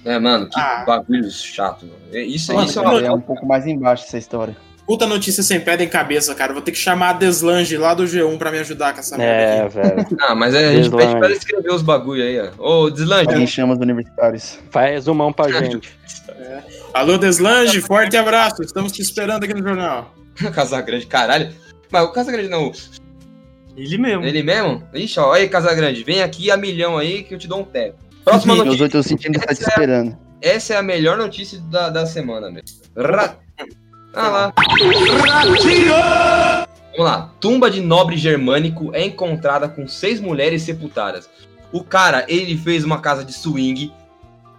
É, 0.04 0.18
mano, 0.18 0.48
que 0.48 0.58
ah. 0.58 0.82
bagulho 0.84 1.30
chato, 1.30 1.86
mano. 1.86 2.24
Isso, 2.26 2.52
mano, 2.52 2.66
isso 2.66 2.78
é, 2.80 2.82
uma... 2.82 3.00
é 3.00 3.12
um 3.12 3.20
pouco 3.20 3.46
mais 3.46 3.66
embaixo 3.66 4.04
essa 4.04 4.18
história. 4.18 4.56
Puta 4.84 5.06
notícia 5.06 5.44
sem 5.44 5.60
pé 5.60 5.80
em 5.80 5.88
cabeça, 5.88 6.34
cara. 6.34 6.52
Vou 6.52 6.60
ter 6.60 6.72
que 6.72 6.78
chamar 6.78 7.10
a 7.10 7.12
Deslange 7.12 7.76
lá 7.76 7.94
do 7.94 8.02
G1 8.02 8.36
pra 8.36 8.50
me 8.50 8.58
ajudar 8.58 8.92
com 8.92 8.98
essa 8.98 9.20
É, 9.22 9.68
velho. 9.68 10.06
Ah, 10.20 10.34
mas 10.34 10.54
é, 10.54 10.68
a 10.68 10.72
gente 10.72 10.90
pede 10.90 11.16
pra 11.16 11.26
ela 11.26 11.32
escrever 11.32 11.72
os 11.72 11.82
bagulho 11.82 12.22
aí, 12.22 12.50
ó. 12.58 12.84
Ô, 12.84 12.90
Deslange, 12.90 13.28
Alguém 13.28 13.46
chama 13.46 13.74
os 13.74 13.78
universitários. 13.78 14.58
Faz 14.70 14.90
resumão 14.90 15.32
pra 15.32 15.50
gente. 15.52 15.88
Alô, 16.94 17.16
Deslange, 17.16 17.80
forte 17.80 18.16
abraço. 18.16 18.62
Estamos 18.62 18.92
te 18.92 19.00
esperando 19.00 19.44
aqui 19.44 19.54
no 19.54 19.62
jornal. 19.62 20.14
Casagrande, 20.54 21.06
caralho. 21.06 21.52
Mas 21.90 22.04
o 22.04 22.12
Casagrande 22.12 22.48
não, 22.48 22.70
Ele 23.76 23.96
mesmo. 23.96 24.24
ele 24.24 24.42
mesmo? 24.42 24.82
Ixi, 24.92 25.18
ó, 25.18 25.32
aí, 25.32 25.48
Casagrande, 25.48 26.04
vem 26.04 26.22
aqui 26.22 26.50
a 26.50 26.56
milhão 26.56 26.98
aí 26.98 27.22
que 27.22 27.34
eu 27.34 27.38
te 27.38 27.48
dou 27.48 27.60
um 27.60 27.64
teco. 27.64 27.98
Próxima 28.24 28.52
Os 28.52 28.58
notícia. 28.60 28.84
8 28.84 29.02
centímetros 29.02 29.46
tá 29.46 29.54
te 29.54 29.62
esperando. 29.68 30.18
Essa 30.40 30.74
é 30.74 30.76
a 30.76 30.82
melhor 30.82 31.16
notícia 31.16 31.58
da, 31.60 31.88
da 31.88 32.04
semana 32.04 32.50
mesmo. 32.50 32.68
Ra... 32.96 33.36
Ah 34.12 34.28
lá. 34.28 34.52
Vamos 36.90 37.10
lá. 37.10 37.32
Tumba 37.40 37.70
de 37.70 37.80
nobre 37.80 38.18
germânico 38.18 38.90
é 38.94 39.02
encontrada 39.04 39.66
com 39.66 39.88
seis 39.88 40.20
mulheres 40.20 40.62
sepultadas. 40.62 41.28
O 41.72 41.82
cara, 41.82 42.26
ele 42.28 42.56
fez 42.56 42.84
uma 42.84 43.00
casa 43.00 43.24
de 43.24 43.32
swing 43.32 43.90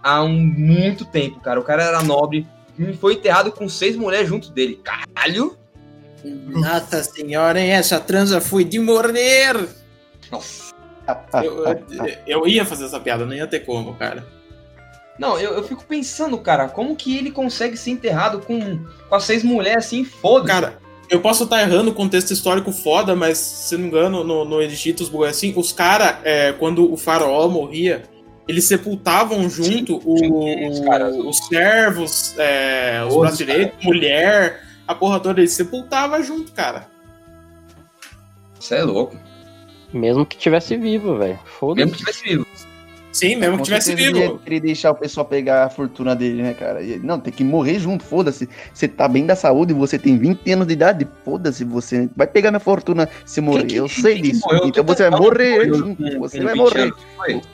há 0.04 0.22
um 0.22 0.36
muito 0.36 1.06
tempo, 1.06 1.40
cara. 1.40 1.58
O 1.58 1.64
cara 1.64 1.82
era 1.82 2.02
nobre 2.02 2.46
e 2.78 2.92
foi 2.92 3.14
enterrado 3.14 3.50
com 3.50 3.66
seis 3.68 3.96
mulheres 3.96 4.28
junto 4.28 4.50
dele. 4.50 4.78
Caralho! 4.84 5.56
Nossa 6.22 7.02
senhora, 7.02 7.58
hein? 7.58 7.70
Essa 7.70 7.98
transa 7.98 8.40
foi 8.40 8.64
de 8.64 8.78
morrer. 8.78 9.68
Nossa. 10.30 10.74
Eu, 11.42 11.64
eu, 11.64 12.16
eu 12.26 12.48
ia 12.48 12.64
fazer 12.64 12.84
essa 12.84 13.00
piada, 13.00 13.26
não 13.26 13.34
ia 13.34 13.46
ter 13.46 13.60
como, 13.60 13.94
cara. 13.94 14.26
Não, 15.18 15.38
eu, 15.38 15.52
eu 15.52 15.62
fico 15.62 15.84
pensando, 15.84 16.36
cara, 16.38 16.68
como 16.68 16.96
que 16.96 17.16
ele 17.16 17.30
consegue 17.30 17.76
ser 17.76 17.90
enterrado 17.90 18.40
com, 18.40 18.84
com 19.08 19.14
as 19.14 19.24
seis 19.24 19.44
mulheres 19.44 19.84
assim, 19.86 20.02
foda-se. 20.02 20.48
Cara, 20.48 20.78
eu 21.10 21.20
posso 21.20 21.44
estar 21.44 21.60
errando 21.60 21.90
o 21.90 21.94
contexto 21.94 22.32
histórico 22.32 22.72
foda, 22.72 23.14
mas 23.14 23.36
se 23.38 23.74
não 23.74 23.82
me 23.82 23.88
engano, 23.88 24.24
no, 24.24 24.44
no 24.44 24.62
Egito, 24.62 25.02
os 25.02 25.28
assim, 25.28 25.52
os 25.54 25.72
caras, 25.72 26.16
quando 26.58 26.90
o 26.90 26.96
faraó 26.96 27.46
morria, 27.48 28.02
eles 28.46 28.64
sepultavam 28.64 29.48
junto 29.48 30.00
o- 30.04 30.18
sim, 30.18 30.68
os 30.68 30.80
caras. 30.80 31.14
os 31.16 31.38
servos, 31.46 32.34
é, 32.38 33.02
os 33.08 33.38
direitos, 33.38 33.84
mulher, 33.84 34.62
a 34.86 34.94
porra 34.94 35.18
toda, 35.20 35.40
eles 35.40 35.52
sepultavam 35.52 36.22
junto, 36.22 36.52
cara. 36.52 36.86
Isso 38.58 38.74
é 38.74 38.82
louco. 38.82 39.16
Mesmo 39.92 40.26
que 40.26 40.36
tivesse 40.36 40.76
vivo, 40.76 41.16
velho. 41.18 41.38
Mesmo 41.76 41.92
que 41.92 41.98
tivesse 41.98 42.24
vivo. 42.24 42.46
Sim, 43.12 43.36
mesmo 43.36 43.58
que 43.58 43.62
tivesse 43.62 43.94
vivo. 43.94 44.40
Ele 44.44 44.58
deixar 44.58 44.90
o 44.90 44.94
pessoal 44.96 45.24
pegar 45.24 45.66
a 45.66 45.70
fortuna 45.70 46.16
dele, 46.16 46.42
né, 46.42 46.52
cara? 46.52 46.82
E- 46.82 46.98
Não, 46.98 47.20
tem 47.20 47.32
que 47.32 47.44
morrer 47.44 47.78
junto, 47.78 48.02
foda-se. 48.02 48.48
Você 48.72 48.88
tá 48.88 49.06
bem 49.06 49.24
da 49.24 49.36
saúde, 49.36 49.72
você 49.72 49.96
tem 50.00 50.18
20 50.18 50.50
anos 50.50 50.66
de 50.66 50.72
idade, 50.72 51.06
foda-se, 51.24 51.62
você 51.62 52.08
vai 52.16 52.26
pegar 52.26 52.50
minha 52.50 52.58
fortuna 52.58 53.08
se 53.24 53.40
morrer. 53.40 53.66
que- 53.66 53.76
Eu 53.76 53.88
sei 53.88 54.14
quem 54.14 54.22
disso. 54.32 54.40
morreu? 54.44 54.66
Então 54.66 54.82
Tu 54.84 54.88
você 54.96 55.02
vai 55.08 55.10
tá- 55.12 55.16
morrer 55.24 55.50
morreu 55.58 55.74
junto, 55.74 56.18
você 56.18 56.40
vai 56.42 56.54
20 56.54 56.60
morrer. 56.62 56.80
anos? 56.80 56.96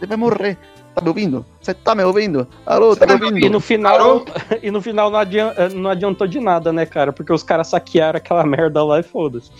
Você 0.00 0.06
vai 0.06 0.16
morrer. 0.16 0.58
Tá 0.94 1.00
me 1.02 1.08
ouvindo? 1.08 1.46
Você 1.60 1.72
tá 1.72 1.94
me 1.94 2.02
ouvindo? 2.02 2.46
Alô, 2.66 2.96
tá 2.96 3.06
me 3.06 3.12
tá 3.12 3.18
me 3.18 3.24
ouvindo? 3.26 3.46
E 3.46 3.48
no 3.48 3.60
final, 3.60 4.24
e 4.62 4.70
no 4.70 4.82
final 4.82 5.10
não, 5.10 5.18
adian- 5.18 5.54
não 5.74 5.90
adiantou 5.90 6.26
de 6.26 6.40
nada, 6.40 6.72
né, 6.72 6.84
cara? 6.84 7.12
Porque 7.12 7.32
os 7.32 7.42
caras 7.42 7.68
saquearam 7.68 8.16
aquela 8.16 8.44
merda 8.46 8.84
lá 8.84 8.98
e 9.00 9.02
foda-se. 9.02 9.50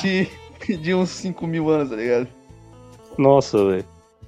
De, 0.00 0.76
de 0.76 0.94
uns 0.94 1.10
5 1.10 1.46
mil 1.46 1.68
anos, 1.70 1.90
tá 1.90 1.96
ligado? 1.96 2.28
Nossa, 3.16 3.64
velho. 3.64 3.84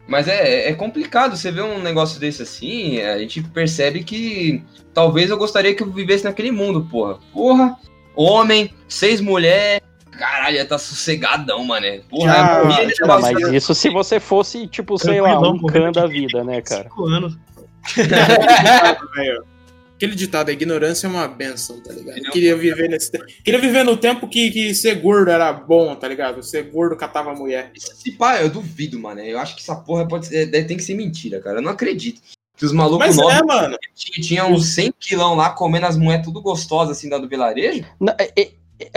Mas 0.09 0.27
é, 0.27 0.69
é 0.69 0.75
complicado 0.75 1.37
você 1.37 1.53
ver 1.53 1.62
um 1.62 1.81
negócio 1.81 2.19
desse 2.19 2.43
assim, 2.43 3.01
a 3.01 3.16
gente 3.19 3.40
percebe 3.43 4.03
que 4.03 4.61
talvez 4.93 5.31
eu 5.31 5.37
gostaria 5.37 5.73
que 5.75 5.83
eu 5.85 5.90
vivesse 5.93 6.25
naquele 6.25 6.51
mundo, 6.51 6.85
porra. 6.90 7.19
Porra, 7.33 7.77
homem, 8.16 8.75
seis 8.88 9.21
mulheres, 9.21 9.83
caralho, 10.20 10.56
ia 10.56 10.64
tá 10.66 10.78
sossegadão, 10.78 11.64
mané. 11.64 12.00
Porra, 12.09 12.33
já- 12.33 12.64
Não, 12.64 12.68
negócio- 12.87 13.06
mas 13.22 13.52
isso 13.52 13.74
se 13.74 13.88
você 13.90 14.20
fosse, 14.20 14.66
tipo, 14.68 14.96
sei 14.98 15.20
lá, 15.20 15.40
um 15.40 15.59
can 15.66 15.90
da 15.90 16.06
vida, 16.06 16.44
né, 16.44 16.61
cara? 16.62 16.85
Cinco 16.85 17.06
anos. 17.06 17.37
Aquele 19.96 20.14
ditado, 20.14 20.48
a 20.48 20.52
ignorância 20.52 21.06
é 21.06 21.11
uma 21.11 21.28
benção, 21.28 21.78
tá 21.80 21.92
ligado? 21.92 22.16
Ele 22.16 22.24
é 22.24 22.26
Eu 22.26 22.30
um- 22.30 22.33
queria 22.33 22.56
viver 22.56 22.88
nesse 22.88 23.11
tempo. 23.12 23.26
Queria 23.44 23.61
viver 23.61 23.85
no 23.85 23.96
tempo 23.98 24.26
que, 24.26 24.50
que 24.50 24.74
ser 24.74 24.94
gordo 24.94 25.30
era 25.30 25.52
bom, 25.52 25.94
tá 25.94 26.09
ligado? 26.09 26.42
Ser 26.42 26.62
gordo 26.70 26.96
catava 26.96 27.35
mulher. 27.35 27.70
Se 27.76 28.11
pá, 28.12 28.40
eu 28.40 28.48
duvido, 28.48 28.98
mano. 28.98 29.20
Eu 29.20 29.38
acho 29.38 29.54
que 29.54 29.61
essa 29.61 29.74
porra 29.76 30.09
pode 30.09 30.26
ser, 30.26 30.46
deve, 30.46 30.64
tem 30.66 30.76
que 30.78 30.83
ser 30.83 30.94
mentira, 30.94 31.38
cara. 31.40 31.59
Eu 31.59 31.62
não 31.62 31.70
acredito. 31.72 32.22
Que 32.56 32.64
os 32.64 32.72
malucos 32.72 33.09
Mas 33.09 33.16
novos 33.16 33.35
é, 33.35 33.42
mano. 33.42 33.76
tinham 33.94 34.26
tinha 34.26 34.46
uns 34.46 34.68
100 34.68 34.92
quilão 34.98 35.35
lá 35.35 35.50
comendo 35.50 35.85
as 35.87 35.96
mulheres 35.98 36.24
tudo 36.24 36.40
gostosas 36.40 36.96
assim 36.96 37.09
da 37.11 37.18
do 37.18 37.28
vilarejo. 37.28 37.85
Não, 38.00 38.14
é- 38.18 38.30
é- 38.37 38.40
é- 38.42 38.50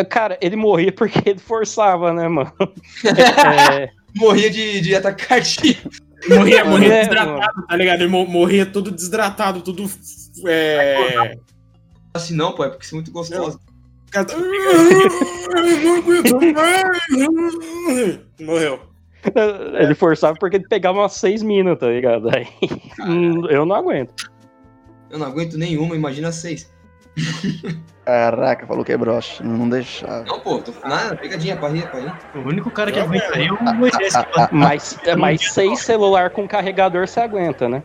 cara, 0.10 0.38
ele 0.42 0.56
morria 0.56 0.92
porque 0.92 1.30
ele 1.30 1.40
forçava, 1.40 2.14
né, 2.14 2.28
mano? 2.28 2.52
É, 3.06 3.90
Morria 4.16 4.50
de, 4.50 4.82
de 4.82 4.96
ataque 4.96 5.26
cardíaco. 5.26 5.90
Morria, 6.30 6.64
morria 6.64 6.94
É, 6.94 6.98
desidratado, 7.00 7.68
tá 7.68 7.76
ligado? 7.76 8.02
Ele 8.02 8.10
mo- 8.12 8.28
morria 8.28 8.66
tudo 8.66 8.92
desidratado, 8.92 9.62
tudo. 9.62 9.90
É. 10.48 11.36
Assim, 12.14 12.36
não, 12.36 12.54
pô, 12.54 12.64
é 12.64 12.70
porque 12.70 12.86
você 12.86 12.94
é 12.94 12.98
muito 12.98 13.12
gostoso. 13.12 13.60
Morreu. 18.40 18.80
ele 19.80 19.96
forçava 19.96 20.38
porque 20.40 20.58
ele 20.58 20.68
pegava 20.68 21.00
umas 21.00 21.14
seis 21.14 21.42
minas, 21.42 21.78
tá 21.80 21.88
ligado? 21.88 22.30
Aí, 22.30 22.48
eu 23.50 23.66
não 23.66 23.76
aguento. 23.76 24.14
Eu 25.10 25.18
não 25.20 25.28
aguento 25.28 25.58
nenhuma, 25.58 25.96
imagina 25.96 26.32
seis. 26.32 26.72
Caraca, 28.06 28.68
falou 28.68 28.84
que 28.84 28.92
é 28.92 28.98
broxa. 28.98 29.44
Não 29.44 29.70
deixava. 29.70 30.26
Não, 30.26 30.40
pô, 30.40 30.60
tô 30.60 30.74
nada, 30.88 31.16
pegadinha, 31.16 31.56
parrinha, 31.56 31.88
parrinha. 31.88 32.18
O 32.36 32.40
único 32.40 32.70
cara 32.70 32.92
que 32.92 33.00
aguentaria 33.00 33.48
é 33.48 33.52
o 33.52 33.76
Moisés. 33.76 34.14
faz- 34.14 34.50
Mas, 34.52 35.00
mas 35.18 35.52
seis 35.54 35.80
celular 35.80 36.30
com 36.32 36.48
carregador 36.48 37.08
você 37.08 37.22
aguenta, 37.22 37.70
né? 37.70 37.82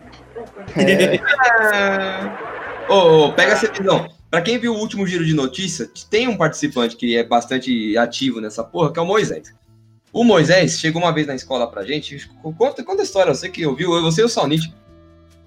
Ô, 2.89 3.27
ô, 3.27 3.33
pega 3.33 3.53
essa 3.53 3.71
visão. 3.71 4.09
Pra 4.31 4.43
quem 4.43 4.59
viu 4.59 4.75
o 4.75 4.79
último 4.79 5.07
giro 5.07 5.25
de 5.25 5.35
notícia, 5.35 5.89
tem 6.11 6.29
um 6.29 6.37
participante 6.37 6.97
que 6.97 7.17
é 7.17 7.25
bastante 7.25 7.97
ativo 7.97 8.41
nessa 8.41 8.63
porra, 8.65 8.93
que 8.93 8.99
é 8.99 9.03
o 9.03 9.07
Moisés. 9.07 9.55
O 10.13 10.25
Moisés 10.25 10.79
chegou 10.79 11.03
uma 11.03 11.13
vez 11.13 11.27
na 11.27 11.35
escola 11.35 11.71
pra 11.71 11.85
gente. 11.85 12.29
Conta, 12.57 12.83
conta 12.83 13.03
a 13.03 13.05
história, 13.05 13.35
você 13.35 13.49
que 13.49 13.65
ouviu, 13.67 13.91
você 14.03 14.23
e 14.23 14.25
o 14.25 14.29
Salnite. 14.29 14.73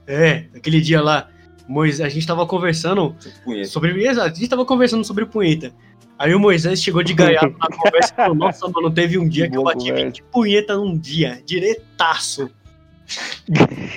É, 0.08 0.46
aquele 0.56 0.82
dia 0.82 1.02
lá, 1.02 1.30
Moisés, 1.68 2.02
a 2.06 2.10
gente 2.10 2.26
tava 2.28 2.46
conversando 2.46 3.16
punheta. 3.44 3.68
sobre. 3.70 4.06
Exato, 4.06 4.30
a 4.30 4.34
gente 4.34 4.48
tava 4.50 4.66
conversando 4.66 5.04
sobre 5.06 5.26
punheta. 5.26 5.72
Aí 6.20 6.36
o 6.36 6.40
Moisés 6.40 6.82
chegou 6.84 7.02
de 7.02 7.14
gaiato 7.14 7.56
na 7.58 7.68
conversa 7.68 8.14
e 8.14 8.16
falou: 8.16 8.36
Nossa, 8.36 8.68
mano, 8.70 8.92
teve 8.92 9.18
um 9.18 9.28
dia 9.28 9.50
que 9.50 9.56
eu 9.58 9.62
Boa 9.64 9.74
bati 9.74 9.86
conversa. 9.90 10.06
20 10.06 10.24
punheta 10.24 10.76
num 10.76 10.98
dia, 10.98 11.42
diretaço. 11.46 12.50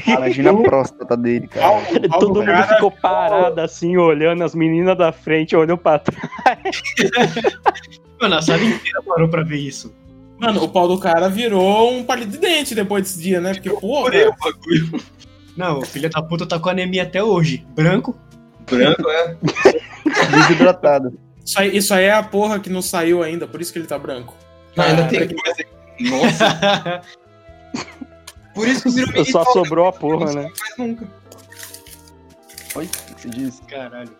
Imagina 0.07 0.50
a 0.50 0.57
próstata 0.57 1.16
dele, 1.16 1.46
cara. 1.46 1.83
Todo 2.18 2.35
mundo 2.35 2.46
cara- 2.46 2.74
ficou 2.74 2.90
parado 2.90 3.61
assim, 3.61 3.96
olhando 3.96 4.42
as 4.42 4.55
meninas 4.55 4.96
da 4.98 5.12
frente, 5.12 5.55
olhando 5.55 5.79
pra 5.79 5.98
trás. 6.00 6.83
Mano, 8.20 8.35
a 8.37 8.42
sala 8.42 8.62
inteira 8.62 9.03
parou 9.07 9.29
pra 9.29 9.42
ver 9.44 9.59
isso. 9.59 9.94
Mano, 10.38 10.64
o 10.64 10.68
pau 10.68 10.88
do 10.88 10.98
cara 10.98 11.29
virou 11.29 11.92
um 11.92 12.03
palito 12.03 12.33
de 12.33 12.38
dente 12.38 12.74
depois 12.74 13.05
desse 13.05 13.22
dia, 13.22 13.40
né? 13.40 13.55
Porque, 13.55 13.70
porra. 13.70 14.11
O 14.29 14.35
bagulho. 14.44 15.00
Não, 15.57 15.79
o 15.79 15.85
filho 15.87 16.11
da 16.11 16.23
puta 16.23 16.47
tá 16.47 16.59
com 16.59 16.69
anemia 16.69 17.03
até 17.05 17.23
hoje. 17.23 17.67
Branco. 17.75 18.17
Branco, 18.69 19.09
é. 19.09 19.37
Desidratado. 20.49 21.19
Isso 21.45 21.61
aí, 21.61 21.77
isso 21.77 21.95
aí 21.95 22.05
é 22.05 22.12
a 22.12 22.23
porra 22.23 22.59
que 22.59 22.71
não 22.71 22.81
saiu 22.83 23.23
ainda, 23.23 23.47
por 23.47 23.61
isso 23.61 23.73
que 23.73 23.79
ele 23.79 23.87
tá 23.87 23.99
branco. 23.99 24.35
Não, 24.75 24.85
ainda 24.85 25.05
Ah, 25.05 25.09
tem 25.09 25.29
pra 25.29 25.37
coisa. 25.37 25.64
Nossa, 26.01 27.03
por 28.55 28.67
isso 28.67 28.83
que 28.83 28.90
Ziro 28.90 29.25
Só 29.27 29.45
sobrou 29.53 29.87
a 29.87 29.93
porra, 29.93 30.33
né? 30.33 30.43
mais 30.43 30.77
nunca. 30.79 31.07
Oi, 32.75 32.85
o 32.85 32.88
que 33.14 33.21
você 33.23 33.29
disse? 33.29 33.62
Caralho. 33.62 34.11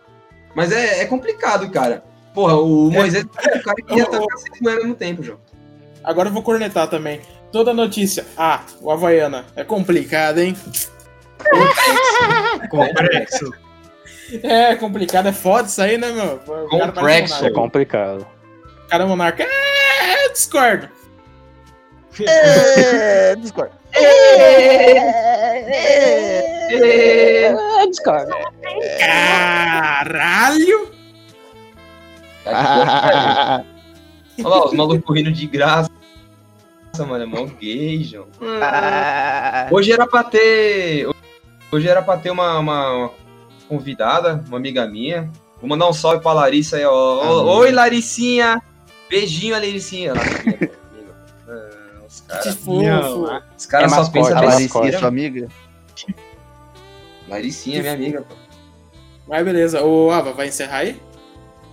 Mas 0.55 0.71
é, 0.71 1.01
é 1.01 1.05
complicado, 1.05 1.69
cara. 1.69 2.03
Porra, 2.33 2.55
o 2.55 2.89
Moisés 2.91 3.25
é 3.25 3.57
o 3.57 3.63
cara 3.63 3.75
que 3.75 3.95
ia 3.95 4.03
atacar 4.05 4.37
seis 4.37 4.61
mulheres 4.61 4.77
ao 4.83 4.87
mesmo 4.87 4.95
tempo, 4.95 5.23
João. 5.23 5.39
Agora 6.03 6.29
eu 6.29 6.33
vou 6.33 6.43
cornetar 6.43 6.87
também. 6.87 7.19
Toda 7.51 7.73
notícia. 7.73 8.25
Ah, 8.37 8.61
o 8.81 8.91
Havaiana. 8.91 9.45
É 9.55 9.63
complicado, 9.63 10.39
hein? 10.39 10.55
Complexo. 12.69 13.53
É 14.43 14.75
complicado, 14.75 15.27
é 15.27 15.31
foda 15.31 15.67
isso 15.67 15.81
aí, 15.81 15.97
né, 15.97 16.11
meu? 16.11 16.39
Complexo. 16.67 17.45
É 17.45 17.51
complicado. 17.51 18.25
O 18.85 18.87
cara 18.87 19.03
é 19.03 19.07
monarca. 19.07 19.43
É, 19.43 20.29
discordo. 20.29 20.89
É, 22.23 23.35
Discord. 23.35 23.71
É, 26.71 27.85
discordo. 27.87 28.31
Caralho! 28.99 30.91
Tá 32.45 33.63
Olha 34.39 34.47
lá, 34.47 34.65
os 34.65 34.73
malucos 34.73 35.15
rindo 35.15 35.31
de 35.31 35.47
graça. 35.47 35.89
Nossa, 36.93 37.05
mano, 37.05 37.23
é 37.23 37.27
mó 37.27 37.45
gay, 37.59 38.03
João. 38.03 38.27
Hoje 39.71 39.91
era 39.91 40.07
pra 40.07 40.23
ter. 40.23 41.09
Hoje 41.71 41.87
era 41.87 42.01
pra 42.01 42.17
ter 42.17 42.29
uma, 42.31 42.59
uma- 42.59 42.89
uma 42.95 43.11
convidada, 43.67 44.43
uma 44.47 44.57
amiga 44.57 44.85
minha. 44.87 45.29
Vou 45.59 45.69
mandar 45.69 45.87
um 45.87 45.93
salve 45.93 46.21
pra 46.21 46.33
Larissa 46.33 46.77
aí, 46.77 46.85
ó. 46.85 47.43
Oi, 47.57 47.71
Laricinha! 47.71 48.61
Beijinho, 49.09 49.53
Laricinha. 49.53 50.13
Ah, 51.47 52.01
os 52.07 52.21
caras. 52.21 52.55
fofo. 52.55 53.41
Os 53.57 53.65
caras 53.65 53.91
é 53.91 53.95
só 53.95 54.11
pensam 54.11 54.37
A 54.37 54.41
Laricinha 54.41 54.89
é 54.89 54.97
sua 54.99 55.07
amiga? 55.07 55.47
Laricinha 57.27 57.79
é 57.79 57.81
minha 57.81 57.93
amiga, 57.93 58.21
pô. 58.21 58.35
Mas 59.27 59.43
beleza. 59.43 59.81
Ô, 59.83 60.11
Ava, 60.11 60.33
vai 60.33 60.47
encerrar 60.47 60.77
aí? 60.79 61.01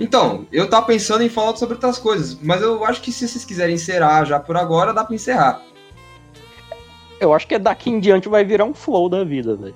Então, 0.01 0.47
eu 0.51 0.69
tava 0.69 0.87
pensando 0.87 1.23
em 1.23 1.29
falar 1.29 1.55
sobre 1.57 1.75
outras 1.75 1.99
coisas, 1.99 2.37
mas 2.43 2.63
eu 2.63 2.83
acho 2.85 3.03
que 3.03 3.13
se 3.13 3.29
vocês 3.29 3.45
quiserem 3.45 3.75
encerrar 3.75 4.25
já 4.25 4.41
por 4.41 4.57
agora, 4.57 4.93
dá 4.93 5.05
pra 5.05 5.15
encerrar. 5.15 5.61
Eu 7.23 7.33
acho 7.33 7.47
que 7.47 7.57
daqui 7.59 7.89
em 7.89 8.01
diante 8.01 8.29
vai 8.29 8.45
virar 8.45 8.65
um 8.65 8.75
flow 8.75 9.09
da 9.09 9.23
vida, 9.23 9.55
velho. 9.55 9.75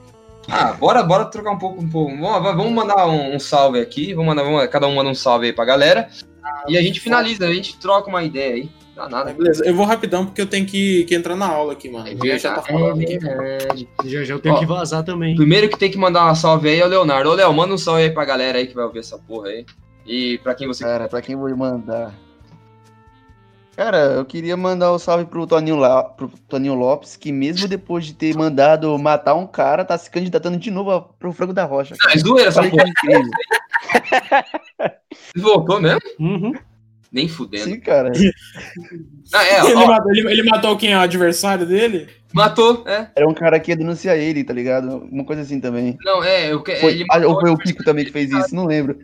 Ah, 0.48 0.72
bora, 0.72 1.02
bora 1.02 1.24
trocar 1.26 1.52
um 1.52 1.58
pouco, 1.58 1.80
um 1.80 1.88
pouco. 1.88 2.16
Vamos 2.16 2.72
mandar 2.72 3.06
um, 3.06 3.34
um 3.34 3.38
salve 3.38 3.80
aqui. 3.80 4.12
Vamos 4.14 4.28
mandar, 4.28 4.42
vamos, 4.42 4.66
cada 4.66 4.86
um 4.86 4.94
manda 4.94 5.10
um 5.10 5.14
salve 5.14 5.46
aí 5.46 5.52
pra 5.52 5.64
galera. 5.64 6.08
Ah, 6.42 6.64
e 6.68 6.76
a 6.76 6.82
gente 6.82 7.00
finaliza, 7.00 7.46
a 7.46 7.52
gente 7.52 7.78
troca 7.78 8.08
uma 8.08 8.22
ideia 8.22 8.54
aí. 8.54 8.70
Dá 8.96 9.08
nada. 9.08 9.32
beleza, 9.32 9.62
eu 9.64 9.74
vou 9.74 9.84
rapidão 9.84 10.24
porque 10.24 10.40
eu 10.40 10.46
tenho 10.46 10.64
que, 10.64 11.04
que 11.04 11.14
entrar 11.14 11.36
na 11.36 11.46
aula 11.46 11.74
aqui, 11.74 11.90
mano. 11.90 12.08
É, 12.08 12.38
já 12.38 12.54
tá 12.54 12.62
falando 12.62 13.00
é 13.02 13.04
aqui. 13.04 13.88
Já, 14.06 14.24
já 14.24 14.34
eu 14.34 14.38
tenho 14.40 14.54
Ó, 14.54 14.58
que 14.58 14.64
vazar 14.64 15.04
também. 15.04 15.36
Primeiro 15.36 15.68
que 15.68 15.78
tem 15.78 15.90
que 15.90 15.98
mandar 15.98 16.24
uma 16.24 16.34
salve 16.34 16.68
aí 16.68 16.80
é 16.80 16.84
o 16.84 16.88
Leonardo. 16.88 17.30
Ô, 17.30 17.34
Léo, 17.34 17.52
manda 17.52 17.74
um 17.74 17.78
salve 17.78 18.02
aí 18.02 18.10
pra 18.10 18.24
galera 18.24 18.58
aí 18.58 18.66
que 18.66 18.74
vai 18.74 18.84
ouvir 18.84 19.00
essa 19.00 19.18
porra 19.18 19.48
aí. 19.48 19.66
E 20.06 20.38
pra 20.38 20.54
quem 20.54 20.66
você. 20.66 20.82
Cara, 20.82 21.08
pra 21.08 21.20
quem 21.20 21.34
eu 21.34 21.40
vou 21.40 21.54
mandar. 21.56 22.14
Cara, 23.76 23.98
eu 23.98 24.24
queria 24.24 24.56
mandar 24.56 24.90
um 24.90 24.98
salve 24.98 25.26
pro 25.26 25.46
Toninho, 25.46 25.76
La... 25.76 26.02
pro 26.02 26.28
Toninho 26.48 26.74
Lopes, 26.74 27.14
que 27.14 27.30
mesmo 27.30 27.68
depois 27.68 28.06
de 28.06 28.14
ter 28.14 28.34
mandado 28.34 28.98
matar 28.98 29.34
um 29.34 29.46
cara, 29.46 29.84
tá 29.84 29.98
se 29.98 30.10
candidatando 30.10 30.56
de 30.56 30.70
novo 30.70 31.14
pro 31.18 31.30
Frango 31.30 31.52
da 31.52 31.64
Rocha. 31.64 31.94
Não, 32.02 32.10
é 32.10 32.16
zoeira 32.16 32.48
essa 32.48 32.62
porra. 32.62 32.84
Voltou 35.36 35.78
mesmo? 35.78 36.00
Uhum. 36.18 36.54
Nem 37.12 37.28
fudendo. 37.28 37.64
Sim, 37.64 37.78
cara. 37.78 38.12
ah, 39.32 39.44
é, 39.44 39.60
ele, 39.66 39.74
matou, 39.74 40.10
ele, 40.10 40.30
ele, 40.32 40.42
matou 40.42 40.76
quem? 40.78 40.94
O 40.94 41.00
adversário 41.00 41.66
dele? 41.66 42.08
Matou, 42.32 42.82
é. 42.86 43.10
Era 43.14 43.28
um 43.28 43.34
cara 43.34 43.60
que 43.60 43.70
ia 43.70 43.76
denunciar 43.76 44.16
ele, 44.16 44.42
tá 44.42 44.54
ligado? 44.54 45.06
Uma 45.12 45.24
coisa 45.24 45.42
assim 45.42 45.60
também. 45.60 45.98
Não, 46.02 46.24
é. 46.24 46.50
Eu, 46.50 46.64
foi, 46.64 46.92
ele 46.92 47.04
ah, 47.10 47.18
ou 47.26 47.38
foi 47.38 47.50
o 47.50 47.58
Kiko 47.58 47.84
também 47.84 48.06
que 48.06 48.10
fez 48.10 48.30
isso, 48.30 48.54
não 48.54 48.64
lembro. 48.64 48.98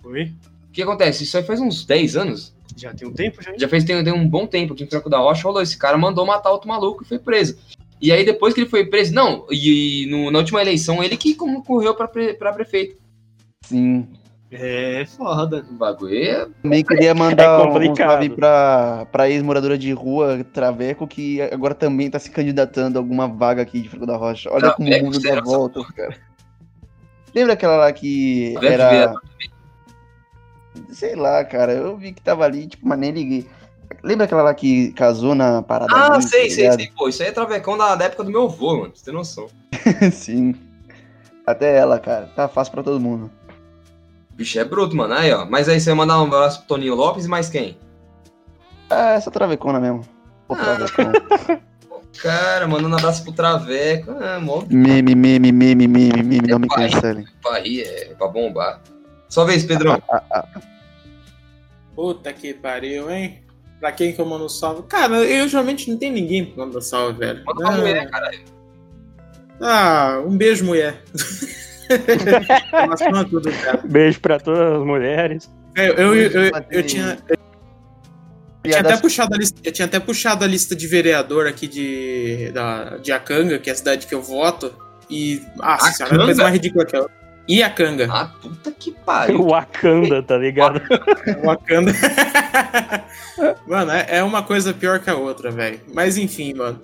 Foi? 0.00 0.32
O 0.68 0.72
que 0.72 0.82
acontece? 0.82 1.24
Isso 1.24 1.36
aí 1.36 1.42
faz 1.42 1.60
uns 1.60 1.84
10 1.84 2.16
anos. 2.16 2.55
Já 2.76 2.92
tem 2.92 3.08
um 3.08 3.12
tempo, 3.12 3.42
já? 3.42 3.52
Já 3.56 3.68
fez 3.68 3.84
tem, 3.84 4.04
tem 4.04 4.12
um 4.12 4.28
bom 4.28 4.46
tempo 4.46 4.74
aqui 4.74 4.84
em 4.84 4.88
Franco 4.88 5.08
da 5.08 5.18
Rocha. 5.18 5.42
Rolou, 5.44 5.62
esse 5.62 5.78
cara 5.78 5.96
mandou 5.96 6.26
matar 6.26 6.50
outro 6.50 6.68
maluco 6.68 7.02
e 7.02 7.06
foi 7.06 7.18
preso. 7.18 7.58
E 8.00 8.12
aí, 8.12 8.24
depois 8.24 8.52
que 8.52 8.60
ele 8.60 8.68
foi 8.68 8.84
preso. 8.84 9.14
Não, 9.14 9.46
e, 9.50 10.04
e 10.04 10.10
no, 10.10 10.30
na 10.30 10.38
última 10.38 10.60
eleição, 10.60 11.02
ele 11.02 11.16
que 11.16 11.34
concorreu 11.34 11.94
pra, 11.94 12.06
pre, 12.06 12.34
pra 12.34 12.52
prefeito. 12.52 12.96
Sim. 13.64 14.06
É 14.50 15.04
foda. 15.06 15.66
O 15.68 15.74
bagulho 15.74 16.14
é. 16.14 16.46
Também 16.62 16.84
queria 16.84 17.14
mandar 17.14 17.60
é 17.60 17.88
um 17.90 17.96
salve 17.96 18.30
pra, 18.30 19.06
pra 19.10 19.28
ex-moradora 19.28 19.76
de 19.76 19.92
rua, 19.92 20.44
Traveco, 20.52 21.06
que 21.06 21.40
agora 21.42 21.74
também 21.74 22.10
tá 22.10 22.18
se 22.18 22.30
candidatando 22.30 22.98
a 22.98 23.00
alguma 23.00 23.26
vaga 23.26 23.62
aqui 23.62 23.80
de 23.80 23.88
Franco 23.88 24.06
da 24.06 24.16
Rocha. 24.16 24.50
Olha 24.50 24.72
Traveco, 24.72 24.76
como 24.76 24.94
o 24.94 25.04
mundo 25.04 25.20
dá 25.20 25.40
volta, 25.40 25.80
cara. 25.96 26.16
Lembra 27.34 27.54
aquela 27.54 27.76
lá 27.76 27.92
que 27.92 28.54
Traveco 28.60 28.82
era. 28.82 29.14
Sei 30.90 31.14
lá, 31.14 31.44
cara. 31.44 31.72
Eu 31.72 31.96
vi 31.96 32.12
que 32.12 32.22
tava 32.22 32.44
ali, 32.44 32.66
tipo, 32.66 32.86
mas 32.86 32.98
nem 32.98 33.10
liguei. 33.10 33.46
Lembra 34.02 34.24
aquela 34.24 34.42
lá 34.42 34.54
que 34.54 34.92
casou 34.92 35.34
na 35.34 35.62
parada? 35.62 35.94
Ah, 35.94 36.14
ali, 36.14 36.22
sei, 36.22 36.48
tá 36.48 36.54
sei, 36.54 36.72
sei. 36.72 36.92
Pô, 36.96 37.08
isso 37.08 37.22
aí 37.22 37.28
é 37.28 37.32
travecão 37.32 37.76
da, 37.76 37.94
da 37.94 38.04
época 38.04 38.24
do 38.24 38.30
meu 38.30 38.44
avô, 38.44 38.78
mano. 38.78 38.92
Você 38.94 39.04
tem 39.04 39.14
noção. 39.14 39.48
Sim. 40.12 40.54
Até 41.46 41.76
ela, 41.76 41.98
cara. 41.98 42.30
Tá 42.34 42.48
fácil 42.48 42.72
pra 42.72 42.82
todo 42.82 43.00
mundo. 43.00 43.30
Bicho 44.30 44.58
é 44.58 44.64
bruto, 44.64 44.96
mano. 44.96 45.14
Aí, 45.14 45.32
ó. 45.32 45.46
Mas 45.46 45.68
aí 45.68 45.80
você 45.80 45.90
vai 45.90 45.98
mandar 45.98 46.20
um 46.20 46.26
abraço 46.26 46.58
pro 46.58 46.68
Toninho 46.68 46.94
Lopes 46.94 47.24
e 47.24 47.28
mais 47.28 47.48
quem? 47.48 47.78
Ah, 48.90 49.12
essa 49.12 49.30
travecona 49.30 49.80
mesmo. 49.80 50.02
Pô, 50.46 50.54
ah. 50.54 51.58
Cara, 52.22 52.66
mandando 52.66 52.94
um 52.94 52.98
abraço 52.98 53.22
pro 53.22 53.32
Traveco. 53.32 54.10
Ah, 54.10 54.40
mó... 54.40 54.62
Meme, 54.68 55.14
meme, 55.14 55.52
meme, 55.52 55.86
meme, 55.86 56.22
meme, 56.22 56.38
é 56.38 56.50
não 56.50 56.58
me 56.58 56.68
cancelem. 56.68 57.26
Pra 57.42 57.58
rir, 57.58 57.82
é 57.82 58.14
pra 58.14 58.28
bombar. 58.28 58.80
Só 59.36 59.44
vez, 59.44 59.66
Pedrão. 59.66 60.02
Ah, 60.08 60.22
ah, 60.30 60.48
ah. 60.54 60.60
Puta 61.94 62.32
que 62.32 62.54
pariu, 62.54 63.10
hein? 63.10 63.42
Pra 63.78 63.92
quem 63.92 64.10
que 64.10 64.18
eu 64.18 64.24
mando 64.24 64.48
salve? 64.48 64.84
Cara, 64.84 65.16
eu 65.16 65.46
geralmente 65.46 65.90
não 65.90 65.98
tenho 65.98 66.14
ninguém 66.14 66.46
pra 66.46 66.64
mandar 66.64 66.80
salve, 66.80 67.18
velho. 67.18 67.44
Manda 67.44 67.60
uma 67.60 67.72
mulher, 67.72 68.10
caralho. 68.10 68.40
Ah, 69.60 70.22
um 70.26 70.38
beijo, 70.38 70.64
mulher. 70.64 71.02
tudo, 73.28 73.50
Beijo 73.84 74.20
pra 74.20 74.40
todas 74.40 74.80
as 74.80 74.86
mulheres. 74.86 75.50
É, 75.76 75.90
eu, 75.90 75.94
eu, 75.94 76.14
eu, 76.14 76.30
eu, 76.30 76.50
eu 76.70 76.86
tinha. 76.86 77.18
Eu 77.28 77.36
tinha, 78.64 78.80
até 78.80 78.96
puxado 78.96 79.34
a 79.34 79.36
lista, 79.36 79.60
eu 79.62 79.70
tinha 79.70 79.84
até 79.84 80.00
puxado 80.00 80.46
a 80.46 80.48
lista 80.48 80.74
de 80.74 80.86
vereador 80.86 81.46
aqui 81.46 81.68
de, 81.68 82.52
da, 82.54 82.96
de 82.96 83.12
Acanga, 83.12 83.58
que 83.58 83.68
é 83.68 83.74
a 83.74 83.76
cidade 83.76 84.06
que 84.06 84.14
eu 84.14 84.22
voto. 84.22 84.72
E. 85.10 85.42
Ah, 85.60 85.92
senhora, 85.92 86.14
é 86.14 86.22
a 86.22 86.24
coisa 86.24 86.42
mais 86.42 86.54
ridícula 86.54 86.86
que 86.86 86.96
eu. 86.96 87.06
E 87.48 87.62
a 87.62 87.70
Kanga. 87.70 88.08
Ah, 88.10 88.26
puta 88.40 88.72
que 88.72 88.90
pariu. 88.90 89.40
O 89.40 89.50
Wakanda, 89.50 90.22
tá 90.22 90.36
ligado? 90.36 90.80
O 91.42 91.46
Wakanda. 91.46 91.92
mano, 93.66 93.92
é, 93.92 94.06
é, 94.18 94.22
uma 94.22 94.42
coisa 94.42 94.72
pior 94.72 94.98
que 94.98 95.08
a 95.08 95.14
outra, 95.14 95.50
velho. 95.50 95.80
Mas 95.92 96.16
enfim, 96.16 96.54
mano. 96.54 96.80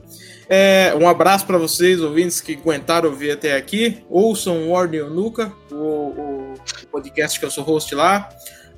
É, 0.49 0.95
um 1.01 1.09
abraço 1.09 1.47
para 1.47 1.59
vocês, 1.59 2.01
ouvintes 2.01 2.41
que 2.41 2.55
aguentaram 2.55 3.09
ouvir 3.09 3.33
até 3.33 3.57
aqui. 3.57 4.05
Ouçam 4.09 4.69
o 4.69 4.71
Warner 4.71 5.07
Nuca, 5.07 5.53
o, 5.71 5.75
o, 5.75 6.55
podcast 6.91 7.39
que 7.41 7.47
eu 7.47 7.51
sou 7.51 7.65
host 7.65 7.95
lá. 7.95 8.29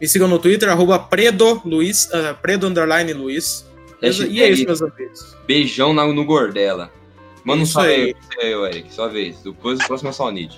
Me 0.01 0.09
sigam 0.09 0.29
no 0.29 0.39
Twitter, 0.39 0.69
arroba 0.69 0.99
Predo, 0.99 1.61
Luiz, 1.65 2.07
uh, 2.07 2.35
Predo 2.41 2.67
Underline 2.67 3.13
Luiz. 3.13 3.67
E 4.01 4.43
é 4.43 4.51
isso, 4.51 4.65
meus 4.65 4.83
amigos. 4.83 5.37
Beijão 5.47 5.93
no, 5.93 6.13
no 6.13 6.25
Gordela. 6.25 6.91
Manda 7.45 7.63
um 7.63 7.67
salve 7.67 7.91
aí, 7.91 8.17
aí, 8.41 8.53
Eric, 8.53 8.93
sua 8.93 9.09
vez. 9.09 9.41
Depois 9.43 9.79
o 9.81 9.87
próximo 9.87 10.11
é 10.11 10.13
só 10.13 10.29
o 10.29 10.31
Nid. 10.31 10.57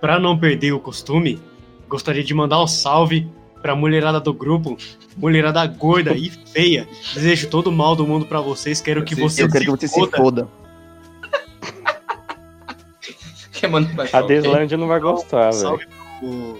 Para 0.00 0.18
não 0.18 0.38
perder 0.38 0.72
o 0.72 0.80
costume, 0.80 1.40
gostaria 1.88 2.24
de 2.24 2.32
mandar 2.32 2.62
um 2.62 2.66
salve 2.66 3.28
para 3.60 3.72
a 3.72 3.76
mulherada 3.76 4.18
do 4.18 4.32
grupo, 4.32 4.76
mulherada 5.16 5.66
gorda 5.66 6.12
e 6.14 6.30
feia. 6.30 6.88
Desejo 7.14 7.48
todo 7.48 7.66
o 7.66 7.72
mal 7.72 7.94
do 7.94 8.06
mundo 8.06 8.24
para 8.24 8.40
vocês. 8.40 8.80
Quero 8.80 9.04
que 9.04 9.14
vocês 9.14 9.46
Eu 9.46 9.52
quero 9.52 9.64
que 9.76 9.86
você 9.86 9.88
se 9.88 10.10
foda. 10.10 10.48
a 14.12 14.22
Deslândia 14.22 14.78
não 14.78 14.88
vai 14.88 15.00
gostar, 15.00 15.50
velho. 15.50 15.78
Pro... 16.18 16.58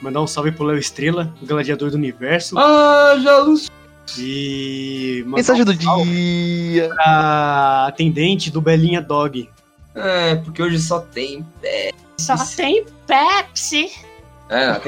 Mandar 0.00 0.20
um 0.20 0.26
salve 0.26 0.52
pro 0.52 0.64
Léo 0.64 0.78
Estrela, 0.78 1.34
o 1.40 1.46
gladiador 1.46 1.90
do 1.90 1.96
universo. 1.96 2.58
Ah, 2.58 3.18
Jalus! 3.22 3.70
E. 4.18 5.24
Mensagem 5.26 5.64
do 5.64 5.74
dia! 5.74 6.88
Pra 6.90 7.86
atendente 7.88 8.50
do 8.50 8.60
Belinha 8.60 9.00
Dog. 9.00 9.48
É, 9.94 10.34
porque 10.36 10.62
hoje 10.62 10.78
só 10.78 11.00
tem 11.00 11.42
Pepsi. 11.60 12.03
Só 12.18 12.36
tem 12.56 12.84
Pepsi. 13.06 13.92
É. 14.48 14.80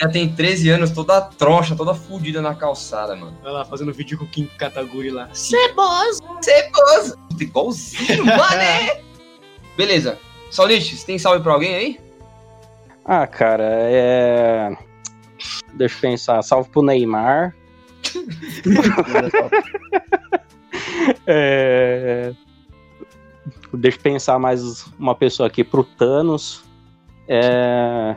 Ela 0.00 0.12
tem 0.12 0.34
13 0.34 0.70
anos, 0.70 0.90
toda 0.90 1.20
troncha, 1.20 1.74
toda 1.74 1.94
fudida 1.94 2.40
na 2.40 2.54
calçada, 2.54 3.16
mano. 3.16 3.36
Olha 3.42 3.52
lá, 3.52 3.64
fazendo 3.64 3.92
vídeo 3.92 4.18
com 4.18 4.24
o 4.24 4.28
Kim 4.28 4.46
Kataguri 4.58 5.10
lá. 5.10 5.28
Ceboso! 5.32 6.20
Ceboso! 6.40 7.18
Igualzinho, 7.40 8.24
mané! 8.24 9.02
Beleza. 9.76 10.18
Saulite, 10.50 10.96
você 10.96 11.06
tem 11.06 11.18
salve 11.18 11.42
pra 11.42 11.52
alguém 11.52 11.74
aí? 11.74 12.00
Ah, 13.04 13.26
cara, 13.26 13.64
é. 13.64 14.76
Deixa 15.74 15.96
eu 15.96 16.00
pensar. 16.00 16.42
Salve 16.42 16.70
pro 16.70 16.82
Neymar. 16.82 17.54
é... 21.26 22.32
Deixa 23.74 23.96
eu 23.96 24.02
pensar 24.02 24.38
mais 24.38 24.86
uma 24.98 25.14
pessoa 25.14 25.46
aqui 25.46 25.64
pro 25.64 25.84
Thanos. 25.84 26.62
É... 27.28 28.14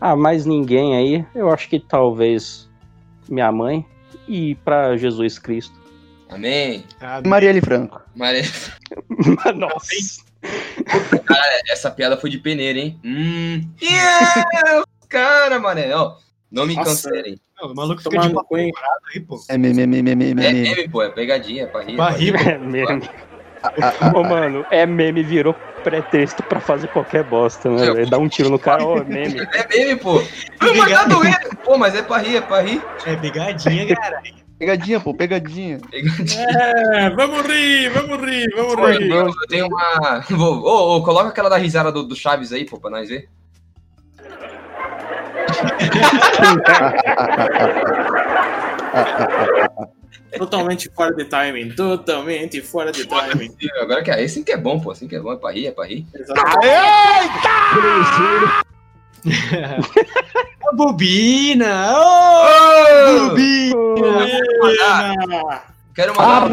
Ah, 0.00 0.14
mais 0.16 0.44
ninguém 0.44 0.96
aí. 0.96 1.24
Eu 1.34 1.50
acho 1.50 1.68
que 1.68 1.80
talvez 1.80 2.68
minha 3.28 3.50
mãe 3.50 3.84
e 4.28 4.54
para 4.56 4.96
Jesus 4.96 5.38
Cristo. 5.38 5.78
Amém. 6.28 6.84
Amém. 7.00 7.28
Marielle 7.28 7.60
Franco. 7.60 8.00
Marielle 8.14 8.48
Nossa. 9.56 10.22
Cara, 11.24 11.62
essa 11.68 11.90
piada 11.90 12.16
foi 12.16 12.30
de 12.30 12.38
peneira, 12.38 12.78
hein? 12.78 13.00
Hum. 13.04 13.68
Yeah! 13.82 14.84
Cara, 15.08 15.58
mané, 15.58 15.94
ó. 15.94 16.16
Não 16.50 16.66
me 16.66 16.74
cancelem. 16.74 17.38
o 17.62 17.74
maluco 17.74 18.02
fica 18.02 18.18
de 18.18 18.34
aí, 18.54 19.20
pô. 19.20 19.40
É 19.48 19.56
meme, 19.56 19.86
meme, 19.86 20.02
meme, 20.02 20.34
meme. 20.34 20.46
É 20.46 20.52
meme, 20.52 20.88
pô. 20.88 21.02
É 21.02 21.10
pegadinha, 21.10 21.64
é. 21.64 21.66
Pra 21.66 22.10
rir, 22.10 22.34
é 22.34 22.58
meme. 22.58 23.08
Ô, 24.14 24.22
mano, 24.22 24.64
é 24.70 24.86
meme, 24.86 25.22
virou 25.22 25.54
pretexto 25.82 26.42
pra 26.42 26.60
fazer 26.60 26.88
qualquer 26.88 27.24
bosta, 27.24 27.70
né? 27.70 28.04
Dá 28.06 28.18
um 28.18 28.28
tiro 28.28 28.50
no 28.50 28.58
cara, 28.58 28.84
ó, 28.84 28.98
é 28.98 29.04
meme. 29.04 29.40
É 29.40 29.68
meme, 29.68 29.96
pô. 29.96 30.22
Não, 30.60 30.74
mas 30.76 30.92
tá 30.92 31.04
doendo. 31.04 31.56
Pô, 31.64 31.78
mas 31.78 31.94
é 31.94 32.02
pra 32.02 32.18
rir, 32.18 32.36
é 32.36 32.40
pra 32.40 32.60
rir. 32.60 32.82
É 33.06 33.16
pegadinha, 33.16 33.94
cara. 33.94 34.22
Pegadinha, 34.58 35.00
pô, 35.00 35.14
pegadinha. 35.14 35.78
pegadinha. 35.90 36.46
É, 36.94 37.10
vamos 37.10 37.46
rir, 37.46 37.88
vamos 37.90 38.20
rir, 38.20 38.50
vamos 38.54 38.74
pô, 38.74 38.86
rir. 38.86 39.10
Eu 39.10 39.32
tenho 39.48 39.66
uma. 39.66 40.24
Ô, 40.30 40.60
oh, 40.62 40.96
oh, 40.96 41.02
coloca 41.02 41.28
aquela 41.28 41.48
da 41.48 41.56
risada 41.56 41.90
do, 41.90 42.02
do 42.02 42.14
Chaves 42.14 42.52
aí, 42.52 42.64
pô, 42.66 42.78
pra 42.78 42.90
nós 42.90 43.08
ver. 43.08 43.28
Totalmente 50.36 50.90
fora 50.94 51.14
de 51.14 51.24
timing. 51.24 51.70
Totalmente 51.70 52.60
fora 52.62 52.92
de 52.92 53.06
timing. 53.06 53.54
Agora 53.80 54.02
que 54.02 54.10
é 54.10 54.22
esse 54.22 54.42
que 54.42 54.52
é 54.52 54.56
bom, 54.56 54.80
pô. 54.80 54.90
Assim 54.90 55.08
que 55.08 55.16
é 55.16 55.20
bom, 55.20 55.32
é 55.32 55.36
pra 55.36 55.50
rir, 55.50 55.66
é 55.66 55.70
pra 55.72 55.86
rir. 55.86 56.06
A 60.66 60.72
bobina! 60.72 61.92
Ô! 61.92 62.00
Ô, 63.10 63.28
bobina! 63.28 63.74
Quero 65.94 66.14
mandar 66.16 66.46
um 66.46 66.50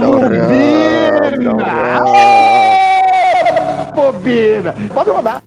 Bobina! 3.93 4.73
Pode 4.93 5.11
mandar. 5.11 5.43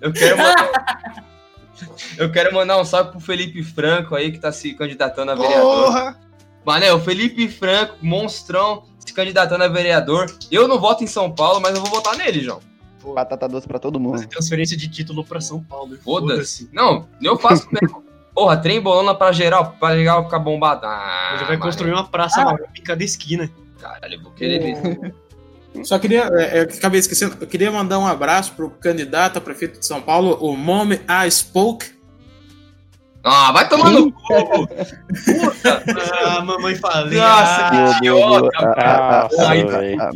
Eu 0.00 0.12
quero 0.12 0.36
mandar. 0.36 1.24
Eu 2.16 2.30
quero 2.30 2.54
mandar 2.54 2.78
um 2.80 2.84
salve 2.84 3.10
pro 3.10 3.20
Felipe 3.20 3.62
Franco 3.62 4.14
aí, 4.14 4.32
que 4.32 4.38
tá 4.38 4.52
se 4.52 4.74
candidatando 4.74 5.32
a 5.32 5.34
vereador. 5.34 5.84
Porra! 5.84 6.20
Mané, 6.64 6.92
o 6.92 7.00
Felipe 7.00 7.48
Franco, 7.48 7.96
monstrão, 8.00 8.84
se 8.98 9.12
candidatando 9.12 9.64
a 9.64 9.68
vereador. 9.68 10.26
Eu 10.50 10.68
não 10.68 10.78
voto 10.78 11.02
em 11.02 11.08
São 11.08 11.30
Paulo, 11.32 11.60
mas 11.60 11.74
eu 11.74 11.82
vou 11.82 11.90
votar 11.90 12.16
nele, 12.16 12.40
João. 12.40 12.60
Batata 13.14 13.48
doce 13.48 13.66
pra 13.66 13.80
todo 13.80 13.98
mundo. 13.98 14.24
Transferência 14.28 14.76
de 14.76 14.88
título 14.88 15.24
pra 15.24 15.40
São 15.40 15.62
Paulo. 15.62 15.96
Foda-se. 16.04 16.70
Não, 16.72 17.08
eu 17.20 17.36
faço 17.36 17.66
mesmo. 17.72 18.04
Porra, 18.34 18.56
trem 18.56 18.80
bolona 18.80 19.14
pra 19.14 19.32
geral, 19.32 19.76
pra 19.78 19.96
geral 19.96 20.24
ficar 20.24 20.38
bombado. 20.38 20.86
Ah, 20.86 21.30
Ele 21.30 21.38
vai 21.40 21.56
mané, 21.56 21.62
construir 21.62 21.92
uma 21.92 22.06
praça 22.06 22.44
maior 22.44 22.60
em 22.78 22.82
cada 22.82 23.02
esquina. 23.04 23.50
Caralho, 23.78 24.14
eu 24.14 24.22
vou 24.22 24.32
querer 24.32 24.60
ver. 24.60 25.14
Só 25.84 25.98
queria, 25.98 26.22
é, 26.32 26.60
eu 26.60 26.62
acabei 26.64 27.00
esquecendo, 27.00 27.36
eu 27.40 27.46
queria 27.46 27.70
mandar 27.70 27.98
um 27.98 28.06
abraço 28.06 28.52
pro 28.54 28.70
candidato 28.70 29.38
a 29.38 29.40
prefeito 29.40 29.78
de 29.80 29.86
São 29.86 30.00
Paulo, 30.02 30.36
o 30.40 30.56
Mome 30.56 31.00
A. 31.08 31.28
Spoke. 31.30 31.86
Ah, 33.24 33.52
vai 33.52 33.68
tomar 33.68 33.90
no 33.90 34.10
cu! 34.12 34.66
Puta! 34.66 35.82
Ah, 36.26 36.40
mamãe 36.42 36.74
falei. 36.74 37.16
Nossa, 37.18 37.70
que 37.70 37.76
boa, 37.76 37.84
boa. 37.86 37.96
idiota, 37.98 38.48
Ah, 38.56 38.74
cara. 38.74 38.82
ah, 38.82 39.20
ah, 39.22 39.28
ah, 39.28 39.28
ah. 39.28 40.10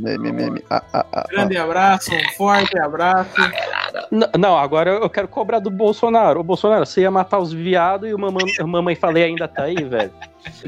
Ah, 0.70 0.82
ah, 0.82 0.84
ah, 0.92 1.06
ah. 1.12 1.24
Grande 1.30 1.56
abraço, 1.56 2.10
um 2.12 2.32
forte 2.36 2.76
abraço. 2.80 3.30
Não, 4.36 4.58
agora 4.58 4.90
eu 4.90 5.08
quero 5.08 5.28
cobrar 5.28 5.60
do 5.60 5.70
Bolsonaro. 5.70 6.40
Ô, 6.40 6.42
Bolsonaro, 6.42 6.84
você 6.84 7.02
ia 7.02 7.10
matar 7.10 7.38
os 7.38 7.52
viados 7.52 8.08
e 8.10 8.12
o 8.14 8.18
mamãe, 8.18 8.44
a 8.60 8.66
mamãe 8.66 8.96
falei 8.96 9.22
ainda 9.22 9.46
tá 9.46 9.62
aí, 9.64 9.76
velho. 9.76 10.10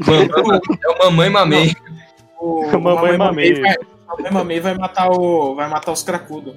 Mamãe- 0.06 0.60
É 0.84 0.88
o 0.88 0.98
mamãe 0.98 1.30
mamei. 1.30 1.76
O 2.40 2.78
Mamãe 2.78 3.18
Mamei. 3.18 3.60
vai, 3.60 3.76
Mamãe 4.08 4.32
Mamei 4.32 4.60
vai 4.60 4.74
matar 4.74 5.10
o, 5.10 5.54
vai 5.54 5.68
matar 5.68 5.92
os 5.92 6.02
cracudos. 6.02 6.54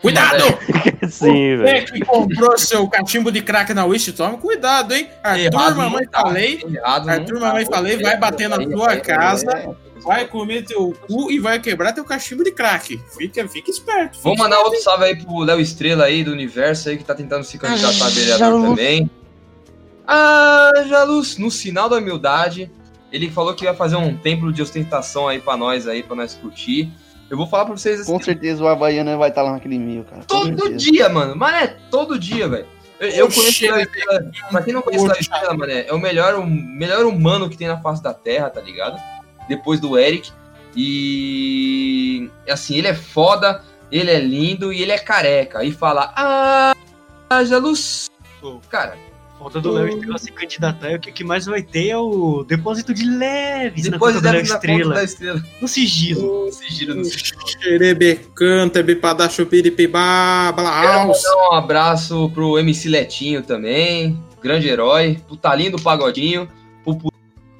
Cuidado! 0.00 0.44
Sim, 1.10 1.56
Você 1.56 1.56
velho. 1.56 1.86
que 1.92 2.04
comprou 2.04 2.56
seu 2.58 2.86
cachimbo 2.86 3.32
de 3.32 3.40
crack 3.40 3.72
na 3.74 3.84
Wish, 3.84 4.12
toma 4.12 4.36
cuidado, 4.36 4.94
hein? 4.94 5.08
Arthur, 5.22 5.40
Errado 5.44 5.76
mamãe 5.76 6.04
não 6.04 6.10
tá. 6.10 6.20
falei, 6.20 6.62
Errado 6.68 7.08
Arthur, 7.08 7.40
mamãe 7.40 7.64
tá. 7.64 7.76
falei, 7.76 7.96
vai 8.02 8.16
bater 8.16 8.48
na 8.48 8.58
tua 8.58 8.90
aí, 8.92 9.00
casa. 9.00 9.56
aí. 9.56 9.68
vai 10.02 10.26
comer 10.26 10.64
teu 10.64 10.94
cu 11.08 11.30
e 11.32 11.38
vai 11.40 11.58
quebrar 11.58 11.92
teu 11.92 12.04
cachimbo 12.04 12.44
de 12.44 12.52
crack. 12.52 13.00
Fica, 13.16 13.48
fica 13.48 13.70
esperto. 13.70 14.18
Vou 14.22 14.36
mandar 14.36 14.56
esperto, 14.56 14.66
outro 14.66 14.82
salve 14.82 15.04
aí 15.06 15.16
pro 15.16 15.38
Léo 15.38 15.60
Estrela 15.60 16.04
aí 16.04 16.22
do 16.22 16.30
universo 16.30 16.88
aí 16.90 16.98
que 16.98 17.04
tá 17.04 17.14
tentando 17.14 17.42
se 17.44 17.58
candidatar 17.58 18.06
a 18.06 18.10
vereador 18.10 18.62
também. 18.62 19.10
Ah, 20.06 20.70
já 20.86 21.02
luz, 21.02 21.36
no 21.36 21.50
sinal 21.50 21.88
da 21.88 21.96
humildade, 21.96 22.70
ele 23.12 23.30
falou 23.30 23.54
que 23.54 23.64
ia 23.64 23.74
fazer 23.74 23.96
um 23.96 24.16
templo 24.16 24.52
de 24.52 24.62
ostentação 24.62 25.28
aí 25.28 25.40
pra 25.40 25.56
nós 25.56 25.86
aí, 25.86 26.02
pra 26.02 26.16
nós 26.16 26.34
curtir. 26.34 26.90
Eu 27.28 27.36
vou 27.36 27.46
falar 27.46 27.64
pra 27.64 27.76
vocês 27.76 28.00
assim, 28.00 28.12
Com 28.12 28.22
certeza 28.22 28.62
o 28.62 28.68
Havaiana 28.68 29.16
vai 29.16 29.30
estar 29.30 29.42
lá 29.42 29.52
naquele 29.52 29.78
meio, 29.78 30.04
cara. 30.04 30.22
Com 30.22 30.26
todo 30.26 30.58
certeza. 30.58 30.76
dia, 30.76 31.08
mano. 31.08 31.34
Mané, 31.34 31.76
todo 31.90 32.18
dia, 32.18 32.48
velho. 32.48 32.66
Eu, 33.00 33.08
eu 33.08 33.28
conheço 33.28 33.64
Estrela. 33.64 33.86
Pra 34.50 34.62
quem 34.62 34.72
não 34.72 34.82
conhece 34.82 35.06
Poxa. 35.06 35.20
Estrela, 35.20 35.54
mané, 35.54 35.86
é 35.86 35.92
o 35.92 35.98
melhor, 35.98 36.34
o 36.36 36.46
melhor 36.46 37.04
humano 37.04 37.50
que 37.50 37.56
tem 37.56 37.68
na 37.68 37.80
face 37.80 38.02
da 38.02 38.14
Terra, 38.14 38.48
tá 38.48 38.60
ligado? 38.60 39.00
Depois 39.48 39.80
do 39.80 39.98
Eric. 39.98 40.30
E 40.74 42.30
assim, 42.48 42.76
ele 42.76 42.88
é 42.88 42.94
foda, 42.94 43.62
ele 43.90 44.10
é 44.10 44.20
lindo 44.20 44.72
e 44.72 44.82
ele 44.82 44.92
é 44.92 44.98
careca. 44.98 45.64
E 45.64 45.72
fala, 45.72 46.12
ah, 46.16 46.74
haja 47.28 47.58
luz. 47.58 48.10
Cara, 48.68 48.96
Falta 49.38 49.60
do 49.60 49.70
Léo 49.70 49.88
Estrela 49.88 50.18
se 50.18 50.32
candidatar 50.32 50.94
o 50.94 50.98
que, 50.98 51.12
que 51.12 51.22
mais 51.22 51.44
vai 51.44 51.62
ter 51.62 51.88
é 51.88 51.96
o 51.96 52.42
depósito 52.42 52.94
de 52.94 53.04
leves 53.04 53.84
depois 53.84 54.14
na 54.14 54.20
conta 54.22 54.40
conta 54.40 54.54
Estrela. 54.54 54.94
da 54.94 55.04
estrela. 55.04 55.42
No 55.60 55.68
sigilo. 55.68 56.46
No 56.46 56.52
sigilo, 56.52 56.94
no 56.94 57.04
sigilo. 57.04 57.46
Xerebecanta, 57.46 58.82
bipadá, 58.82 59.28
chupiripibá, 59.28 60.52
Quero 60.56 61.08
mandar 61.08 61.50
um 61.50 61.54
abraço 61.54 62.30
pro 62.30 62.58
MC 62.58 62.88
Letinho 62.88 63.42
também, 63.42 64.18
grande 64.42 64.68
herói, 64.68 65.20
pro 65.26 65.36
Talinho 65.36 65.72
do 65.72 65.82
Pagodinho, 65.82 66.48
pro 66.82 66.96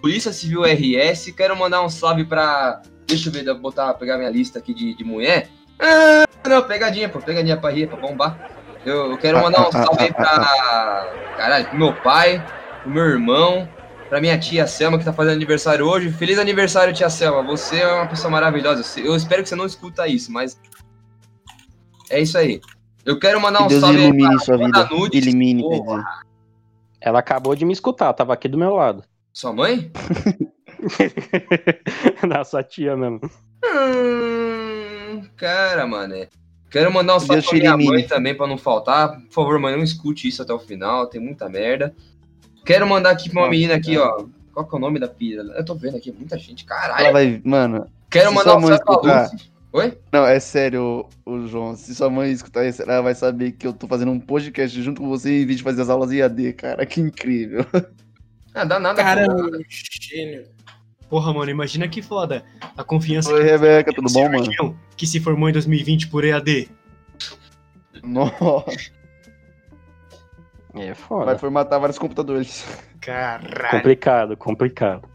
Polícia 0.01 0.33
Civil 0.33 0.63
RS. 0.63 1.33
Quero 1.37 1.57
mandar 1.57 1.83
um 1.83 1.89
salve 1.89 2.25
pra. 2.25 2.81
Deixa 3.07 3.29
eu 3.29 3.33
ver, 3.33 3.45
vou 3.45 3.59
botar, 3.59 3.93
pegar 3.95 4.17
minha 4.17 4.31
lista 4.31 4.59
aqui 4.59 4.73
de, 4.73 4.95
de 4.95 5.05
mulher. 5.05 5.49
Ah, 5.79 6.25
não, 6.49 6.63
pegadinha, 6.63 7.09
pô, 7.09 7.21
pegadinha 7.21 7.57
pra 7.57 7.71
rir, 7.71 7.87
pra 7.87 7.97
bombar. 7.97 8.56
Eu, 8.87 9.11
eu 9.11 9.19
quero 9.19 9.43
mandar 9.43 9.69
um 9.69 9.73
salve 9.73 10.05
aí 10.05 10.13
pra. 10.13 11.35
Caralho, 11.37 11.67
pro 11.67 11.77
meu 11.77 11.93
pai, 11.93 12.47
pro 12.83 12.91
meu 12.93 13.05
irmão, 13.05 13.69
pra 14.09 14.21
minha 14.21 14.39
tia 14.39 14.65
Selma 14.65 14.97
que 14.97 15.05
tá 15.05 15.13
fazendo 15.13 15.35
aniversário 15.35 15.85
hoje. 15.85 16.13
Feliz 16.13 16.39
aniversário, 16.39 16.95
tia 16.95 17.11
Selma. 17.11 17.43
Você 17.43 17.81
é 17.81 17.93
uma 17.93 18.07
pessoa 18.07 18.31
maravilhosa. 18.31 18.85
Eu 19.01 19.17
espero 19.17 19.43
que 19.43 19.49
você 19.49 19.57
não 19.57 19.67
escuta 19.67 20.07
isso, 20.07 20.31
mas. 20.31 20.57
É 22.09 22.21
isso 22.21 22.39
aí. 22.39 22.61
Eu 23.05 23.19
quero 23.19 23.41
mandar 23.41 23.59
Que 23.59 23.65
um 23.65 23.69
Deus 23.69 23.81
salve 23.81 23.97
aí 23.99 24.05
ilumine 24.05 24.29
pra 24.29 24.39
sua 24.39 24.57
vida. 24.57 24.89
Nudes. 24.89 25.35
Porra. 25.61 25.97
dizer. 25.97 26.05
Ela 27.01 27.19
acabou 27.19 27.57
de 27.57 27.65
me 27.65 27.73
escutar, 27.73 28.13
tava 28.13 28.35
aqui 28.35 28.47
do 28.49 28.57
meu 28.57 28.73
lado. 28.73 29.03
Sua 29.33 29.53
mãe? 29.53 29.91
Na 32.23 32.45
sua 32.45 32.63
tia 32.63 32.97
mesmo. 32.97 33.21
Hum, 33.65 35.27
cara, 35.37 35.89
mané. 35.89 36.29
Quero 36.71 36.93
mandar 36.93 37.17
um 37.17 37.21
salve 37.21 37.43
pra 37.43 37.59
minha 37.59 37.77
mãe 37.77 38.07
também, 38.07 38.35
pra 38.35 38.47
não 38.47 38.59
faltar. 38.59 39.21
Por 39.21 39.33
favor, 39.33 39.59
mãe, 39.59 39.77
não 39.77 39.85
escute 39.85 40.29
isso 40.29 40.43
até 40.43 40.53
o 40.53 40.59
final, 40.59 41.07
tem 41.07 41.21
muita 41.21 41.49
merda. 41.49 41.95
Quero 42.65 42.87
mandar 42.87 43.11
aqui 43.11 43.31
pra 43.31 43.43
uma 43.43 43.51
menina 43.51 43.75
aqui, 43.77 43.97
cara. 43.97 44.17
ó. 44.23 44.27
Qual 44.53 44.67
que 44.67 44.75
é 44.75 44.79
o 44.79 44.81
nome 44.81 44.99
da 44.99 45.09
filha? 45.09 45.43
Eu 45.55 45.65
tô 45.65 45.75
vendo 45.75 45.97
aqui, 45.97 46.11
muita 46.11 46.37
gente, 46.39 46.67
Ela 46.69 46.81
caralho. 46.81 47.13
vai. 47.13 47.41
Mano. 47.45 47.87
Quero 48.11 48.33
mandar 48.33 48.57
um 48.57 48.67
salve 48.67 48.85
pra 48.85 49.23
Lucy. 49.23 49.51
Oi? 49.73 49.99
Não, 50.11 50.25
é 50.25 50.41
sério, 50.41 51.07
o, 51.25 51.47
João. 51.47 51.77
Se 51.77 51.95
sua 51.95 52.09
mãe 52.09 52.33
escutar 52.33 52.67
isso, 52.67 52.83
ela 52.83 53.03
vai 53.03 53.15
saber 53.15 53.53
que 53.53 53.67
eu 53.67 53.75
tô 53.75 53.87
fazendo 53.87 54.11
um 54.11 54.19
podcast 54.19 54.81
junto 54.83 55.03
com 55.03 55.09
você 55.09 55.43
em 55.43 55.45
vez 55.47 55.59
de 55.59 55.63
fazer 55.63 55.83
as 55.83 55.91
aulas 55.91 56.11
IAD, 56.11 56.55
cara. 56.55 56.87
Que 56.87 57.01
incrível. 57.01 57.65
Ah, 58.55 58.65
dá 58.65 58.81
nada. 58.81 59.03
Caramba, 59.03 59.59
gênio. 59.69 60.47
Porra, 61.09 61.33
mano, 61.33 61.51
imagina 61.51 61.87
que 61.89 62.03
foda. 62.03 62.45
A 62.77 62.83
confiança 62.83 63.33
Oi, 63.33 63.41
que 63.41 63.51
Rebeca, 63.51 63.93
tudo 63.93 64.13
bom, 64.13 64.29
mano? 64.29 64.79
Que 64.97 65.07
se 65.07 65.21
formou 65.21 65.49
em 65.49 65.53
2020 65.53 66.09
por 66.09 66.25
EAD. 66.25 66.69
Nossa, 68.03 68.71
É 70.75 70.87
vai 70.87 70.95
foda. 70.95 71.39
formatar 71.39 71.81
vários 71.81 71.99
computadores. 71.99 72.65
Caralho. 73.01 73.71
Complicado, 73.71 74.37
complicado. 74.37 75.09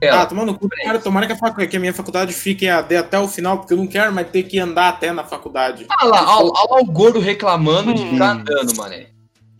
Ela. 0.00 0.22
Ah, 0.22 0.26
tomando 0.26 0.54
cu, 0.58 0.68
tomara, 0.68 0.98
tomara 0.98 1.26
que 1.26 1.32
a, 1.32 1.66
que 1.66 1.76
a 1.76 1.80
minha 1.80 1.94
faculdade 1.94 2.32
fique 2.34 2.68
AD 2.68 2.94
até 2.96 3.18
o 3.18 3.26
final, 3.26 3.58
porque 3.58 3.72
eu 3.72 3.78
não 3.78 3.86
quero 3.86 4.12
mais 4.12 4.28
ter 4.28 4.42
que 4.42 4.58
andar 4.58 4.90
até 4.90 5.10
na 5.10 5.24
faculdade. 5.24 5.86
Olha 6.02 6.10
lá, 6.10 6.38
olha 6.38 6.50
olha 6.54 6.70
lá 6.70 6.80
o 6.82 6.84
gordo 6.84 7.18
reclamando 7.18 7.94
de 7.94 8.02
Hum. 8.02 8.10
ficar 8.12 8.32
andando, 8.32 8.76
mané. 8.76 9.06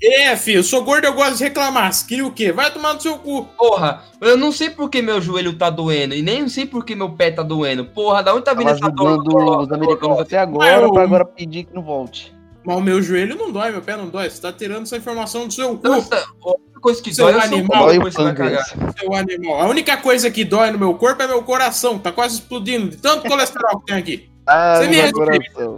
É, 0.02 0.36
filho, 0.36 0.58
eu 0.58 0.62
sou 0.62 0.84
gordo, 0.84 1.06
eu 1.06 1.14
gosto 1.14 1.38
de 1.38 1.44
reclamar. 1.44 1.90
Você 1.92 2.06
queria 2.06 2.26
o 2.26 2.30
quê? 2.32 2.52
Vai 2.52 2.70
tomar 2.70 2.92
no 2.94 3.00
seu 3.00 3.16
cu. 3.18 3.46
Porra, 3.56 4.02
eu 4.20 4.36
não 4.36 4.52
sei 4.52 4.68
por 4.68 4.90
que 4.90 5.00
meu 5.00 5.20
joelho 5.22 5.54
tá 5.56 5.70
doendo 5.70 6.14
e 6.14 6.20
nem 6.20 6.46
sei 6.50 6.66
por 6.66 6.84
que 6.84 6.94
meu 6.94 7.10
pé 7.10 7.30
tá 7.30 7.42
doendo. 7.42 7.84
Porra, 7.86 8.22
da 8.22 8.34
onde 8.34 8.44
tá 8.44 8.52
vindo 8.52 8.68
essa 8.70 8.90
dor? 8.90 9.22
os 9.62 9.72
americanos 9.72 10.20
até 10.20 10.38
agora, 10.38 10.82
eu- 10.82 10.92
pra 10.92 11.02
agora 11.02 11.24
pedir 11.24 11.64
que 11.64 11.74
não 11.74 11.82
volte. 11.82 12.34
Mas 12.62 12.76
o 12.76 12.80
meu 12.80 13.00
joelho 13.00 13.36
não 13.36 13.50
dói, 13.50 13.70
meu 13.70 13.80
pé 13.80 13.96
não 13.96 14.08
dói. 14.08 14.28
Você 14.28 14.42
tá 14.42 14.52
tirando 14.52 14.82
essa 14.82 14.96
informação 14.98 15.46
do 15.46 15.52
seu 15.54 15.78
cu, 15.78 15.88
Nossa, 15.88 16.16
a 16.16 16.48
única 16.50 16.80
coisa 16.80 17.02
que 17.02 17.14
Seu 17.14 17.24
dói 17.26 17.40
é 17.40 17.44
animal. 17.44 17.86
cagar. 17.86 18.12
pâncreas. 18.12 18.74
seu 18.98 19.14
animal. 19.14 19.60
A 19.62 19.66
única 19.66 19.96
coisa 19.96 20.30
que 20.30 20.44
dói 20.44 20.72
no 20.72 20.78
meu 20.78 20.92
corpo 20.94 21.22
é 21.22 21.26
meu 21.26 21.42
coração. 21.42 21.98
Tá 21.98 22.12
quase 22.12 22.34
explodindo 22.34 22.90
de 22.90 22.96
tanto 22.98 23.26
colesterol 23.28 23.80
que 23.80 23.86
tem 23.86 23.96
aqui. 23.96 24.30
Ah, 24.48 24.76
Você 24.76 24.86
me 24.88 24.94
respeita. 24.96 25.76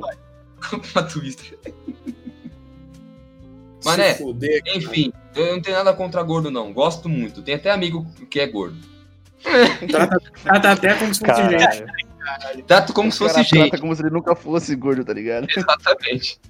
Se 3.94 4.14
fuder. 4.14 4.62
Enfim, 4.74 5.12
eu 5.34 5.52
não 5.54 5.60
tenho 5.62 5.76
nada 5.76 5.92
contra 5.92 6.22
gordo, 6.22 6.50
não. 6.50 6.72
Gosto 6.72 7.08
muito. 7.08 7.42
Tem 7.42 7.54
até 7.54 7.70
amigo 7.70 8.06
que 8.30 8.40
é 8.40 8.46
gordo. 8.46 8.76
Trata, 9.88 10.16
trata 10.42 10.70
até 10.72 10.94
como 10.94 11.14
se 11.14 11.20
fosse 11.20 11.42
gente. 11.42 11.84
Trato 12.66 12.92
como 12.92 13.12
se 13.12 13.18
fosse 13.18 13.34
cara 13.34 13.44
gente. 13.46 13.68
trata 13.70 13.78
como 13.80 13.94
se 13.94 14.02
ele 14.02 14.10
nunca 14.10 14.34
fosse 14.34 14.74
gordo, 14.74 15.04
tá 15.04 15.12
ligado? 15.12 15.46
Exatamente. 15.54 16.40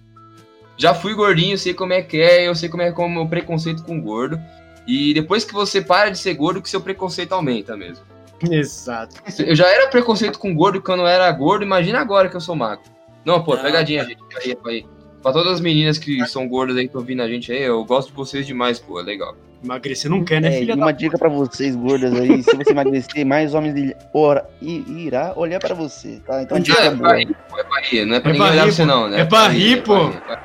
Já 0.77 0.95
fui 0.95 1.13
gordinho, 1.15 1.59
sei 1.59 1.75
como 1.75 1.93
é 1.93 2.03
que 2.03 2.21
é, 2.21 2.49
eu 2.49 2.55
sei 2.55 2.69
como 2.69 2.83
é 2.83 2.91
como 2.93 3.19
é 3.19 3.23
o 3.23 3.29
preconceito 3.29 3.83
com 3.85 4.01
gordo. 4.01 4.41
E 4.87 5.13
depois 5.13 5.45
que 5.45 5.53
você 5.53 5.83
para 5.83 6.11
de 6.11 6.19
ser 6.19 6.35
gordo, 6.35 6.63
que 6.63 6.71
seu 6.71 6.81
preconceito 6.81 7.33
aumenta 7.33 7.77
mesmo. 7.77 8.05
Exato. 8.51 9.17
Eu 9.43 9.55
já 9.55 9.67
era 9.69 9.89
preconceito 9.89 10.39
com 10.39 10.55
gordo 10.55 10.81
quando 10.81 11.01
eu 11.01 11.07
era 11.09 11.31
gordo, 11.33 11.65
imagina 11.65 12.01
agora 12.01 12.29
que 12.29 12.37
eu 12.37 12.41
sou 12.41 12.55
magro. 12.57 12.85
Não, 13.25 13.43
pô, 13.43 13.55
Ah. 13.55 13.59
pegadinha, 13.59 14.05
gente. 14.05 14.19
Aí, 14.43 14.57
aí. 14.67 14.87
Pra 15.23 15.33
todas 15.33 15.55
as 15.55 15.61
meninas 15.61 15.99
que 15.99 16.25
são 16.29 16.47
gordas 16.49 16.77
aí 16.77 16.83
que 16.85 16.89
estão 16.89 17.03
vindo 17.03 17.23
a 17.23 17.29
gente 17.29 17.51
aí, 17.51 17.63
eu 17.63 17.85
gosto 17.85 18.09
de 18.11 18.15
vocês 18.15 18.47
demais, 18.47 18.79
pô, 18.79 19.01
é 19.01 19.03
legal. 19.03 19.37
Emagrecer 19.65 20.09
não 20.09 20.23
quer, 20.25 20.41
né, 20.41 20.49
É, 20.55 20.59
filha 20.61 20.73
e 20.75 20.77
da 20.77 20.83
uma 20.85 20.93
dica 20.93 21.19
pra 21.19 21.29
vocês, 21.29 21.75
gordas 21.75 22.15
aí, 22.15 22.41
se 22.45 22.55
você 22.57 22.71
emagrecer, 22.71 23.27
mais 23.27 23.53
homens 23.55 23.93
ora, 24.15 24.49
i- 24.63 24.85
irá 25.07 25.33
olhar 25.35 25.59
pra 25.59 25.75
você, 25.75 26.21
tá? 26.25 26.41
Então, 26.43 26.57
Um 26.59 26.61
dica 26.61 26.81
é, 26.81 26.91
boa. 26.91 27.09
pra 27.09 27.19
rir, 27.19 27.37
pô, 27.51 27.59
é 27.59 27.65
pra 27.65 27.81
rir, 27.81 28.05
não 28.05 28.15
é 28.15 28.21
pra 28.21 28.31
É 28.31 28.33
ninguém 28.35 28.47
pra 28.47 28.53
olhar 28.55 28.65
rir, 28.65 28.69
pra 28.69 28.77
você 28.77 28.83
pô. 28.83 28.89
não, 28.89 29.09
né? 29.09 29.21
É 29.21 29.25
pra 29.25 29.49
rir, 29.49 29.73
é 29.79 29.81
pô. 29.81 30.07
rir, 30.07 30.17
é 30.17 30.21
pra 30.21 30.35
rir. 30.37 30.43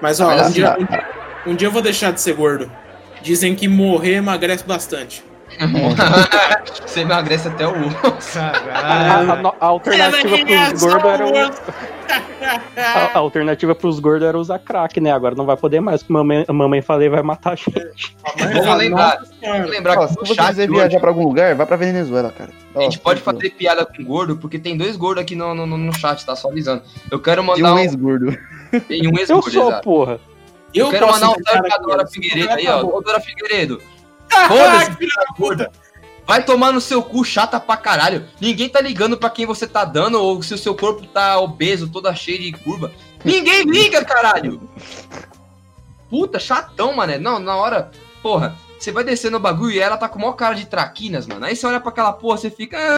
Mas 0.00 0.20
ó, 0.20 0.30
um, 0.46 0.50
dia, 0.50 0.76
um 1.46 1.54
dia 1.54 1.68
eu 1.68 1.72
vou 1.72 1.82
deixar 1.82 2.10
de 2.12 2.20
ser 2.22 2.32
gordo. 2.32 2.72
Dizem 3.20 3.54
que 3.54 3.68
morrer 3.68 4.14
emagrece 4.14 4.64
bastante. 4.64 5.22
Você 6.86 7.00
emagrece 7.00 7.48
até 7.48 7.66
o 7.66 7.72
osso. 7.86 8.38
A, 8.38 8.50
Caralho. 8.50 9.32
a- 9.32 9.48
a- 9.50 9.54
a 9.60 9.66
alternativa 9.66 10.28
pros 10.68 10.82
gordos 10.82 11.10
era 11.10 11.26
o, 11.26 11.50
a, 12.76 13.10
a 13.14 13.18
alternativa 13.18 13.74
pros 13.74 14.00
gordos 14.00 14.26
era 14.28 14.38
usar 14.38 14.58
crack, 14.58 15.00
né? 15.00 15.12
Agora 15.12 15.34
não 15.34 15.46
vai 15.46 15.56
poder 15.56 15.80
mais, 15.80 16.02
porque 16.02 16.12
mamãe, 16.12 16.44
a 16.48 16.52
mamãe 16.52 16.82
falei 16.82 17.08
vai 17.08 17.22
matar 17.22 17.52
a 17.52 17.56
gente. 17.56 18.16
Vamos 18.38 18.76
lembrar, 18.78 19.18
vamos 19.42 19.70
lembrar 19.70 19.98
Ó, 19.98 20.06
que 20.06 20.12
se 20.12 20.18
você 20.20 20.34
quiser 20.36 20.62
hoje, 20.70 20.80
viajar 20.80 21.00
pra 21.00 21.10
algum 21.10 21.24
lugar, 21.24 21.54
vai 21.54 21.66
pra 21.66 21.76
Venezuela, 21.76 22.32
cara. 22.32 22.50
a 22.74 22.80
gente 22.82 22.98
pode 22.98 23.20
fazer 23.20 23.50
piada 23.50 23.84
com 23.86 24.02
gordo, 24.04 24.36
porque 24.36 24.58
tem 24.58 24.76
dois 24.76 24.96
gordos 24.96 25.22
aqui 25.22 25.36
no, 25.36 25.54
no, 25.54 25.66
no 25.66 25.92
chat, 25.94 26.24
tá? 26.24 26.34
Só 26.34 26.48
avisando. 26.48 26.82
Eu 27.10 27.20
quero 27.20 27.42
mandar 27.44 27.72
um 27.72 27.76
um, 27.76 27.78
ex-gordo. 27.78 28.36
tem 28.88 29.06
um 29.06 29.12
Eu 29.12 29.18
ex-gordo, 29.18 29.50
sou, 29.50 29.68
exato. 29.68 29.84
porra. 29.84 30.20
Eu, 30.72 30.88
quero 30.90 31.06
posso 31.08 31.20
mandar 31.20 31.36
um 31.38 31.42
salve 31.44 31.68
pra 31.68 31.78
Dora. 31.78 32.06
Figueiredo 32.06 32.52
aí, 32.52 32.68
ó. 32.68 32.82
Ô, 32.84 33.00
Dora 33.00 33.18
Figueiredo. 33.20 33.80
Foda-se, 34.48 34.90
Ah, 34.90 34.94
filha 34.96 35.12
da 35.16 35.34
puta. 35.34 35.70
Vai 36.26 36.44
tomar 36.44 36.72
no 36.72 36.80
seu 36.80 37.02
cu, 37.02 37.24
chata 37.24 37.58
pra 37.58 37.76
caralho. 37.76 38.28
Ninguém 38.40 38.68
tá 38.68 38.80
ligando 38.80 39.16
pra 39.16 39.30
quem 39.30 39.44
você 39.46 39.66
tá 39.66 39.84
dando 39.84 40.22
ou 40.22 40.40
se 40.42 40.54
o 40.54 40.58
seu 40.58 40.74
corpo 40.76 41.04
tá 41.06 41.38
obeso, 41.40 41.88
toda 41.88 42.14
cheia 42.14 42.38
de 42.38 42.52
curva. 42.52 42.92
Ninguém 43.24 43.64
liga, 43.64 44.04
caralho. 44.04 44.60
Puta, 46.08 46.38
chatão, 46.38 46.94
mané. 46.94 47.18
Não, 47.18 47.38
na 47.38 47.56
hora, 47.56 47.90
porra, 48.22 48.56
você 48.78 48.92
vai 48.92 49.02
descer 49.04 49.30
no 49.30 49.40
bagulho 49.40 49.72
e 49.72 49.78
ela 49.80 49.96
tá 49.96 50.08
com 50.08 50.18
maior 50.18 50.32
cara 50.34 50.54
de 50.54 50.66
traquinas, 50.66 51.26
mano. 51.26 51.44
Aí 51.46 51.56
você 51.56 51.66
olha 51.66 51.80
pra 51.80 51.90
aquela 51.90 52.12
porra, 52.12 52.38
você 52.38 52.50
fica. 52.50 52.96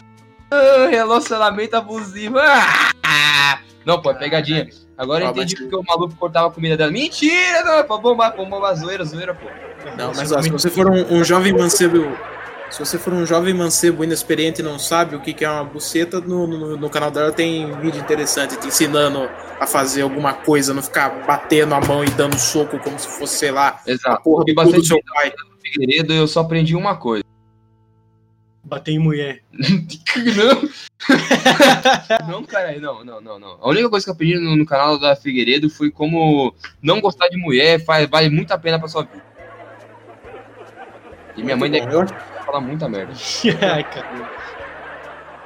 "Ah, 0.51 0.55
ah, 0.55 0.87
relacionamento 0.89 1.75
abusivo. 1.75 2.37
Ah, 3.03 3.59
não, 3.85 4.01
pô, 4.01 4.11
é 4.11 4.15
pegadinha. 4.15 4.67
Agora 4.97 5.23
eu 5.23 5.27
Ah, 5.27 5.31
entendi 5.31 5.55
porque 5.55 5.75
o 5.75 5.83
maluco 5.83 6.15
cortava 6.15 6.47
a 6.47 6.51
comida 6.51 6.77
dela. 6.77 6.91
Mentira, 6.91 7.63
não, 7.63 7.73
é 7.79 7.83
pra 7.83 7.97
bombar, 7.97 8.31
pra 8.33 8.45
bombar 8.45 8.75
zoeira, 8.75 9.03
zoeira, 9.03 9.33
pô. 9.33 9.47
Não, 9.97 10.13
mas 10.15 10.31
ó, 10.31 10.41
se 10.41 10.49
você 10.49 10.69
for 10.69 10.89
um, 10.89 11.19
um 11.19 11.23
jovem 11.23 11.53
mancebo. 11.53 12.17
Se 12.69 12.79
você 12.79 12.97
for 12.97 13.13
um 13.13 13.23
jovem 13.23 13.53
mancebo 13.53 14.03
inexperiente 14.03 14.61
e 14.61 14.63
não 14.63 14.79
sabe 14.79 15.15
o 15.15 15.19
que, 15.19 15.31
que 15.31 15.45
é 15.45 15.49
uma 15.49 15.63
buceta, 15.63 16.19
no, 16.19 16.47
no, 16.47 16.75
no 16.75 16.89
canal 16.89 17.11
dela 17.11 17.31
tem 17.31 17.71
vídeo 17.79 18.01
interessante 18.01 18.57
te 18.57 18.67
ensinando 18.67 19.29
a 19.59 19.67
fazer 19.67 20.01
alguma 20.01 20.33
coisa, 20.33 20.73
não 20.73 20.81
ficar 20.81 21.23
batendo 21.23 21.75
a 21.75 21.81
mão 21.81 22.03
e 22.03 22.09
dando 22.09 22.35
soco 22.39 22.79
como 22.79 22.97
se 22.97 23.07
fosse, 23.07 23.37
sei 23.37 23.51
lá, 23.51 23.79
a 23.85 23.91
Exato. 23.91 24.23
porra 24.23 24.45
E 24.47 24.55
do 24.55 24.63
do 24.71 24.83
seu 24.83 24.99
pai. 25.13 25.31
Figueiredo, 25.61 26.13
eu 26.13 26.27
só 26.27 26.41
aprendi 26.41 26.75
uma 26.75 26.97
coisa. 26.97 27.23
Bater 28.63 28.93
em 28.93 28.99
mulher. 28.99 29.43
Não, 30.35 30.69
não, 32.29 32.43
caralho, 32.43 32.79
não, 32.79 33.03
não, 33.03 33.19
não, 33.19 33.39
não. 33.39 33.57
A 33.61 33.69
única 33.69 33.89
coisa 33.89 34.05
que 34.05 34.09
eu 34.09 34.13
aprendi 34.13 34.35
no, 34.35 34.55
no 34.55 34.65
canal 34.65 34.97
da 34.97 35.15
Figueiredo 35.15 35.69
foi 35.69 35.91
como 35.91 36.53
não 36.81 37.01
gostar 37.01 37.27
de 37.27 37.37
mulher 37.37 37.83
faz, 37.83 38.07
vale 38.09 38.29
muito 38.29 38.51
a 38.51 38.57
pena 38.57 38.79
pra 38.79 38.87
sua 38.87 39.03
vida. 39.03 39.32
E 41.35 41.43
minha 41.43 41.55
mãe 41.55 41.69
Muito 41.69 41.83
deve 41.83 41.95
bom. 41.95 42.03
Eu, 42.03 42.07
falar 42.45 42.61
muita 42.61 42.87
merda. 42.87 43.13
Cara. 43.59 44.31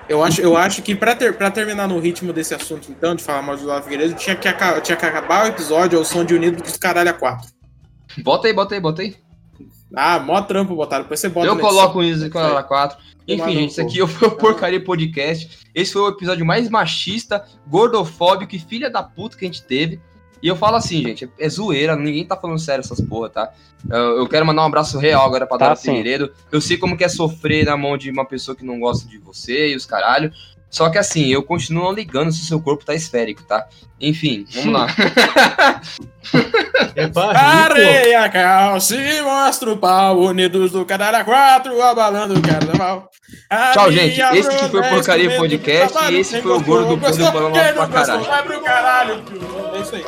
eu 0.10 0.24
acho, 0.24 0.42
eu 0.42 0.58
acho 0.58 0.82
que 0.82 0.96
pra, 0.96 1.16
ter, 1.16 1.34
pra 1.38 1.50
terminar 1.50 1.88
no 1.88 2.00
ritmo 2.00 2.34
desse 2.34 2.54
assunto, 2.54 2.92
então, 2.92 3.16
de 3.16 3.24
falar 3.24 3.42
mal 3.42 3.58
do 3.58 3.66
Lava 3.66 3.84
Figueiredo, 3.84 4.16
tinha 4.16 4.36
que, 4.36 4.48
tinha 4.82 4.98
que 4.98 5.06
acabar 5.06 5.46
o 5.46 5.48
episódio 5.48 5.98
ao 5.98 6.06
som 6.06 6.26
de 6.26 6.34
Unido 6.34 6.62
dos 6.62 6.78
Caralho 6.78 7.10
a 7.10 7.14
4. 7.14 7.50
Bota 8.24 8.48
aí, 8.48 8.54
bota 8.54 8.76
aí, 8.76 8.82
bota 8.82 9.02
aí. 9.02 9.16
Ah, 9.96 10.20
mó 10.20 10.42
trampo 10.42 10.76
botaram. 10.76 11.04
Depois 11.04 11.20
você 11.20 11.30
bota 11.30 11.48
eu 11.48 11.58
coloco 11.58 12.02
edição. 12.02 12.28
isso 12.28 12.32
com 12.32 12.40
a 12.40 12.64
4. 12.64 12.98
Enfim, 13.28 13.54
gente, 13.54 13.72
isso 13.72 13.82
aqui 13.82 14.06
foi 14.08 14.28
o 14.28 14.32
Porcaria 14.32 14.84
Podcast. 14.84 15.68
Esse 15.74 15.94
foi 15.94 16.02
o 16.02 16.10
episódio 16.10 16.46
mais 16.46 16.70
machista, 16.70 17.46
gordofóbico 17.68 18.56
e 18.56 18.60
filha 18.60 18.90
da 18.90 19.04
puta 19.04 19.38
que 19.38 19.46
a 19.46 19.48
gente 19.48 19.64
teve. 19.64 20.00
E 20.42 20.48
eu 20.48 20.56
falo 20.56 20.76
assim, 20.76 21.02
gente, 21.02 21.30
é, 21.40 21.50
zoeira, 21.50 21.96
ninguém 21.96 22.26
tá 22.26 22.36
falando 22.36 22.60
sério 22.60 22.82
essas 22.82 23.02
porra, 23.02 23.30
tá? 23.30 23.54
Eu, 23.90 24.18
eu 24.20 24.28
quero 24.28 24.46
mandar 24.46 24.64
um 24.64 24.68
abraço 24.68 24.98
real 24.98 25.26
agora 25.26 25.48
pra 25.48 25.58
Tá, 25.58 25.66
Dora. 25.66 25.76
Figueiredo. 25.76 26.32
Eu 26.52 26.62
sei 26.62 26.78
como 26.78 26.98
que 26.98 27.04
é 27.04 27.10
sofrer 27.10 27.66
na 27.66 27.78
mão 27.78 27.98
de 27.98 28.12
uma 28.12 28.26
pessoa 28.26 28.56
que 28.56 28.66
não 28.66 28.80
gosta 28.80 29.08
de 29.08 29.18
você 29.18 29.70
e 29.72 29.76
os 29.76 29.86
caralho. 29.86 30.32
Só 30.70 30.90
que 30.90 30.98
assim, 30.98 31.28
eu 31.28 31.42
continuo 31.44 31.86
não 31.86 31.94
ligando 31.94 32.32
se 32.32 32.42
o 32.42 32.46
seu 32.46 32.60
corpo 32.60 32.86
tá 32.86 32.94
esférico, 32.94 33.44
tá? 33.44 33.66
Enfim, 34.00 34.46
vamos 34.54 34.74
lá. 34.74 34.88
É. 36.96 37.10
Areia, 37.36 38.28
calça 38.30 38.96
e 38.96 39.22
mostra 39.22 39.72
o 39.72 39.78
pau, 39.78 40.20
unidos 40.20 40.72
do 40.72 40.84
Caralho 40.84 41.18
a 41.18 41.24
4, 41.24 41.82
abalando 41.82 42.38
o 42.38 42.42
carnaval. 42.42 43.10
A 43.50 43.72
Tchau, 43.72 43.92
gente. 43.92 44.20
Esse 44.20 44.50
que 44.50 44.70
foi 44.70 44.82
o 44.82 44.84
é 44.84 44.90
Porcaria 44.90 45.38
Podcast 45.38 45.94
trabalho, 45.94 46.18
e 46.18 46.20
esse 46.20 46.42
foi 46.42 46.52
o 46.52 46.60
Gordo 46.62 46.96
do 46.96 47.00
quem 47.00 47.12
não 47.12 47.52
pra 47.52 47.86
gostou, 47.86 47.90
caralho. 47.90 48.24
Vai 48.26 48.44
pro 48.44 48.62
caralho. 48.62 49.24
É 49.74 49.80
isso 49.80 49.96
aí. 49.96 50.06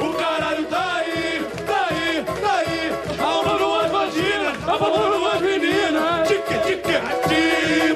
O 0.00 0.12
caralho 0.14 0.64
tá 0.64 0.94
aí, 0.96 1.46
tá 1.66 1.88
aí, 1.90 2.24
tá 2.42 2.54
aí. 2.56 2.92
Alma 3.18 3.58
numa 3.58 3.88
vagina, 3.88 4.52
alma 4.66 5.08
numa 5.08 5.40
menina. 5.40 6.22
Tique, 6.26 6.58
tique, 6.66 6.92
de 7.28 7.94